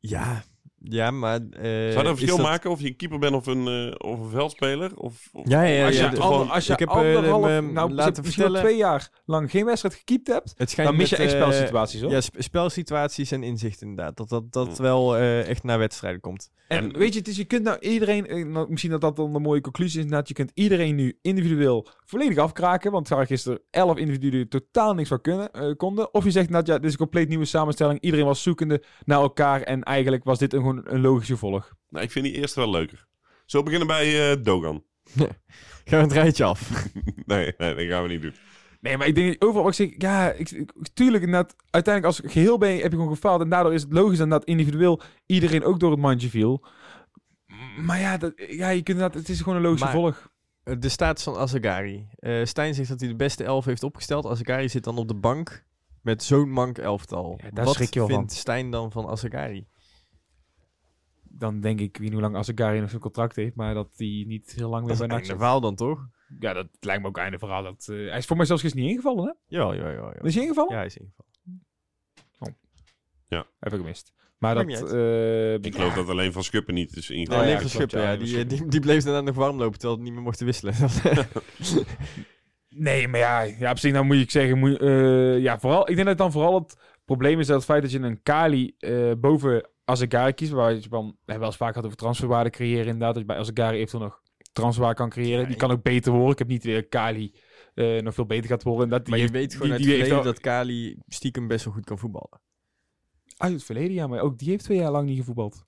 Ja, 0.00 0.42
ja, 0.84 1.10
maar... 1.10 1.40
eh, 1.50 1.90
Zou 1.90 2.04
dat 2.04 2.06
verschil 2.06 2.36
dat- 2.36 2.46
maken 2.46 2.70
of 2.70 2.80
je 2.80 2.86
een 2.86 2.96
keeper 2.96 3.18
bent 3.18 3.34
of 3.34 3.46
een, 3.46 3.66
eh, 3.66 4.10
of 4.10 4.18
een 4.20 4.30
veldspeler? 4.30 4.96
Of, 4.96 5.28
of- 5.32 5.48
Ja, 5.48 5.62
ja, 5.62 5.74
ja. 5.78 5.86
als 5.86 5.96
je, 5.96 6.02
ja, 6.02 6.08
de- 6.08 6.20
gewoon- 6.20 6.50
als 6.50 6.66
je 6.66 6.72
ik 6.72 6.78
heb, 6.78 6.88
anderhalf, 6.88 7.46
eh, 7.46 7.58
nou, 7.58 7.92
laten 7.92 8.24
vertellen- 8.24 8.60
twee 8.60 8.76
jaar 8.76 9.10
lang 9.24 9.50
geen 9.50 9.64
wedstrijd 9.64 9.94
gekiept 9.94 10.26
hebt, 10.26 10.76
dan 10.76 10.96
mis 10.96 11.10
je 11.10 11.16
met, 11.18 11.26
echt 11.26 11.30
spelsituaties, 11.36 12.00
hoor. 12.00 12.10
Ja, 12.10 12.20
sp- 12.20 12.36
spelsituaties 12.38 13.30
en 13.32 13.42
inzicht 13.42 13.82
inderdaad. 13.82 14.16
Dat 14.16 14.28
dat, 14.28 14.52
dat 14.52 14.76
Hm. 14.76 14.82
wel 14.82 15.16
eh, 15.16 15.48
echt 15.48 15.62
naar 15.62 15.78
wedstrijden 15.78 16.20
komt. 16.20 16.50
En, 16.68 16.78
En- 16.78 16.98
weet 16.98 17.12
je, 17.12 17.18
het 17.18 17.28
is, 17.28 17.36
je 17.36 17.44
kunt 17.44 17.62
nou 17.62 17.78
iedereen, 17.78 18.50
nou, 18.52 18.66
misschien 18.70 18.90
dat 18.90 19.00
dat 19.00 19.16
dan 19.16 19.34
een 19.34 19.42
mooie 19.42 19.60
conclusie 19.60 19.98
is, 19.98 20.04
inderdaad, 20.04 20.28
je 20.28 20.34
kunt 20.34 20.50
iedereen 20.54 20.94
nu 20.94 21.18
individueel 21.22 21.86
volledig 22.04 22.38
afkraken, 22.38 22.92
want 22.92 23.10
er 23.10 23.26
gisteren 23.26 23.60
elf 23.70 23.96
individuen 23.98 24.30
die 24.32 24.48
totaal 24.48 24.94
niks 24.94 25.08
van 25.08 25.20
kunnen, 25.20 25.76
konden. 25.76 26.14
Of 26.14 26.24
je 26.24 26.30
zegt, 26.30 26.50
nou 26.50 26.62
ja, 26.66 26.74
dit 26.74 26.84
is 26.84 26.92
een 26.92 26.98
compleet 26.98 27.28
nieuwe 27.28 27.44
samenstelling, 27.44 28.00
iedereen 28.00 28.26
was 28.26 28.42
zoekende 28.42 28.82
naar 29.04 29.20
elkaar 29.20 29.60
en 29.62 29.82
eigenlijk 29.82 30.24
was 30.24 30.38
dit 30.38 30.52
een, 30.52 30.71
gewoon 30.78 30.94
een 30.94 31.00
logische 31.00 31.36
volg. 31.36 31.72
Nou, 31.88 32.04
ik 32.04 32.10
vind 32.10 32.24
die 32.24 32.34
eerste 32.34 32.60
wel 32.60 32.70
leuker. 32.70 33.06
Zo 33.46 33.62
beginnen 33.62 33.88
bij 33.88 34.30
eh, 34.32 34.42
Dogan. 34.42 34.84
Gaan 35.14 35.28
we 35.84 35.96
het 35.96 36.12
rijtje 36.12 36.44
af. 36.44 36.70
nee, 37.26 37.52
nee, 37.58 37.74
dat 37.74 37.86
gaan 37.86 38.02
we 38.02 38.08
niet 38.08 38.22
doen. 38.22 38.34
Nee, 38.80 38.96
maar 38.96 39.06
ik 39.06 39.14
denk 39.14 39.44
overal, 39.44 39.68
ik 39.68 39.74
zeg, 39.74 39.90
ja, 39.98 40.30
ik, 40.32 40.50
ik- 40.50 40.72
tuurlijk, 40.94 41.24
inderdaad, 41.24 41.54
uiteindelijk 41.70 42.14
als 42.16 42.32
geheel 42.32 42.58
ben 42.58 42.68
je, 42.70 42.82
heb 42.82 42.90
je 42.90 42.96
gewoon 42.96 43.12
gefaald 43.12 43.40
en 43.40 43.48
daardoor 43.48 43.74
is 43.74 43.82
het 43.82 43.92
logisch 43.92 44.18
dat 44.18 44.44
individueel 44.44 45.00
iedereen 45.26 45.64
ook 45.64 45.80
door 45.80 45.90
het 45.90 46.00
mandje 46.00 46.28
viel. 46.28 46.64
Maar 47.76 48.00
ja, 48.00 48.16
dat, 48.16 48.32
ja 48.36 48.68
je 48.68 48.82
kunt 48.82 48.88
inderdaad, 48.88 49.14
het 49.14 49.28
is 49.28 49.38
gewoon 49.40 49.56
een 49.56 49.62
logische 49.62 49.84
Maar- 49.84 49.94
volg. 49.94 50.30
Eh, 50.62 50.74
De 50.78 50.88
status 50.88 51.22
van 51.24 51.36
Azagari. 51.36 52.06
Eh 52.16 52.44
Stijn 52.44 52.74
zegt 52.74 52.88
dat 52.88 53.00
hij 53.00 53.08
de 53.08 53.16
beste 53.16 53.44
elf 53.44 53.64
heeft 53.64 53.82
opgesteld. 53.82 54.26
Azagari 54.26 54.68
zit 54.68 54.84
dan 54.84 54.96
op 54.98 55.08
de 55.08 55.14
bank 55.14 55.64
met 56.02 56.22
zo'n 56.22 56.50
mank 56.50 56.78
elftal. 56.78 57.38
Ja, 57.42 57.50
daar 57.50 57.64
Wat 57.64 57.74
schrik 57.74 57.94
je 57.94 57.98
wel 57.98 58.08
vindt 58.08 58.32
van. 58.32 58.40
Stijn 58.40 58.70
dan 58.70 58.92
van 58.92 59.08
Azagari? 59.08 59.66
Dan 61.34 61.60
denk 61.60 61.80
ik, 61.80 61.96
wie 61.96 62.12
hoe 62.12 62.20
lang 62.20 62.36
Azagari 62.36 62.80
nog 62.80 62.88
zijn 62.88 63.00
contract 63.00 63.36
heeft, 63.36 63.54
maar 63.54 63.74
dat 63.74 63.88
hij 63.96 64.24
niet 64.26 64.52
heel 64.56 64.68
lang 64.68 64.86
Dat 64.86 64.92
meer 64.92 64.92
is 64.92 64.98
bij 64.98 65.06
een 65.08 65.14
NAC 65.14 65.24
zit. 65.24 65.36
verhaal 65.36 65.60
dan 65.60 65.74
toch? 65.74 66.08
Ja, 66.38 66.52
dat 66.52 66.68
lijkt 66.80 67.02
me 67.02 67.08
ook 67.08 67.18
einde 67.18 67.38
verhaal. 67.38 67.62
Dat, 67.62 67.86
eh, 67.90 67.96
hij 67.96 68.18
is 68.18 68.26
voor 68.26 68.36
mij 68.36 68.46
zelfs 68.46 68.62
gisteren 68.62 68.86
niet 68.86 68.96
ingevallen, 68.96 69.24
hè? 69.24 69.56
Ja, 69.58 69.72
ja, 69.74 69.90
ja. 69.90 70.12
ja. 70.14 70.22
Is 70.22 70.34
hij 70.34 70.42
ingevallen? 70.42 70.70
Ja, 70.72 70.76
hij 70.76 70.86
is 70.86 70.96
ingevallen. 70.96 71.30
Heb 73.58 73.72
ik 73.72 73.78
gemist. 73.78 74.12
Maar 74.38 74.54
dat... 74.54 74.64
eh, 74.92 75.54
Ik 75.54 75.64
ja. 75.64 75.70
geloof 75.72 75.94
dat 75.94 76.08
alleen 76.08 76.32
van 76.32 76.42
Schuppen 76.42 76.74
niet 76.74 76.96
is. 76.96 77.10
Oh, 77.10 77.16
ja, 77.16 77.40
alleen 77.40 77.60
van 77.60 77.68
Schuppen, 77.70 78.00
ja, 78.00 78.10
ja. 78.10 78.16
Die, 78.16 78.26
Schuppen. 78.26 78.56
die, 78.56 78.68
die 78.68 78.80
bleef 78.80 79.02
daarna 79.04 79.20
nog 79.20 79.34
warm 79.34 79.56
lopen 79.58 79.78
terwijl 79.78 79.94
het 79.94 80.02
niet 80.04 80.12
meer 80.14 80.22
mochten 80.22 80.46
wisselen. 80.46 80.74
Nee, 82.74 83.08
maar 83.08 83.20
ja, 83.20 83.40
ja, 83.42 83.70
op 83.70 83.78
zich 83.78 83.92
nou 83.92 84.04
moet 84.04 84.16
ik 84.16 84.30
zeggen, 84.30 84.58
moet, 84.58 84.78
eh, 84.80 85.38
ja, 85.38 85.58
vooral, 85.58 85.90
ik 85.90 85.94
denk 85.94 86.06
dat 86.08 86.18
dan 86.18 86.32
vooral 86.32 86.54
het 86.54 86.76
probleem 87.04 87.40
is 87.40 87.46
dat 87.46 87.56
het 87.56 87.64
feit 87.64 87.82
dat 87.82 87.90
je 87.90 87.98
een 87.98 88.22
Kali 88.22 88.74
eh, 88.78 89.12
boven 89.18 89.68
Azagari 89.84 90.32
kiest, 90.32 90.50
waar 90.52 90.74
je 90.74 90.82
van, 90.88 91.04
hebben 91.04 91.38
wel 91.38 91.46
eens 91.46 91.56
vaak 91.56 91.68
gehad 91.72 91.84
over 91.84 91.96
transferwaarde 91.98 92.50
creëren 92.50 92.86
inderdaad, 92.86 93.12
dat 93.14 93.18
je 93.22 93.28
bij 93.28 93.36
Azagari 93.36 93.76
eventueel 93.76 94.02
nog 94.02 94.20
transferwaarde 94.52 94.96
kan 94.96 95.10
creëren. 95.10 95.46
Die 95.48 95.56
kan 95.56 95.70
ook 95.70 95.82
beter 95.82 96.12
worden. 96.12 96.30
Ik 96.32 96.38
heb 96.38 96.48
niet 96.48 96.64
weer 96.64 96.86
Kali 96.88 97.34
eh, 97.74 98.00
nog 98.00 98.14
veel 98.14 98.26
beter 98.26 98.50
gaat 98.50 98.62
worden. 98.62 98.84
En 98.84 98.90
Dat, 98.90 99.06
maar 99.06 99.16
je 99.18 99.22
heeft- 99.22 99.34
weet 99.36 99.52
gewoon 99.52 99.66
die, 99.66 99.72
uit 99.72 99.82
die 99.98 100.12
heeft 100.12 100.24
dat 100.24 100.40
Kali 100.40 100.98
stiekem 101.06 101.46
best 101.48 101.64
wel 101.64 101.74
goed 101.74 101.84
kan 101.84 101.98
voetballen. 101.98 102.40
Uit 103.36 103.52
het 103.52 103.64
verleden, 103.64 103.92
ja, 103.92 104.06
maar 104.06 104.20
ook 104.20 104.38
die 104.38 104.48
heeft 104.50 104.64
twee 104.64 104.78
jaar 104.78 104.90
lang 104.90 105.06
niet 105.08 105.18
gevoetbald. 105.18 105.64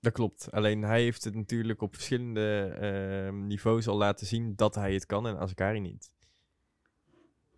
Dat 0.00 0.12
klopt. 0.12 0.50
Alleen 0.50 0.82
hij 0.82 1.02
heeft 1.02 1.24
het 1.24 1.34
natuurlijk 1.34 1.82
op 1.82 1.94
verschillende 1.94 2.76
ehm, 2.80 3.46
niveaus 3.46 3.88
al 3.88 3.96
laten 3.96 4.26
zien 4.26 4.52
dat 4.56 4.74
hij 4.74 4.94
het 4.94 5.06
kan 5.06 5.26
en 5.26 5.38
Azagari 5.38 5.80
niet. 5.80 6.10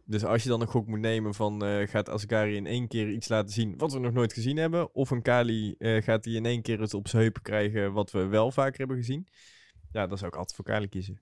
Dus 0.08 0.24
als 0.24 0.42
je 0.42 0.48
dan 0.48 0.60
een 0.60 0.66
gok 0.66 0.86
moet 0.86 1.00
nemen 1.00 1.34
van 1.34 1.64
eh, 1.64 1.88
gaat 1.88 2.10
Azagari 2.10 2.56
in 2.56 2.66
één 2.66 2.88
keer 2.88 3.10
iets 3.10 3.28
laten 3.28 3.52
zien 3.52 3.74
wat 3.76 3.92
we 3.92 3.98
nog 3.98 4.12
nooit 4.12 4.32
gezien 4.32 4.56
hebben, 4.56 4.94
of 4.94 5.10
een 5.10 5.22
Kali 5.22 5.74
eh, 5.78 6.02
gaat 6.02 6.24
hij 6.24 6.34
in 6.34 6.46
één 6.46 6.62
keer 6.62 6.80
het 6.80 6.94
op 6.94 7.08
zijn 7.08 7.22
heup 7.22 7.38
krijgen 7.42 7.92
wat 7.92 8.10
we 8.10 8.26
wel 8.26 8.50
vaker 8.50 8.78
hebben 8.78 8.96
gezien, 8.96 9.26
ja, 9.92 10.06
dan 10.06 10.18
zou 10.18 10.30
ik 10.30 10.36
altijd 10.36 10.56
voor 10.56 10.64
Kali 10.64 10.88
kiezen. 10.88 11.20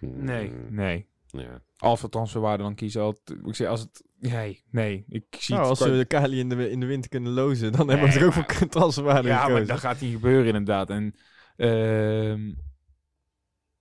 Nee, 0.00 0.50
Mm, 0.50 0.74
nee. 0.74 1.06
Ja. 1.26 1.62
Als 1.76 2.00
we 2.00 2.08
transferwaarde 2.08 2.62
dan 2.62 2.74
kiezen, 2.74 3.02
altijd, 3.02 3.38
ik 3.44 3.54
zeg 3.54 3.68
als 3.68 3.80
het, 3.80 4.04
nee, 4.18 4.64
nee. 4.70 5.04
Ik 5.08 5.24
zie 5.30 5.54
Nou, 5.54 5.68
het 5.68 5.80
als 5.80 5.90
we 5.90 5.96
de 5.96 6.04
Kali 6.04 6.38
in 6.38 6.48
de, 6.48 6.70
in 6.70 6.80
de 6.80 6.86
winter 6.86 7.10
kunnen 7.10 7.32
lozen, 7.32 7.72
dan 7.72 7.88
hebben 7.88 8.08
we 8.08 8.18
er 8.18 8.26
ook 8.26 8.32
voor 8.32 8.68
transferwaarde 8.68 9.28
Ja, 9.28 9.48
maar 9.48 9.66
dat 9.66 9.78
gaat 9.78 10.00
niet 10.00 10.12
gebeuren 10.12 10.46
inderdaad. 10.46 10.90
En 10.90 11.14
ehm, 11.56 12.52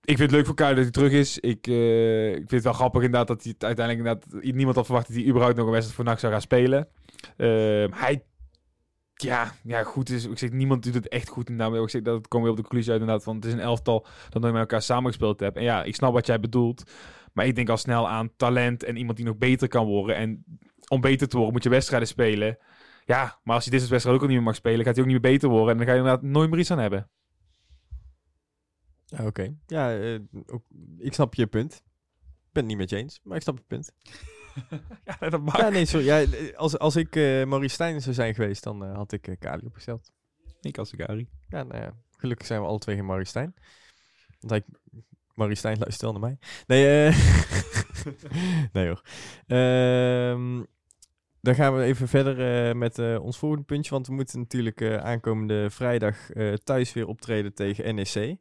ik 0.06 0.18
vind 0.18 0.20
het 0.20 0.32
leuk 0.32 0.46
voor 0.46 0.56
Kuijs 0.56 0.76
dat 0.76 0.84
hij 0.84 0.92
terug 0.92 1.12
is. 1.12 1.40
Ik, 1.40 1.68
eh, 1.68 2.30
ik 2.30 2.36
vind 2.36 2.52
het 2.52 2.64
wel 2.64 2.74
grappig 2.74 3.02
inderdaad 3.02 3.28
dat 3.28 3.44
hij 3.44 3.56
uiteindelijk 3.58 4.08
inderdaad, 4.08 4.54
niemand 4.54 4.76
had 4.76 4.86
verwacht 4.86 5.08
dat 5.08 5.16
hij 5.16 5.26
überhaupt 5.26 5.56
nog 5.56 5.66
een 5.66 5.72
wedstrijd 5.72 5.96
voor 5.96 6.06
NAC 6.06 6.20
zou 6.20 6.32
gaan 6.32 6.42
spelen. 6.42 6.88
Ehm, 7.38 7.92
hij 7.92 8.24
ja, 9.16 9.54
ja, 9.64 9.84
goed 9.84 10.10
is. 10.10 10.26
Ik 10.26 10.38
zeg, 10.38 10.52
niemand 10.52 10.84
doet 10.84 10.94
het 10.94 11.08
echt 11.08 11.28
goed. 11.28 11.58
Daarmee 11.58 11.80
ook 11.80 11.90
zeg, 11.90 12.02
dat 12.02 12.28
komen 12.28 12.46
we 12.46 12.52
op 12.52 12.58
de 12.58 12.68
conclusie 12.68 12.92
uit 12.92 13.02
inderdaad. 13.02 13.26
Want 13.26 13.44
het 13.44 13.54
is 13.54 13.60
een 13.60 13.66
elftal 13.66 14.06
dat 14.30 14.42
nooit 14.42 14.54
met 14.54 14.62
elkaar 14.62 14.82
samengespeeld 14.82 15.40
hebt. 15.40 15.58
En 15.58 15.64
ja, 15.64 15.84
ik 15.84 15.96
snap 15.96 16.14
wat 16.14 16.26
jij 16.26 16.40
bedoelt. 16.40 16.84
Maar 17.34 17.46
ik 17.46 17.56
denk 17.56 17.70
al 17.70 17.78
snel 17.78 18.10
aan 18.10 18.30
talent 18.36 18.84
en 18.84 18.98
iemand 18.98 19.18
die 19.18 19.26
nog 19.26 19.38
beter 19.38 19.68
kan 19.68 19.86
worden. 19.86 20.16
En 20.16 20.44
om 20.88 21.02
beter 21.02 21.28
te 21.28 21.36
worden 21.36 21.54
moet 21.54 21.64
je 21.64 21.70
wedstrijden 21.70 22.08
spelen. 22.08 22.58
Ja, 23.06 23.40
maar 23.44 23.56
als 23.56 23.66
je 23.66 23.70
dit 23.70 23.80
soort 23.80 23.92
wedstrijden 23.92 24.24
ook 24.24 24.28
al 24.28 24.34
niet 24.34 24.44
meer 24.44 24.54
mag 24.54 24.62
spelen, 24.62 24.86
gaat 24.86 24.96
hij 24.96 25.04
ook 25.04 25.12
niet 25.12 25.22
meer 25.22 25.32
beter 25.32 25.50
worden. 25.50 25.70
En 25.70 25.78
dan 25.78 25.86
ga 25.86 25.92
je 25.92 26.00
inderdaad 26.00 26.24
nooit 26.24 26.50
meer 26.50 26.60
iets 26.60 26.72
aan 26.72 26.80
hebben. 26.80 27.10
Oké. 29.22 29.56
Ja, 29.68 30.00
eh, 30.00 30.20
ook- 30.46 30.66
ik 30.98 31.14
snap 31.14 31.34
je 31.34 31.48
punt. 31.48 31.74
Ik 31.74 32.52
ben 32.52 32.64
het 32.64 32.66
niet 32.66 32.78
met 32.78 32.90
je 32.90 32.96
eens, 32.96 33.20
maar 33.24 33.36
ik 33.38 33.42
snap 33.44 33.58
je 33.58 33.64
punt. 33.68 33.92
ja, 35.20 35.30
dat 35.30 35.42
mag. 35.42 35.58
Ja, 35.58 35.70
nee, 35.70 35.86
sorry. 35.86 36.06
Ja, 36.06 36.22
eh, 36.22 36.56
als, 36.58 36.78
als 36.80 36.96
ik 36.96 37.16
eh 37.16 37.44
Maurice 37.46 37.74
Stijn 37.74 38.02
zou 38.02 38.16
zijn 38.16 38.34
geweest, 38.36 38.64
dan 38.64 38.82
had 38.96 39.12
ik 39.12 39.28
eh, 39.28 39.36
Kali 39.40 39.66
opgesteld. 39.66 40.12
Ik 40.62 40.78
als 40.78 40.94
Gary. 40.98 41.28
Ja, 41.48 41.64
nou 41.64 41.82
ja, 41.82 41.94
gelukkig 42.18 42.48
zijn 42.48 42.62
we 42.62 42.68
alle 42.68 42.80
twee 42.80 42.96
geen 42.96 43.06
Maurice 43.06 43.30
Stijn. 43.30 43.54
Want 44.40 44.52
hij, 44.52 44.64
Maurice 45.34 45.60
Stijn 45.60 45.78
luistert 45.78 46.02
wel 46.02 46.12
naar 46.12 46.22
mij. 46.22 46.38
Nee, 46.68 47.08
eh 47.08 47.18
nee 48.74 48.88
hoor. 48.88 49.02
Ehm, 49.48 50.64
dan 51.42 51.56
gaan 51.56 51.76
we 51.76 51.84
even 51.84 52.08
verder 52.08 52.78
met 52.78 53.20
ons 53.20 53.38
volgende 53.38 53.66
puntje. 53.66 53.92
Want 53.92 54.08
we 54.08 54.14
moeten 54.14 54.40
natuurlijk 54.40 54.82
aankomende 54.82 55.70
vrijdag 55.70 56.30
thuis 56.64 56.94
weer 56.94 57.08
optreden 57.08 57.54
tegen 57.54 57.96
NEC. 57.96 58.38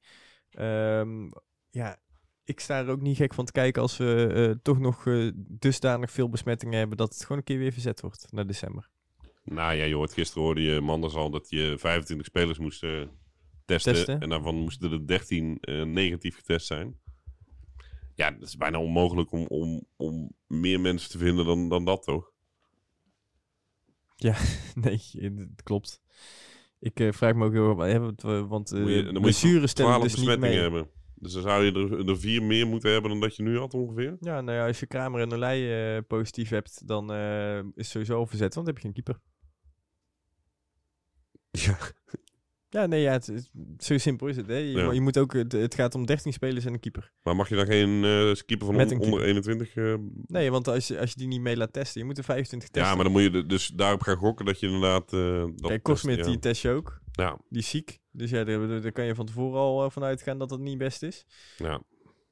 Ehm, 0.52 1.30
ja, 1.70 1.98
ik 2.44 2.60
sta 2.60 2.78
er 2.78 2.90
ook 2.90 3.00
niet 3.00 3.16
gek 3.16 3.34
van 3.34 3.44
te 3.44 3.52
kijken 3.52 3.82
als 3.82 3.96
we 3.96 4.32
eh, 4.34 4.58
toch 4.62 4.78
nog 4.78 5.06
eh, 5.06 5.30
dusdanig 5.36 6.10
veel 6.10 6.28
besmettingen 6.28 6.78
hebben 6.78 6.96
dat 6.96 7.12
het 7.12 7.22
gewoon 7.22 7.38
een 7.38 7.44
keer 7.44 7.58
weer 7.58 7.72
verzet 7.72 8.00
wordt 8.00 8.26
naar 8.30 8.46
december. 8.46 8.88
Nou 9.44 9.74
ja, 9.74 9.84
je 9.84 9.94
hoort 9.94 10.12
gisteren 10.12 10.42
hoorde 10.42 10.62
je 10.62 10.80
Manders 10.80 11.14
al 11.14 11.30
dat 11.30 11.50
je 11.50 11.74
25 11.78 12.26
spelers 12.26 12.58
moest 12.58 12.82
eh, 12.82 13.02
testen, 13.64 13.94
Testen. 13.94 14.20
En 14.20 14.28
daarvan 14.28 14.54
moesten 14.54 14.92
er 14.92 15.06
13 15.06 15.58
eh, 15.60 15.82
negatief 15.82 16.36
getest 16.36 16.66
zijn. 16.66 17.00
Ja, 18.14 18.30
dat 18.30 18.48
is 18.48 18.56
bijna 18.56 18.78
onmogelijk 18.78 19.32
om, 19.32 19.46
om, 19.46 19.86
om 19.96 20.32
meer 20.46 20.80
mensen 20.80 21.10
te 21.10 21.18
vinden 21.18 21.44
dan, 21.44 21.68
dan 21.68 21.84
dat, 21.84 22.02
toch? 22.02 22.30
Nee, 24.74 25.02
eh, 25.12 25.30
dat 25.36 25.62
klopt. 25.62 26.00
Ik 26.84 27.00
eh, 27.00 27.12
vraag 27.12 27.34
me 27.34 27.44
ook 27.44 27.52
heel 27.52 27.78
erg, 27.80 27.92
hè, 27.92 27.98
want, 28.00 28.22
we- 28.22 28.46
want 28.46 28.72
eh, 28.72 28.80
Moet 28.80 28.88
je- 28.90 28.94
dan 28.94 29.04
moet 29.04 29.14
je 29.14 29.20
blessures 29.20 29.72
tellen 29.72 29.90
12 29.92 30.12
dus 30.12 30.26
niet 30.26 30.38
mee. 30.38 30.58
hebben. 30.58 30.88
Dus 31.14 31.32
dan 31.32 31.42
zou 31.42 31.64
je 31.64 31.72
er, 31.72 32.08
er 32.08 32.18
vier 32.18 32.42
meer 32.42 32.66
moeten 32.66 32.92
hebben 32.92 33.10
dan 33.10 33.20
dat 33.20 33.36
je 33.36 33.42
nu 33.42 33.58
had 33.58 33.74
ongeveer. 33.74 34.16
Ja, 34.20 34.40
nou 34.40 34.58
ja, 34.58 34.66
als 34.66 34.80
je 34.80 34.86
Kramer 34.86 35.20
en 35.20 35.32
Olij 35.32 35.96
eh, 35.96 36.02
positief 36.06 36.48
hebt, 36.48 36.86
dan 36.88 37.12
eh, 37.12 37.58
is 37.58 37.64
het 37.74 37.86
sowieso 37.86 38.16
al 38.16 38.26
verzet, 38.26 38.54
want 38.54 38.66
dan 38.66 38.74
heb 38.74 38.76
je 38.76 38.82
geen 38.82 39.02
keeper. 39.04 39.20
Ja. 41.50 41.78
Ja, 42.72 42.87
nee, 42.87 43.00
ja, 43.00 43.12
het, 43.12 43.50
zo 43.78 43.98
simpel 43.98 44.26
is 44.26 44.37
het. 44.37 44.46
Hè? 44.46 44.56
Je, 44.56 44.70
Ja. 44.72 44.92
je 44.92 45.00
moet 45.00 45.18
ook, 45.18 45.32
het, 45.32 45.52
het 45.52 45.74
gaat 45.74 45.94
om 45.94 46.06
13 46.06 46.32
spelers 46.32 46.64
en 46.64 46.72
een 46.72 46.80
keeper. 46.80 47.12
Maar 47.22 47.37
mag 47.37 47.48
je 47.48 47.56
dan 47.56 47.66
geen 47.66 48.04
eh, 48.04 48.32
keeper 48.46 48.66
van 48.66 48.76
Met 48.76 48.92
on- 48.92 49.00
onder 49.00 49.22
21? 49.22 49.74
eh, 49.74 49.94
Nee, 50.26 50.50
want 50.50 50.68
als 50.68 50.87
je, 50.88 50.98
als 50.98 51.11
je 51.11 51.16
die 51.16 51.26
niet 51.26 51.40
mee 51.40 51.56
laat 51.56 51.72
testen, 51.72 52.00
je 52.00 52.06
moet 52.06 52.18
er 52.18 52.24
25 52.24 52.68
testen. 52.68 52.90
ja, 52.90 52.94
maar 52.96 53.04
dan 53.04 53.12
moet 53.12 53.22
je 53.22 53.46
dus 53.46 53.66
daarop 53.66 54.00
gaan 54.02 54.16
gokken 54.16 54.44
dat 54.46 54.61
je 54.61 54.66
inderdaad... 54.66 55.12
eh 55.12 55.40
dat 55.56 55.61
Kijk, 55.70 55.82
Korsmit, 55.82 56.14
test, 56.14 56.26
ja. 56.26 56.32
die 56.32 56.40
test 56.42 56.62
je 56.62 56.70
ook. 56.70 57.00
Ja, 57.12 57.38
Die 57.48 57.58
is 57.61 57.68
ziek. 57.68 57.98
Dus 58.11 58.30
ja, 58.30 58.44
daar, 58.44 58.80
daar 58.80 58.92
kan 58.92 59.04
je 59.04 59.14
van 59.14 59.26
tevoren 59.26 59.61
al 59.61 59.85
eh, 59.85 59.90
van 59.90 60.02
uitgaan 60.04 60.38
dat 60.38 60.50
het 60.50 60.61
niet 60.61 60.78
best 60.78 61.02
is. 61.02 61.26
ja. 61.58 61.82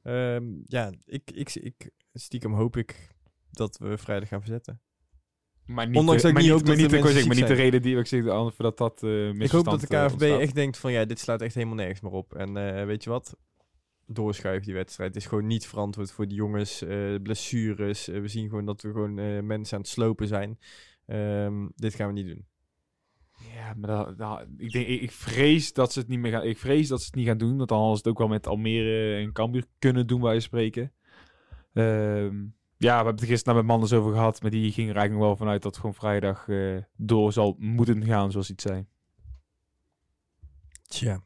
Ehm, 0.03 0.45
ja, 0.65 0.93
ik, 1.05 1.31
ik, 1.31 1.55
ik, 1.55 1.91
stiekem 2.13 2.53
hoop 2.55 2.77
ik 2.77 3.09
dat 3.51 3.79
we 3.79 3.99
vrijdag 3.99 4.29
gaan 4.29 4.41
verzetten. 4.41 4.81
Maar 5.75 5.87
niet, 5.89 5.97
Ondanks 5.97 6.23
de- 6.23 6.29
dat 6.29 6.37
ik 6.37 6.43
niet 6.43 6.47
niet, 6.47 6.51
hoop 6.53 6.61
maar 6.67 6.77
dat 6.77 6.77
niet, 6.83 6.91
de 6.91 7.27
maar 7.27 7.37
niet 7.37 7.59
reden 7.59 7.83
die 7.83 7.97
ik 7.99 8.07
zeg, 8.07 8.27
anders 8.27 8.57
voordat 8.57 8.79
dat 8.79 9.03
eh 9.03 9.29
Ik 9.29 9.51
hoop 9.51 9.65
dat 9.65 9.81
de 9.81 9.87
eh, 9.87 10.05
KVB 10.05 10.13
ontstaat. 10.13 10.41
echt 10.41 10.55
denkt 10.55 10.79
van 10.79 10.93
ja, 10.93 11.05
dit 11.05 11.19
slaat 11.19 11.41
echt 11.41 11.55
helemaal 11.55 11.75
nergens 11.77 12.01
meer 12.01 12.13
op. 12.13 12.35
En 12.35 12.57
eh, 12.79 12.85
weet 12.87 13.05
je 13.05 13.11
wat? 13.11 13.37
Doorschuif 14.07 14.65
die 14.65 14.75
wedstrijd. 14.75 15.15
Het 15.15 15.23
is 15.23 15.29
gewoon 15.29 15.47
niet 15.47 15.67
verantwoord 15.67 16.13
voor 16.13 16.27
die 16.29 16.37
jongens. 16.37 16.85
blessures. 17.23 18.07
We 18.07 18.29
zien 18.29 18.49
gewoon 18.49 18.65
dat 18.65 18.83
we 18.83 18.91
gewoon 18.91 19.47
mensen 19.47 19.77
aan 19.77 19.83
het 19.83 19.91
slopen 19.91 20.27
zijn. 20.27 20.59
Ehm, 21.07 21.67
dit 21.75 21.95
gaan 21.95 22.07
we 22.07 22.13
niet 22.13 22.27
doen. 22.27 22.47
Ja, 23.55 23.75
maar 23.77 23.91
dat, 23.97 24.19
dat- 24.19 24.47
ik, 24.57 24.71
denk, 24.73 24.87
ik, 24.87 25.01
ik 25.01 25.11
vrees 25.11 25.73
dat 25.73 25.93
ze 25.93 25.99
het 25.99 26.09
niet 26.09 26.19
meer 26.19 26.33
gaan. 26.33 26.45
Ik 26.45 26.59
vrees 26.59 26.89
dat 26.89 27.01
ze 27.01 27.07
het 27.07 27.15
niet 27.15 27.27
gaan 27.27 27.39
doen. 27.39 27.57
Want 27.57 27.69
dan 27.69 27.79
hadden 27.79 27.97
ze 27.97 28.03
het 28.03 28.13
ook 28.13 28.19
wel 28.19 28.29
met 28.29 28.47
Almere 28.47 29.17
en 29.17 29.33
Cambuur 29.33 29.65
kunnen 29.79 30.07
doen, 30.07 30.21
wij 30.23 30.41
spreken. 30.41 30.93
Ehm, 31.73 32.37
ja, 32.81 32.99
we 32.99 33.05
hebben 33.05 33.15
het 33.15 33.25
gisteren 33.25 33.57
met 33.57 33.65
Manders 33.65 33.93
over 33.93 34.13
gehad. 34.13 34.43
Maar 34.43 34.51
die 34.51 34.73
ging 34.73 34.89
er 34.89 34.97
eigenlijk 34.97 35.13
nog 35.13 35.27
wel 35.27 35.37
vanuit 35.37 35.63
dat 35.63 35.71
het 35.71 35.81
gewoon 35.81 35.95
vrijdag 35.95 36.49
eh, 36.49 36.77
door 36.97 37.33
zal 37.33 37.57
moeten 37.59 38.05
gaan, 38.05 38.31
zoals 38.31 38.47
hij 38.47 38.57
het 38.61 38.71
zei. 38.71 38.87
Tja. 40.87 41.23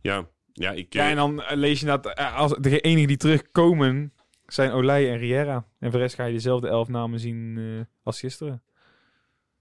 Ja, 0.00 0.28
ja 0.52 0.72
ik... 0.72 0.92
Ja, 0.92 1.04
eh, 1.04 1.10
en 1.10 1.16
dan 1.16 1.42
eh, 1.42 1.56
lees 1.56 1.80
je 1.80 1.86
dat 1.86 2.14
als 2.16 2.54
de 2.60 2.80
enigen 2.80 3.08
die 3.08 3.16
terugkomen 3.16 4.12
zijn 4.46 4.70
Olij 4.70 5.10
en 5.10 5.18
Riera. 5.18 5.54
En 5.54 5.90
voor 5.90 5.90
de 5.90 5.98
rest 5.98 6.14
ga 6.14 6.24
je 6.24 6.32
dezelfde 6.32 6.68
elf 6.68 6.88
namen 6.88 7.20
zien 7.20 7.58
eh, 7.58 7.84
als 8.02 8.20
gisteren. 8.20 8.62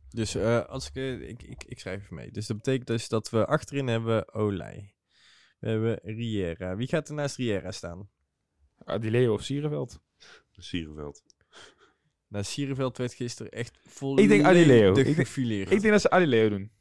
Dus 0.10 0.36
eh, 0.36 0.66
als 0.66 0.90
ik, 0.94 1.22
ik, 1.22 1.44
ik, 1.44 1.64
ik 1.64 1.80
schrijf 1.80 2.02
even 2.02 2.16
mee. 2.16 2.32
Dus 2.32 2.48
dat 2.48 2.58
betekent 2.58 2.88
dus 2.88 3.10
dat 3.10 3.30
we 3.30 3.46
achterin 3.46 3.88
hebben 3.88 4.34
Olij. 4.34 4.94
We 5.60 5.70
hebben 5.70 6.00
Riera. 6.04 6.76
Wie 6.76 6.88
gaat 6.88 7.08
er 7.08 7.14
naast 7.14 7.36
Riera 7.36 7.72
staan? 7.72 8.10
Adileo 8.78 9.34
of 9.34 9.44
Sierenveld. 9.44 10.00
Sierenveld. 10.62 11.24
Nou, 12.28 12.44
Sierenveld 12.44 12.98
werd 12.98 13.14
gisteren 13.14 13.52
echt 13.52 13.80
volledig 13.84 14.30
denk 14.30 14.46
Adileo. 14.46 14.90
Ik 14.90 15.16
denk-. 15.16 15.70
Ik 15.70 15.82
denk 15.82 15.84
dat 15.84 16.02
ze 16.02 16.10
Adileo 16.10 16.50
doen. 16.50 16.72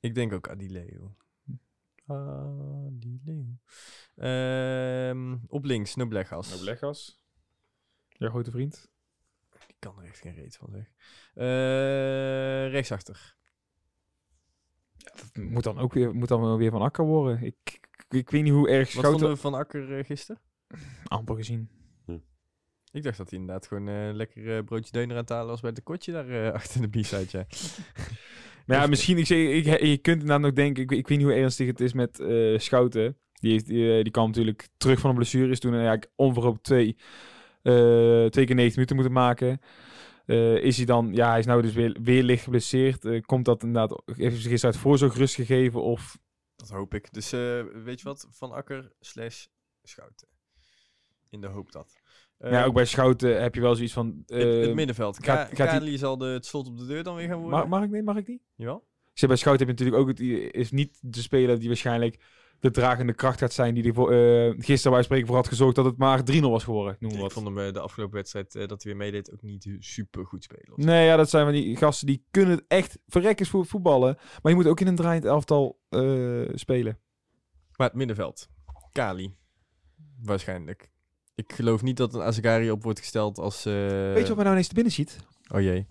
Ik 0.00 0.14
denk 0.14 0.32
ook 0.32 0.48
Adileo. 0.48 1.16
Adileo. 2.06 3.58
Ehm, 4.16 5.36
op 5.46 5.64
links, 5.64 5.94
Noblegas. 5.94 6.50
Noblegas. 6.50 7.24
Jouw 8.08 8.30
grote 8.30 8.50
vriend. 8.50 8.90
Die 9.66 9.76
kan 9.78 9.98
er 9.98 10.04
echt 10.04 10.18
geen 10.18 10.34
reet 10.34 10.56
van 10.56 10.68
zeg. 10.72 10.92
Eh, 11.34 12.70
rechtsachter. 12.70 13.36
Dat 14.96 15.36
moet 15.36 15.64
dan 15.64 15.78
ook 15.78 15.92
weer, 15.92 16.14
moet 16.14 16.28
dan 16.28 16.40
wel 16.40 16.58
weer 16.58 16.70
van 16.70 16.82
Akker 16.82 17.04
worden. 17.04 17.42
Ik, 17.42 17.56
ik, 17.62 18.04
ik 18.08 18.30
weet 18.30 18.42
niet 18.42 18.52
hoe 18.52 18.68
erg 18.68 18.78
Wat 18.78 18.90
Schouten... 18.90 19.10
vonden 19.10 19.30
we 19.30 19.36
van 19.36 19.54
Akker 19.54 19.98
eh, 19.98 20.04
gisteren? 20.04 20.40
Amper 21.04 21.36
gezien. 21.36 21.79
Ik 22.92 23.02
dacht 23.02 23.16
dat 23.16 23.30
hij 23.30 23.38
inderdaad 23.38 23.66
gewoon 23.66 23.88
eh, 23.88 24.10
lekker 24.12 24.56
eh, 24.56 24.64
broodje 24.64 24.92
deuner 24.92 25.16
aan 25.16 25.22
het 25.22 25.30
halen 25.30 25.46
was 25.46 25.60
bij 25.60 25.72
de 25.72 25.80
kotje 25.80 26.12
daar 26.12 26.28
eh, 26.28 26.52
achter 26.60 26.80
de 26.90 27.00
b-side. 27.00 27.46
Maar 28.66 28.76
ja, 28.78 28.82
Echt, 28.82 28.90
misschien, 28.90 29.18
ik 29.18 29.26
zeg, 29.26 29.38
ik, 29.38 29.64
je 29.64 29.98
kunt 29.98 30.20
inderdaad 30.20 30.40
nog 30.40 30.52
denken, 30.52 30.82
ik, 30.82 30.90
ik 30.90 31.08
weet 31.08 31.18
niet 31.18 31.26
hoe 31.26 31.36
ernstig 31.36 31.66
het 31.66 31.80
is 31.80 31.92
met 31.92 32.22
Schouten. 32.56 33.18
Die, 33.32 33.52
heeft, 33.52 33.66
die, 33.66 34.02
die 34.02 34.12
kwam 34.12 34.26
natuurlijk 34.26 34.68
terug 34.76 35.00
van 35.00 35.10
een 35.10 35.16
blessure, 35.16 35.50
is 35.50 35.60
toen 35.60 35.72
eigenlijk 35.72 36.10
onverhoopt 36.16 36.62
twee, 36.62 36.96
twee 38.30 38.46
keer 38.46 38.54
90 38.54 38.74
minuten 38.74 38.96
moeten 38.96 39.12
maken. 39.12 39.60
Is 40.62 40.76
hij 40.76 40.86
dan, 40.86 41.10
ja, 41.12 41.30
hij 41.30 41.38
is 41.38 41.46
nou 41.46 41.62
dus 41.62 41.72
weer, 41.72 41.96
weer 42.02 42.22
licht 42.22 42.42
geblesseerd. 42.42 43.26
Komt 43.26 43.44
dat 43.44 43.62
inderdaad, 43.62 44.02
heeft 44.04 44.42
hij 44.42 44.58
zich 44.58 44.64
uit 44.64 44.76
voorzorg 44.76 45.16
rust 45.16 45.34
gegeven 45.34 45.82
of... 45.82 46.18
Dat 46.56 46.68
hoop 46.68 46.94
ik. 46.94 47.12
Dus 47.12 47.30
weet 47.84 48.00
je 48.00 48.04
wat? 48.04 48.26
Van 48.30 48.52
Akker 48.52 48.92
slash 49.00 49.46
Schouten. 49.82 50.28
In 51.28 51.40
de 51.40 51.46
hoop 51.46 51.72
dat. 51.72 51.99
Eh, 52.40 52.50
ja, 52.52 52.64
ook 52.64 52.74
bij 52.74 52.84
Schouten 52.84 53.42
heb 53.42 53.54
je 53.54 53.60
wel 53.60 53.74
zoiets 53.74 53.92
van... 53.92 54.22
het, 54.26 54.42
het 54.42 54.66
eh, 54.68 54.74
middenveld. 54.74 55.24
gaat- 55.24 55.48
Ka 55.48 55.54
gaat 55.56 55.70
die- 55.70 55.78
Kali 55.78 55.98
zal 55.98 56.18
de, 56.18 56.26
het 56.26 56.46
slot 56.46 56.66
op 56.66 56.78
de 56.78 56.86
deur 56.86 57.02
dan 57.02 57.14
weer 57.16 57.28
gaan 57.28 57.38
worden. 57.40 57.58
mag, 57.58 57.68
mag 57.68 57.82
ik 57.82 57.90
niet, 57.90 58.04
mag 58.04 58.16
ik 58.16 58.28
niet? 58.28 58.42
Jawel? 58.54 58.86
Zeg, 59.12 59.28
bij 59.28 59.38
Schouten 59.38 59.66
heb 59.66 59.78
je 59.78 59.84
natuurlijk 59.84 60.10
ook 60.10 60.18
het, 60.18 60.54
is 60.54 60.70
niet 60.70 60.98
de 61.02 61.20
speler 61.20 61.58
die 61.58 61.68
waarschijnlijk 61.68 62.20
de 62.60 62.70
dragende 62.70 63.12
kracht 63.14 63.38
gaat 63.38 63.52
zijn 63.52 63.74
die 63.74 63.84
ervoor, 63.84 64.12
eh 64.12 64.54
gisteren 64.58 64.92
bij 64.92 65.02
spreken 65.02 65.26
voor 65.26 65.36
had 65.36 65.48
gezorgd 65.48 65.76
dat 65.76 65.84
het 65.84 65.96
maar 65.96 66.20
3-0 66.32 66.40
was 66.40 66.64
geworden. 66.64 66.96
Noem 66.98 67.10
maar 67.10 67.18
Ik 67.18 67.24
wat. 67.24 67.32
vond 67.32 67.46
hem 67.46 67.58
eh, 67.58 67.72
de 67.72 67.80
afgelopen 67.80 68.14
wedstrijd 68.14 68.54
eh, 68.54 68.66
dat 68.66 68.82
hij 68.82 68.92
weer 68.92 69.00
meedeed 69.02 69.32
ook 69.32 69.42
niet 69.42 69.70
super 69.78 70.26
goed 70.26 70.42
spelen. 70.44 70.72
Nee, 70.76 71.06
ja, 71.06 71.16
dat 71.16 71.30
zijn 71.30 71.44
van 71.44 71.52
die 71.54 71.76
gasten 71.76 72.06
die 72.06 72.24
kunnen 72.30 72.54
het 72.56 72.64
echt 72.68 72.98
verrekkers 73.06 73.48
voor 73.48 73.66
voetballen. 73.66 74.16
Maar 74.42 74.52
je 74.52 74.58
moet 74.58 74.66
ook 74.66 74.80
in 74.80 74.86
een 74.86 74.96
draaiend 74.96 75.24
elftal 75.24 75.78
eh, 75.88 76.00
spelen. 76.54 76.98
Maar 77.76 77.86
het 77.88 77.96
middenveld. 77.96 78.48
Kali. 78.92 79.34
Waarschijnlijk. 80.22 80.90
Ik 81.40 81.52
geloof 81.52 81.82
niet 81.82 81.96
dat 81.96 82.14
een 82.14 82.20
Azagari 82.22 82.70
op 82.70 82.82
wordt 82.82 82.98
gesteld 82.98 83.38
als... 83.38 83.64
eh, 83.64 83.72
Weet 84.12 84.22
je 84.22 84.26
wat 84.26 84.34
mij 84.34 84.36
nou 84.36 84.50
ineens 84.50 84.68
te 84.68 84.74
binnen 84.74 84.92
ziet? 84.92 85.16
Oh 85.54 85.60
jee. 85.60 85.86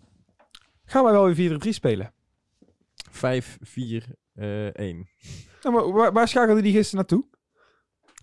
Gaan 0.85 1.03
wij 1.03 1.11
wel 1.13 1.33
weer 1.33 1.59
4-3 1.65 1.69
spelen? 1.69 2.13
5, 3.11 3.57
4, 3.61 4.05
eh 4.33 4.65
1. 4.75 5.09
Nou, 5.63 5.75
maar 5.75 5.91
waar, 5.91 6.13
waar 6.13 6.27
schakelde 6.27 6.61
die 6.61 6.73
gisteren 6.73 6.95
naartoe? 6.95 7.25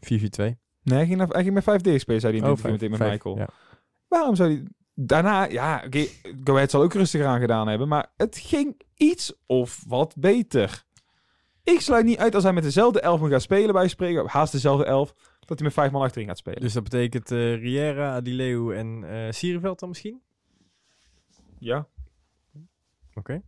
4, 0.01 0.19
4, 0.19 0.31
2. 0.31 0.59
Nee, 0.83 0.97
hij 0.99 1.07
ging, 1.07 1.19
naar, 1.19 1.29
hij 1.29 1.43
ging 1.43 1.55
met 1.55 1.63
5 1.65 1.81
D 1.81 2.01
spelen, 2.01 2.21
zei 2.21 2.39
hij 2.39 2.49
in 2.49 2.57
Oh, 2.57 2.63
met, 2.63 2.81
Michael. 2.99 3.37
Ja. 3.37 3.49
Waarom 4.09 4.35
zou 4.35 4.51
hij... 4.53 4.63
Daarna, 4.95 5.45
ja, 5.45 5.83
oké, 5.87 6.07
Ahead 6.45 6.71
zal 6.71 6.83
ook 6.83 6.95
rustig 6.95 7.23
aan 7.25 7.41
gedaan 7.41 7.69
hebben, 7.69 7.89
maar 7.89 8.13
het 8.17 8.39
ging 8.39 8.81
iets 8.95 9.33
of 9.47 9.85
wat 9.87 10.15
beter. 10.19 10.85
Ik 11.67 11.81
sluit 11.81 12.05
niet 12.05 12.19
uit 12.19 12.35
als 12.35 12.45
hij 12.45 12.53
met 12.53 12.63
dezelfde 12.63 13.01
elf 13.01 13.21
moet 13.21 13.31
gaan 13.31 13.41
spelen 13.41 13.75
bij 13.75 13.89
spreken, 13.89 14.27
haast 14.27 14.53
dezelfde 14.53 14.85
elf, 14.85 15.15
dat 15.41 15.59
hij 15.59 15.67
met 15.67 15.73
vijf 15.73 15.91
man 15.91 16.03
achterin 16.03 16.27
gaat 16.27 16.39
spelen. 16.39 16.61
Dus 16.61 16.73
dat 16.73 16.83
betekent 16.83 17.31
eh 17.31 17.55
Riera, 17.55 18.15
Adileu 18.15 18.75
en 18.77 19.05
eh 19.05 19.33
Sierenveld 19.33 19.79
dan 19.79 19.89
misschien? 19.89 20.21
ja. 21.59 21.89
Oké. 23.15 23.43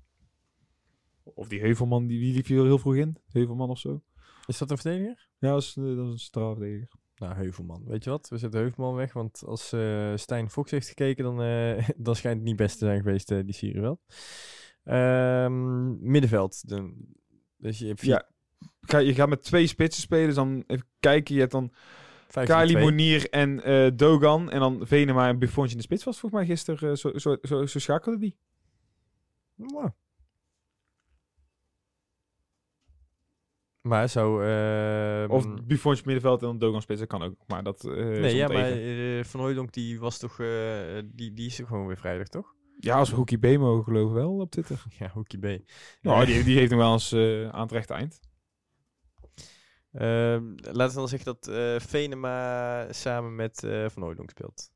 Of 1.23 1.49
die 1.49 1.61
Heuvelman, 1.61 2.07
die, 2.07 2.21
die 2.21 2.35
liep 2.35 2.47
viel 2.47 2.65
heel 2.65 2.79
vroeg 2.79 2.95
in. 2.95 3.17
Heuvelman 3.29 3.71
of 3.71 3.79
zo. 3.79 4.03
Is 4.47 4.59
dat 4.59 4.71
een 4.71 4.79
verdediger? 4.79 5.29
Ja, 5.39 5.51
dat 5.51 5.63
is, 5.63 5.73
dat 5.73 5.85
is 5.85 5.97
een 5.97 6.19
strafverdediger. 6.19 6.89
Nou, 7.17 7.35
Heuvelman. 7.35 7.85
Weet 7.87 8.05
je 8.05 8.11
wat? 8.11 8.29
We 8.29 8.39
zetten 8.39 8.61
Heuvelman 8.61 8.95
weg, 8.95 9.13
want 9.13 9.43
als 9.47 9.73
eh 9.73 10.13
Stijn 10.17 10.51
Fox 10.51 10.71
heeft 10.71 10.89
gekeken, 10.89 11.25
dan, 11.25 11.37
dan 12.07 12.17
schijnt 12.17 12.37
het 12.37 12.47
niet 12.47 12.57
best 12.57 12.79
te 12.79 12.85
zijn 12.85 13.03
geweest, 13.03 13.29
die 13.29 13.55
Sierenveld. 13.55 14.01
Ehm 14.85 16.11
middenveld. 16.11 16.69
De, 16.69 16.93
dus 17.59 17.79
je 17.79 17.87
hebt 17.87 18.01
vier- 18.01 18.11
Ja. 18.11 18.29
Ga, 18.81 18.99
je 18.99 19.15
gaat 19.15 19.29
met 19.29 19.43
twee 19.43 19.67
spitsen 19.67 20.03
spelen, 20.03 20.27
dus 20.27 20.35
dan 20.35 20.65
even 20.67 20.87
kijken. 21.01 21.35
Je 21.35 21.41
hebt 21.41 21.53
dan 21.53 21.73
5-4-2. 22.29 22.33
Kali 22.47 22.77
Monier 22.77 23.31
en 23.31 23.63
eh, 23.63 23.91
Dogan. 23.95 24.51
En 24.51 24.61
dan 24.61 24.87
Venema 24.87 25.29
en 25.29 25.39
Buffontje 25.39 25.71
in 25.73 25.77
de 25.79 25.83
spits 25.85 26.05
was 26.05 26.19
volgens 26.21 26.41
mij 26.41 26.51
gisteren. 26.51 26.91
eh, 26.91 26.97
zo, 26.97 27.19
zo, 27.19 27.37
zo, 27.43 27.67
zo 27.67 27.79
schakelde 27.79 28.19
die. 28.19 28.37
Maar 33.81 34.09
zo... 34.09 34.41
ehm, 34.41 35.31
Of 35.31 35.65
Buffontje 35.65 36.03
middenveld 36.07 36.41
en 36.41 36.47
dan 36.47 36.59
Dogan 36.59 36.83
spits. 36.83 36.99
Dat 37.01 37.09
kan 37.09 37.23
ook. 37.23 37.35
Maar 37.47 37.63
dat 37.63 37.85
eh, 37.85 37.93
Nee, 37.95 38.35
ja, 38.37 38.49
maar 38.49 39.25
Van 39.25 39.41
Hooijdonk 39.41 39.73
die 39.73 40.01
was 40.01 40.19
toch... 40.19 40.37
die, 41.05 41.33
die 41.33 41.47
is 41.47 41.59
er 41.59 41.67
gewoon 41.67 41.87
weer 41.87 41.97
vrijdag, 41.99 42.29
toch? 42.29 42.55
Ja, 42.81 42.97
als 42.97 43.11
we 43.11 43.17
Hoekie 43.17 43.39
B 43.39 43.59
mogen 43.59 43.85
geloven 43.85 44.15
wel 44.15 44.39
op 44.39 44.51
Twitter. 44.51 44.85
Ja, 44.99 45.11
Hoekie 45.11 45.39
B. 45.39 45.63
Nou, 46.01 46.27
die, 46.27 46.45
die 46.45 46.59
heeft 46.59 46.71
nog 46.71 46.81
wel 46.81 46.93
eens 46.93 47.13
eh, 47.13 47.49
aan 47.49 47.63
het 47.63 47.73
rechte 47.73 47.95
eind. 47.95 48.21
Ehm, 49.93 50.55
laten 50.55 50.89
we 50.89 50.95
dan 50.95 51.09
zeggen 51.09 51.35
dat 51.35 51.49
eh, 51.49 51.79
Venema 51.81 52.93
samen 52.93 53.35
met 53.35 53.63
eh, 53.65 53.89
Van 53.89 54.03
Hooijdonk 54.03 54.31
speelt. 54.31 54.71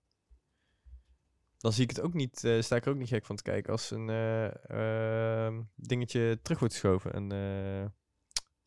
Dan 1.59 1.73
zie 1.73 1.83
ik 1.83 1.91
het 1.91 2.01
ook 2.01 2.15
niet, 2.15 2.45
eh, 2.45 2.61
sta 2.61 2.77
ik 2.77 2.85
er 2.85 2.93
ook 2.93 2.99
niet 2.99 3.09
gek 3.09 3.27
van 3.27 3.37
te 3.37 3.43
kijken 3.43 3.73
als 3.73 3.91
een 3.91 4.09
eh, 4.11 5.47
ehm, 5.47 5.63
dingetje 5.75 6.39
terug 6.43 6.59
wordt 6.59 6.75
geschoven. 6.75 7.17
Een 7.17 7.33
eh 7.33 7.91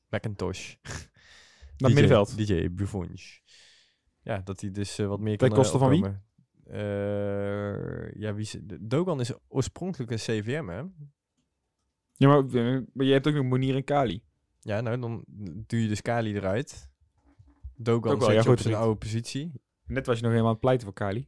Macintosh. 0.09 0.75
Naar 0.83 1.09
het 1.77 1.93
middenveld. 1.99 2.37
DJ 2.37 2.69
Buffonj. 2.71 3.41
Ja, 4.21 4.41
dat 4.43 4.61
hij 4.61 4.71
dus 4.71 4.99
eh, 4.99 5.07
wat 5.07 5.19
meer 5.19 5.37
Ten 5.37 5.49
kan 5.49 5.57
eh, 5.57 5.63
koste 5.63 5.77
van 5.77 5.89
wie? 5.89 6.03
Eh, 6.65 8.11
ja, 8.21 8.33
wie 8.33 8.41
is, 8.43 8.57
Dogan 8.79 9.19
is 9.19 9.33
oorspronkelijk 9.47 10.11
een 10.11 10.17
CVM, 10.17 10.67
hè? 10.67 10.81
Ja, 12.17 12.27
maar, 12.27 12.37
eh, 12.45 12.81
maar 12.93 13.05
je 13.05 13.11
hebt 13.11 13.27
ook 13.27 13.33
nog 13.33 13.45
Monier 13.45 13.75
en 13.75 13.83
Kali. 13.83 14.23
Ja, 14.59 14.81
nou, 14.81 14.99
dan 14.99 15.23
doe 15.67 15.81
je 15.81 15.87
dus 15.87 16.01
Kali 16.01 16.35
eruit. 16.35 16.89
Dogan 17.75 18.21
zet 18.21 18.35
ja, 18.35 18.41
je 18.41 18.49
op 18.49 18.59
zijn 18.59 18.75
oude 18.75 18.95
positie. 18.97 19.51
Net 19.85 20.05
was 20.05 20.15
je 20.15 20.21
nog 20.21 20.31
helemaal 20.31 20.49
aan 20.51 20.57
het 20.57 20.61
pleiten 20.65 20.85
voor 20.85 20.95
Kali. 20.95 21.27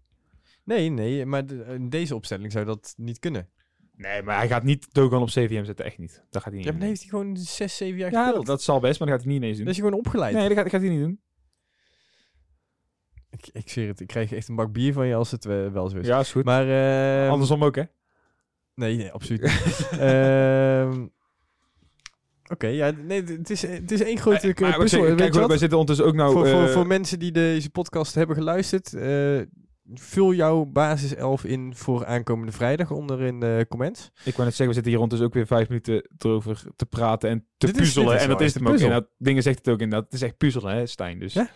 Nee, 0.63 0.89
nee, 0.89 1.25
maar 1.25 1.45
de- 1.45 1.63
in 1.63 1.89
deze 1.89 2.15
opstelling 2.15 2.51
zou 2.51 2.65
dat 2.65 2.93
niet 2.97 3.19
kunnen. 3.19 3.49
Nee, 3.95 4.21
maar 4.23 4.37
hij 4.37 4.47
gaat 4.47 4.63
niet 4.63 4.93
Dogan 4.93 5.21
op 5.21 5.27
CVM 5.27 5.63
zetten. 5.63 5.85
Echt 5.85 5.97
niet. 5.97 6.23
Dat 6.29 6.41
gaat 6.41 6.51
hij 6.51 6.61
niet 6.61 6.71
Ja, 6.71 6.77
maar 6.77 6.87
heeft 6.87 6.99
hij 7.01 7.09
gewoon 7.09 7.37
6, 7.37 7.77
7 7.77 7.97
jaar 7.97 8.11
Ja, 8.11 8.17
gespeeld. 8.23 8.45
dat, 8.45 8.55
dat 8.55 8.63
zal 8.63 8.79
best, 8.79 8.99
maar 8.99 9.07
dat 9.07 9.17
gaat 9.17 9.25
hij 9.25 9.33
niet 9.33 9.41
ineens 9.43 9.57
doen. 9.57 9.65
Dan 9.65 9.73
is 9.75 9.79
hij 9.81 9.89
gewoon 9.89 10.05
opgeleid. 10.05 10.33
nee, 10.33 10.47
dat 10.47 10.53
gaat, 10.53 10.63
dat 10.63 10.73
gaat 10.73 10.81
hij 10.81 10.89
niet 10.89 10.99
doen. 10.99 11.19
Ik, 13.29 13.49
ik 13.51 13.69
zweer 13.69 13.87
het, 13.87 13.99
ik 13.99 14.07
krijg 14.07 14.33
echt 14.33 14.47
een 14.47 14.55
bak 14.55 14.71
bier 14.71 14.93
van 14.93 15.07
je 15.07 15.15
als 15.15 15.31
het 15.31 15.45
eh, 15.45 15.67
wel 15.67 15.89
zo 15.89 15.97
is. 15.97 16.07
Ja, 16.07 16.19
is 16.19 16.31
goed. 16.31 16.45
Maar, 16.45 16.69
ehm, 16.69 17.31
Andersom 17.31 17.63
ook, 17.63 17.75
hè? 17.75 17.83
Nee, 18.75 18.97
nee, 18.97 19.11
absoluut 19.11 19.41
niet. 19.41 19.87
Ehm, 19.99 21.05
Oké, 22.51 22.67
ja, 22.67 22.91
nee, 23.03 23.23
het 23.23 23.49
is, 23.49 23.61
het 23.61 23.91
is 23.91 24.01
één 24.01 24.17
grote 24.17 24.53
Eh, 24.53 24.59
maar 24.59 24.71
we 24.71 24.77
puzzel. 24.77 25.15
kijk, 25.15 25.33
wij 25.33 25.57
zitten 25.57 25.77
ondertussen 25.77 26.05
ook 26.05 26.15
nou... 26.15 26.31
voor, 26.31 26.47
voor, 26.47 26.63
eh, 26.63 26.69
voor 26.69 26.87
mensen 26.87 27.19
die 27.19 27.31
deze 27.31 27.69
podcast 27.69 28.15
hebben 28.15 28.35
geluisterd, 28.35 28.93
vul 29.93 30.33
jouw 30.33 30.65
basiself 30.65 31.43
in 31.43 31.75
voor 31.75 32.05
aankomende 32.05 32.51
vrijdag 32.51 32.91
onder 32.91 33.21
in 33.21 33.39
de 33.39 33.65
comments. 33.69 34.11
Ik 34.23 34.35
wou 34.35 34.47
net 34.47 34.55
zeggen, 34.55 34.67
we 34.67 34.73
zitten 34.73 34.91
hier 34.91 35.01
ondertussen 35.01 35.27
ook 35.27 35.33
weer 35.33 35.47
vijf 35.47 35.67
minuten 35.67 36.09
erover 36.17 36.63
te 36.75 36.85
praten 36.85 37.29
en 37.29 37.45
te 37.57 37.65
Dit 37.65 37.75
puzzelen. 37.75 38.15
is 38.15 38.21
en 38.21 38.29
dat 38.29 38.41
is 38.41 38.53
het 38.53 38.63
ook. 38.63 38.69
puzzel. 38.69 38.87
inderdaad. 38.87 39.11
dingen 39.17 39.43
zegt 39.43 39.57
het 39.57 39.69
ook 39.69 39.79
inderdaad. 39.79 40.05
Het 40.05 40.13
is 40.13 40.21
echt 40.21 40.37
puzzelen, 40.37 40.75
hè, 40.75 40.85
Stijn. 40.85 41.19
Dus 41.19 41.33
Ja. 41.33 41.49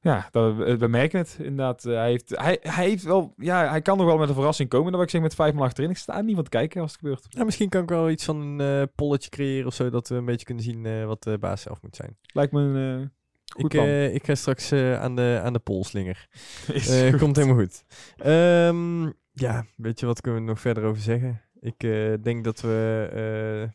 Ja, 0.00 0.28
dat, 0.30 0.56
we, 0.56 0.76
we 0.76 0.88
merken 0.88 1.18
het 1.18 1.36
inderdaad. 1.38 1.84
Eh, 1.84 1.94
hij, 1.94 2.10
heeft, 2.10 2.28
hij, 2.36 2.58
hij 2.60 2.88
heeft 2.88 3.04
wel, 3.04 3.34
ja, 3.36 3.68
hij 3.68 3.82
kan 3.82 3.96
nog 3.96 4.06
wel 4.06 4.16
met 4.18 4.28
een 4.28 4.34
verrassing 4.34 4.68
komen. 4.68 4.86
Dan 4.86 4.94
wil 4.94 5.04
ik 5.04 5.10
zeggen 5.10 5.28
met 5.30 5.38
vijf 5.38 5.54
man 5.54 5.64
achterin. 5.66 5.90
Ik 5.90 5.96
sta 5.96 6.20
niet 6.20 6.34
van 6.34 6.44
te 6.44 6.50
kijken 6.50 6.80
als 6.80 6.90
het 6.90 7.00
gebeurt. 7.00 7.26
Ja, 7.28 7.44
misschien 7.44 7.68
kan 7.68 7.82
ik 7.82 7.88
wel 7.88 8.10
iets 8.10 8.24
van 8.24 8.40
een 8.40 8.80
eh, 8.80 8.86
polletje 8.94 9.30
creëren 9.30 9.66
of 9.66 9.74
zo, 9.74 9.90
dat 9.90 10.08
we 10.08 10.14
een 10.14 10.24
beetje 10.24 10.46
kunnen 10.46 10.64
zien 10.64 10.86
eh, 10.86 11.04
wat 11.04 11.22
de 11.22 11.38
basiself 11.38 11.82
moet 11.82 11.96
zijn. 11.96 12.16
Lijkt 12.32 12.52
me 12.52 12.60
een 12.60 13.00
eh, 13.00 13.06
goed 13.46 13.64
Ik, 13.64 13.68
plan. 13.68 13.84
eh, 13.86 14.14
ik 14.14 14.24
ga 14.26 14.34
straks 14.34 14.70
eh, 14.70 15.00
aan, 15.00 15.16
de, 15.16 15.40
aan 15.44 15.52
de 15.52 15.58
polslinger. 15.58 16.28
Eh 16.88 17.18
komt 17.18 17.36
helemaal 17.36 17.58
goed. 17.58 17.84
Ehm, 18.16 19.02
ja, 19.32 19.64
weet 19.76 20.00
je 20.00 20.06
wat 20.06 20.20
kunnen 20.20 20.40
we 20.40 20.46
nog 20.48 20.60
verder 20.60 20.84
over 20.84 21.02
zeggen? 21.02 21.42
Ik 21.60 21.82
eh, 21.82 22.12
denk 22.22 22.44
dat 22.44 22.60
we 22.60 23.08
eh, 23.12 23.70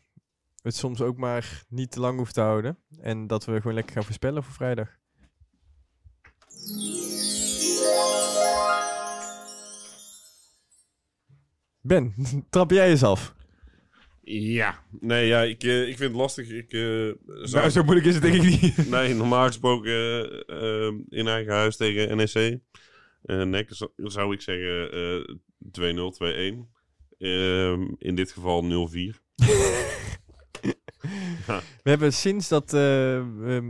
het 0.62 0.76
soms 0.76 1.00
ook 1.00 1.16
maar 1.16 1.62
niet 1.68 1.90
te 1.90 2.00
lang 2.00 2.16
hoeven 2.16 2.34
te 2.34 2.40
houden. 2.40 2.78
En 3.00 3.26
dat 3.26 3.44
we 3.44 3.56
gewoon 3.56 3.74
lekker 3.74 3.94
gaan 3.94 4.04
voorspellen 4.04 4.42
voor 4.42 4.52
vrijdag. 4.52 4.88
Ben, 11.80 12.14
trap 12.50 12.70
jij 12.70 12.90
eens 12.90 13.02
af? 13.02 13.34
Ja, 14.24 14.84
nee, 15.00 15.26
ja, 15.26 15.42
ik, 15.42 15.62
eh, 15.62 15.80
ik 15.88 15.96
vind 15.96 16.10
het 16.10 16.20
lastig. 16.20 16.48
Ik, 16.48 16.72
eh, 16.72 16.80
zou- 16.80 17.50
Nou, 17.50 17.70
zo 17.70 17.82
moeilijk 17.82 18.06
is 18.06 18.14
het 18.14 18.22
denk 18.22 18.34
ik 18.42 18.60
niet. 18.62 18.76
Nee, 18.90 19.14
normaal 19.14 19.46
gesproken 19.46 19.92
eh, 19.92 20.86
eh, 20.86 20.94
in 21.08 21.28
eigen 21.28 21.52
huis 21.52 21.76
tegen 21.76 22.16
NEC. 22.16 22.58
Eh 23.22 23.42
NEC 23.42 23.68
zou- 23.96 24.32
ik 24.32 24.40
zeggen 24.40 24.92
eh 24.92 25.34
2-0, 25.70 26.10
2-1. 26.12 26.68
Ehm, 27.18 27.86
in 27.98 28.14
dit 28.14 28.32
geval 28.32 28.62
0-4. 28.62 29.20
We 31.82 31.90
hebben 31.90 32.12
sinds 32.12 32.48
dat 32.48 32.72
eh, 32.72 33.16
eh, 33.56 33.62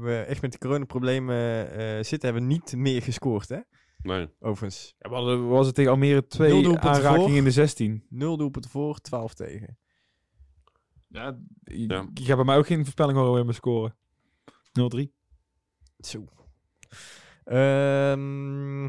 we 0.00 0.24
echt 0.28 0.42
met 0.42 0.52
de 0.52 0.58
coronaproblemen 0.58 1.70
eh 1.70 1.94
zitten, 2.04 2.20
hebben 2.30 2.42
we 2.42 2.54
niet 2.54 2.76
meer 2.76 3.02
gescoord, 3.02 3.48
hè? 3.48 3.58
Nee. 4.02 4.28
Overigens. 4.40 4.94
Ja, 4.98 5.08
we 5.08 5.14
hadden- 5.14 5.48
was 5.48 5.66
het 5.66 5.74
tegen 5.74 5.90
Almere 5.90 6.12
Nul 6.12 6.26
twee 6.28 6.62
doelpunten 6.62 6.90
aanrakingen 6.90 7.28
voor. 7.28 7.36
in 7.36 7.44
de 7.44 7.50
16. 7.50 8.04
0 8.08 8.36
doelpunten 8.36 8.70
voor, 8.70 8.98
12 9.00 9.34
tegen. 9.34 9.78
Ja, 11.08 11.38
je, 11.64 11.88
Ja. 11.88 12.08
je 12.14 12.24
gaat 12.24 12.36
bij 12.36 12.44
mij 12.44 12.56
ook 12.56 12.66
geen 12.66 12.82
voorspelling 12.82 13.18
horen 13.18 13.46
met 13.46 13.54
scoren. 13.54 13.96
0-3. 14.72 15.12
Zo. 15.98 16.24
Ehm, 17.44 18.82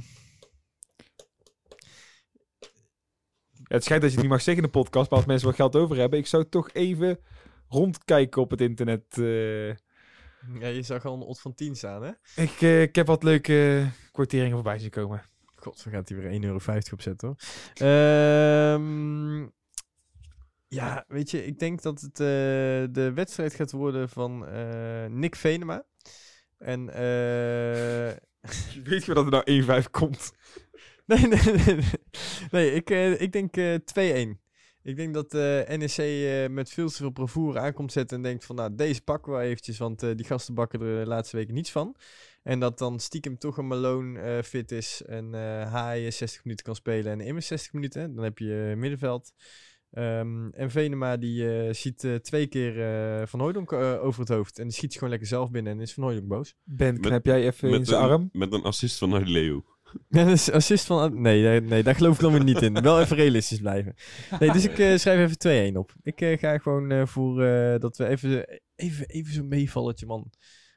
Ja, 3.63 3.75
het 3.75 3.83
schijnt 3.83 4.01
dat 4.01 4.11
je 4.11 4.15
het 4.17 4.25
niet 4.25 4.35
mag 4.35 4.41
zeggen 4.43 4.63
in 4.63 4.71
de 4.71 4.77
podcast, 4.79 5.09
maar 5.09 5.19
als 5.19 5.27
mensen 5.27 5.47
wat 5.47 5.55
geld 5.55 5.75
over 5.75 5.97
hebben, 5.97 6.19
ik 6.19 6.27
zou 6.27 6.49
toch 6.49 6.69
even 6.71 7.19
rondkijken 7.67 8.41
op 8.41 8.49
het 8.51 8.61
internet. 8.61 9.17
eh. 9.17 9.75
Ja, 10.59 10.67
je 10.67 10.81
zag 10.81 11.05
al 11.05 11.13
een 11.13 11.21
ot 11.21 11.39
van 11.39 11.53
10 11.53 11.75
staan, 11.75 12.03
hè? 12.03 12.11
ik, 12.35 12.61
eh, 12.61 12.81
ik 12.81 12.95
heb 12.95 13.07
wat 13.07 13.23
leuke 13.23 13.89
kwarteringen 14.11 14.55
voorbij 14.55 14.79
zien 14.79 14.89
komen. 14.89 15.21
God, 15.55 15.83
we 15.83 15.89
gaat 15.89 16.09
hij 16.09 16.17
weer 16.17 16.31
1,50 16.31 16.43
euro 16.43 16.59
opzetten, 16.91 17.27
hoor. 17.27 17.37
Ehm, 17.87 19.47
ja, 20.67 21.05
weet 21.07 21.31
je, 21.31 21.45
ik 21.45 21.59
denk 21.59 21.81
dat 21.81 22.01
het 22.01 22.19
eh, 22.19 22.27
de 22.93 23.11
wedstrijd 23.15 23.53
gaat 23.53 23.71
worden 23.71 24.09
van 24.09 24.47
eh, 24.47 25.05
Nick 25.05 25.35
Venema. 25.35 25.83
En, 26.57 26.89
eh... 26.89 28.15
Weet 28.89 29.05
je 29.05 29.13
dat 29.13 29.25
er 29.25 29.63
nou 29.65 29.83
1-5 29.83 29.89
komt? 29.91 30.31
Nee, 31.05 31.27
nee, 31.27 31.39
nee. 31.43 31.75
Nee, 31.75 31.85
nee 32.51 32.73
ik, 32.73 32.89
eh, 32.89 33.21
ik 33.21 33.31
denk 33.31 33.57
eh 33.57 33.75
2-1. 33.75 34.39
Ik 34.89 34.95
denk 34.95 35.13
dat 35.13 35.33
eh 35.33 35.77
NEC 35.77 35.97
eh, 35.97 36.49
met 36.49 36.69
veel 36.69 36.89
te 36.89 36.95
veel 36.95 37.09
bravoure 37.09 37.59
aankomt 37.59 37.91
zetten 37.91 38.17
en 38.17 38.23
denkt 38.23 38.45
van, 38.45 38.55
nou, 38.55 38.75
deze 38.75 39.01
pakken 39.01 39.33
we 39.33 39.39
eventjes, 39.39 39.77
want 39.77 40.03
eh, 40.03 40.15
die 40.15 40.25
gasten 40.25 40.53
bakken 40.53 40.81
er 40.81 40.99
de 40.99 41.09
laatste 41.09 41.35
weken 41.35 41.53
niets 41.53 41.71
van. 41.71 41.95
En 42.43 42.59
dat 42.59 42.77
dan 42.77 42.99
stiekem 42.99 43.37
toch 43.37 43.57
een 43.57 43.67
Malone 43.67 44.19
eh, 44.19 44.43
fit 44.43 44.71
is 44.71 45.01
en 45.05 45.33
eh 45.33 45.71
Haaien 45.71 46.13
60 46.13 46.43
minuten 46.43 46.65
kan 46.65 46.75
spelen 46.75 47.11
en 47.11 47.21
Immers 47.21 47.47
60 47.47 47.73
minuten. 47.73 48.15
Dan 48.15 48.23
heb 48.23 48.37
je 48.37 48.73
middenveld. 48.77 49.33
Ehm, 49.91 50.49
en 50.49 50.71
Venema 50.71 51.17
die 51.17 51.51
eh, 51.51 51.73
ziet 51.73 52.03
eh, 52.03 52.15
twee 52.15 52.47
keer 52.47 52.81
eh, 52.81 53.27
Van 53.27 53.39
Hooydonk 53.39 53.73
over 53.73 54.19
het 54.19 54.29
hoofd 54.29 54.59
en 54.59 54.63
die 54.63 54.73
schiet 54.73 54.93
gewoon 54.93 55.09
lekker 55.09 55.27
zelf 55.27 55.51
binnen 55.51 55.73
en 55.73 55.79
is 55.79 55.93
Van 55.93 56.03
Hooydonk 56.03 56.27
boos. 56.27 56.55
Ben, 56.63 56.99
knap 56.99 57.25
jij 57.25 57.45
even 57.45 57.69
in 57.69 57.77
Met 57.77 57.87
zijn 57.87 58.03
een, 58.03 58.09
arm? 58.09 58.29
met 58.31 58.53
een 58.53 58.63
assist 58.63 58.97
van 58.97 59.29
Leo. 59.29 59.63
Is 60.09 60.51
assist 60.51 60.85
van... 60.85 61.21
Nee, 61.21 61.43
nee, 61.43 61.61
nee, 61.61 61.83
daar 61.83 61.95
geloof 61.95 62.15
ik 62.15 62.21
dan 62.21 62.31
weer 62.31 62.43
niet 62.43 62.61
in. 62.61 62.81
Wel 62.81 63.01
even 63.01 63.15
realistisch 63.15 63.59
blijven. 63.59 63.95
Nee, 64.39 64.51
dus 64.51 64.65
ik 64.65 64.79
eh, 64.79 64.97
schrijf 64.97 65.37
even 65.37 65.73
2-1 65.73 65.77
op. 65.77 65.93
Ik 66.03 66.21
eh, 66.21 66.37
ga 66.37 66.57
gewoon 66.57 66.91
eh, 66.91 67.05
voor 67.05 67.35
dat 67.79 67.97
we 67.97 68.07
even, 68.07 68.61
even, 68.75 69.07
even 69.07 69.33
zo'n 69.33 69.47
meevalletje, 69.47 70.05
man. 70.05 70.31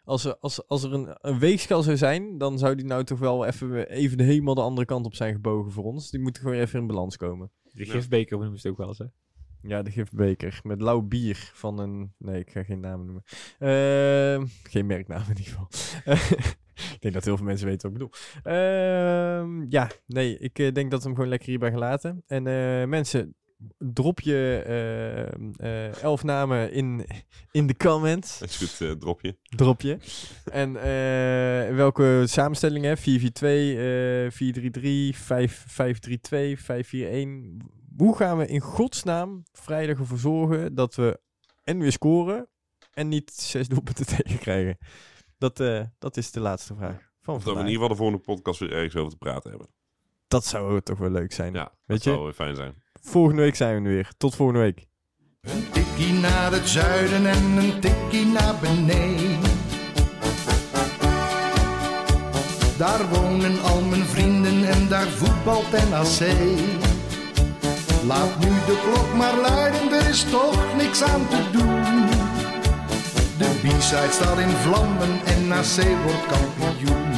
Als 0.04 0.24
er, 0.24 0.36
als, 0.38 0.68
als 0.68 0.82
er 0.82 0.92
een, 0.92 1.16
een 1.20 1.38
weegschaal 1.38 1.82
zou 1.82 1.96
zijn, 1.96 2.38
dan 2.38 2.58
zou 2.58 2.74
die 2.74 2.86
nou 2.86 3.04
toch 3.04 3.18
wel 3.18 3.46
even, 3.46 3.88
even 3.88 4.16
de 4.16 4.24
helemaal 4.24 4.54
de 4.54 4.60
andere 4.60 4.86
kant 4.86 5.06
op 5.06 5.14
zijn 5.14 5.34
gebogen 5.34 5.72
voor 5.72 5.84
ons. 5.84 6.10
Die 6.10 6.20
moet 6.20 6.38
gewoon 6.38 6.54
even 6.54 6.80
in 6.80 6.86
balans 6.86 7.16
komen. 7.16 7.50
De 7.72 7.84
gifbeker 7.84 8.38
noemen 8.38 8.58
ze 8.58 8.68
het 8.68 8.72
ook 8.72 8.78
wel 8.78 8.88
eens, 8.88 8.98
hè? 8.98 9.06
Ja, 9.62 9.82
de 9.82 9.90
gifbeker. 9.90 10.60
Met 10.62 10.80
lauw 10.80 11.00
bier 11.00 11.50
van 11.54 11.78
een... 11.78 12.12
Nee, 12.18 12.40
ik 12.40 12.50
ga 12.50 12.62
geen 12.62 12.80
namen 12.80 13.06
noemen. 13.06 13.24
Ehm, 13.58 14.46
geen 14.62 14.86
merknaam 14.86 15.22
in 15.22 15.36
ieder 15.36 15.44
geval. 15.44 15.68
ik 17.02 17.12
denk 17.12 17.14
dat 17.14 17.24
heel 17.24 17.36
veel 17.36 17.46
mensen 17.46 17.66
weten 17.66 17.92
wat 17.92 18.00
ik 18.00 18.08
bedoel. 18.08 18.52
Ehm, 18.54 19.66
ja, 19.68 19.90
nee, 20.06 20.38
ik 20.38 20.58
eh, 20.58 20.72
denk 20.72 20.90
dat 20.90 21.00
we 21.00 21.06
hem 21.06 21.14
gewoon 21.14 21.30
lekker 21.30 21.48
hierbij 21.48 21.70
gaan 21.70 21.78
laten. 21.78 22.22
En 22.26 22.46
eh, 22.46 22.88
mensen, 22.88 23.36
drop 23.78 24.20
je 24.20 24.62
eh, 25.56 26.02
elf 26.02 26.22
namen 26.22 26.72
in, 26.72 27.06
in 27.50 27.66
de 27.66 27.76
comments. 27.76 28.38
Dat 28.38 28.48
is 28.48 28.56
goed, 28.56 29.00
drop 29.00 29.20
je. 29.20 29.36
Drop 29.42 29.80
je. 29.80 29.98
en 30.44 30.72
welke 31.76 32.22
samenstelling, 32.26 32.84
hè? 32.84 32.96
4-4-2, 32.96 33.02
eh 33.02 34.30
4-3-3, 34.32 35.16
5-5-3-2, 36.26 36.58
5-4-1. 36.58 37.66
Hoe 37.96 38.16
gaan 38.16 38.38
we 38.38 38.46
in 38.46 38.60
godsnaam 38.60 39.42
vrijdag 39.52 39.98
ervoor 39.98 40.18
zorgen 40.18 40.74
dat 40.74 40.94
we 40.94 41.20
en 41.64 41.78
weer 41.78 41.92
scoren 41.92 42.48
en 42.92 43.08
niet 43.08 43.32
zes 43.32 43.68
doelpunten 43.68 44.06
tegen 44.16 44.38
krijgen? 44.38 44.78
Dat, 45.42 45.60
eh, 45.60 45.80
dat 45.98 46.16
is 46.16 46.30
de 46.30 46.40
laatste 46.40 46.74
vraag 46.74 47.10
van 47.20 47.34
Of 47.34 47.42
dat 47.42 47.54
we 47.54 47.60
in 47.60 47.66
ieder 47.66 47.80
geval 47.80 47.88
de 47.88 48.02
volgende 48.02 48.22
podcast 48.22 48.60
weer 48.60 48.72
ergens 48.72 48.96
over 48.96 49.10
te 49.10 49.16
praten 49.16 49.50
hebben. 49.50 49.68
Dat 50.28 50.44
zou 50.44 50.80
toch 50.80 50.98
wel 50.98 51.10
leuk 51.10 51.32
zijn. 51.32 51.54
Ja, 51.54 51.72
dat 51.86 52.04
je? 52.04 52.10
zou 52.10 52.22
wel 52.22 52.32
fijn 52.32 52.56
zijn. 52.56 52.82
Volgende 52.92 53.42
week 53.42 53.54
zijn 53.54 53.82
we 53.82 53.88
er 53.88 53.94
weer. 53.94 54.12
Tot 54.16 54.34
volgende 54.34 54.60
week. 54.60 54.86
Een 55.40 55.70
tikkie 55.70 56.12
naar 56.12 56.52
het 56.52 56.68
zuiden 56.68 57.26
en 57.26 57.56
een 57.56 57.80
tikkie 57.80 58.26
naar 58.26 58.54
beneden. 58.60 59.40
Daar 62.78 63.08
wonen 63.08 63.62
al 63.62 63.80
mijn 63.80 64.04
vrienden 64.04 64.64
en 64.64 64.88
daar 64.88 65.08
voetbalt 65.08 65.70
NAC. 65.70 66.20
Laat 68.06 68.38
nu 68.38 68.48
de 68.48 68.80
klok 68.84 69.14
maar 69.14 69.36
luiden, 69.36 69.92
er 69.92 70.08
is 70.08 70.24
toch 70.30 70.76
niks 70.76 71.02
aan 71.02 71.28
te 71.28 71.50
doen. 71.52 71.81
De 73.62 73.68
B-side 73.68 74.10
staat 74.10 74.38
in 74.38 74.48
vlammen 74.48 75.20
en 75.24 75.48
NAC 75.48 76.02
wordt 76.04 76.26
kampioen. 76.26 77.11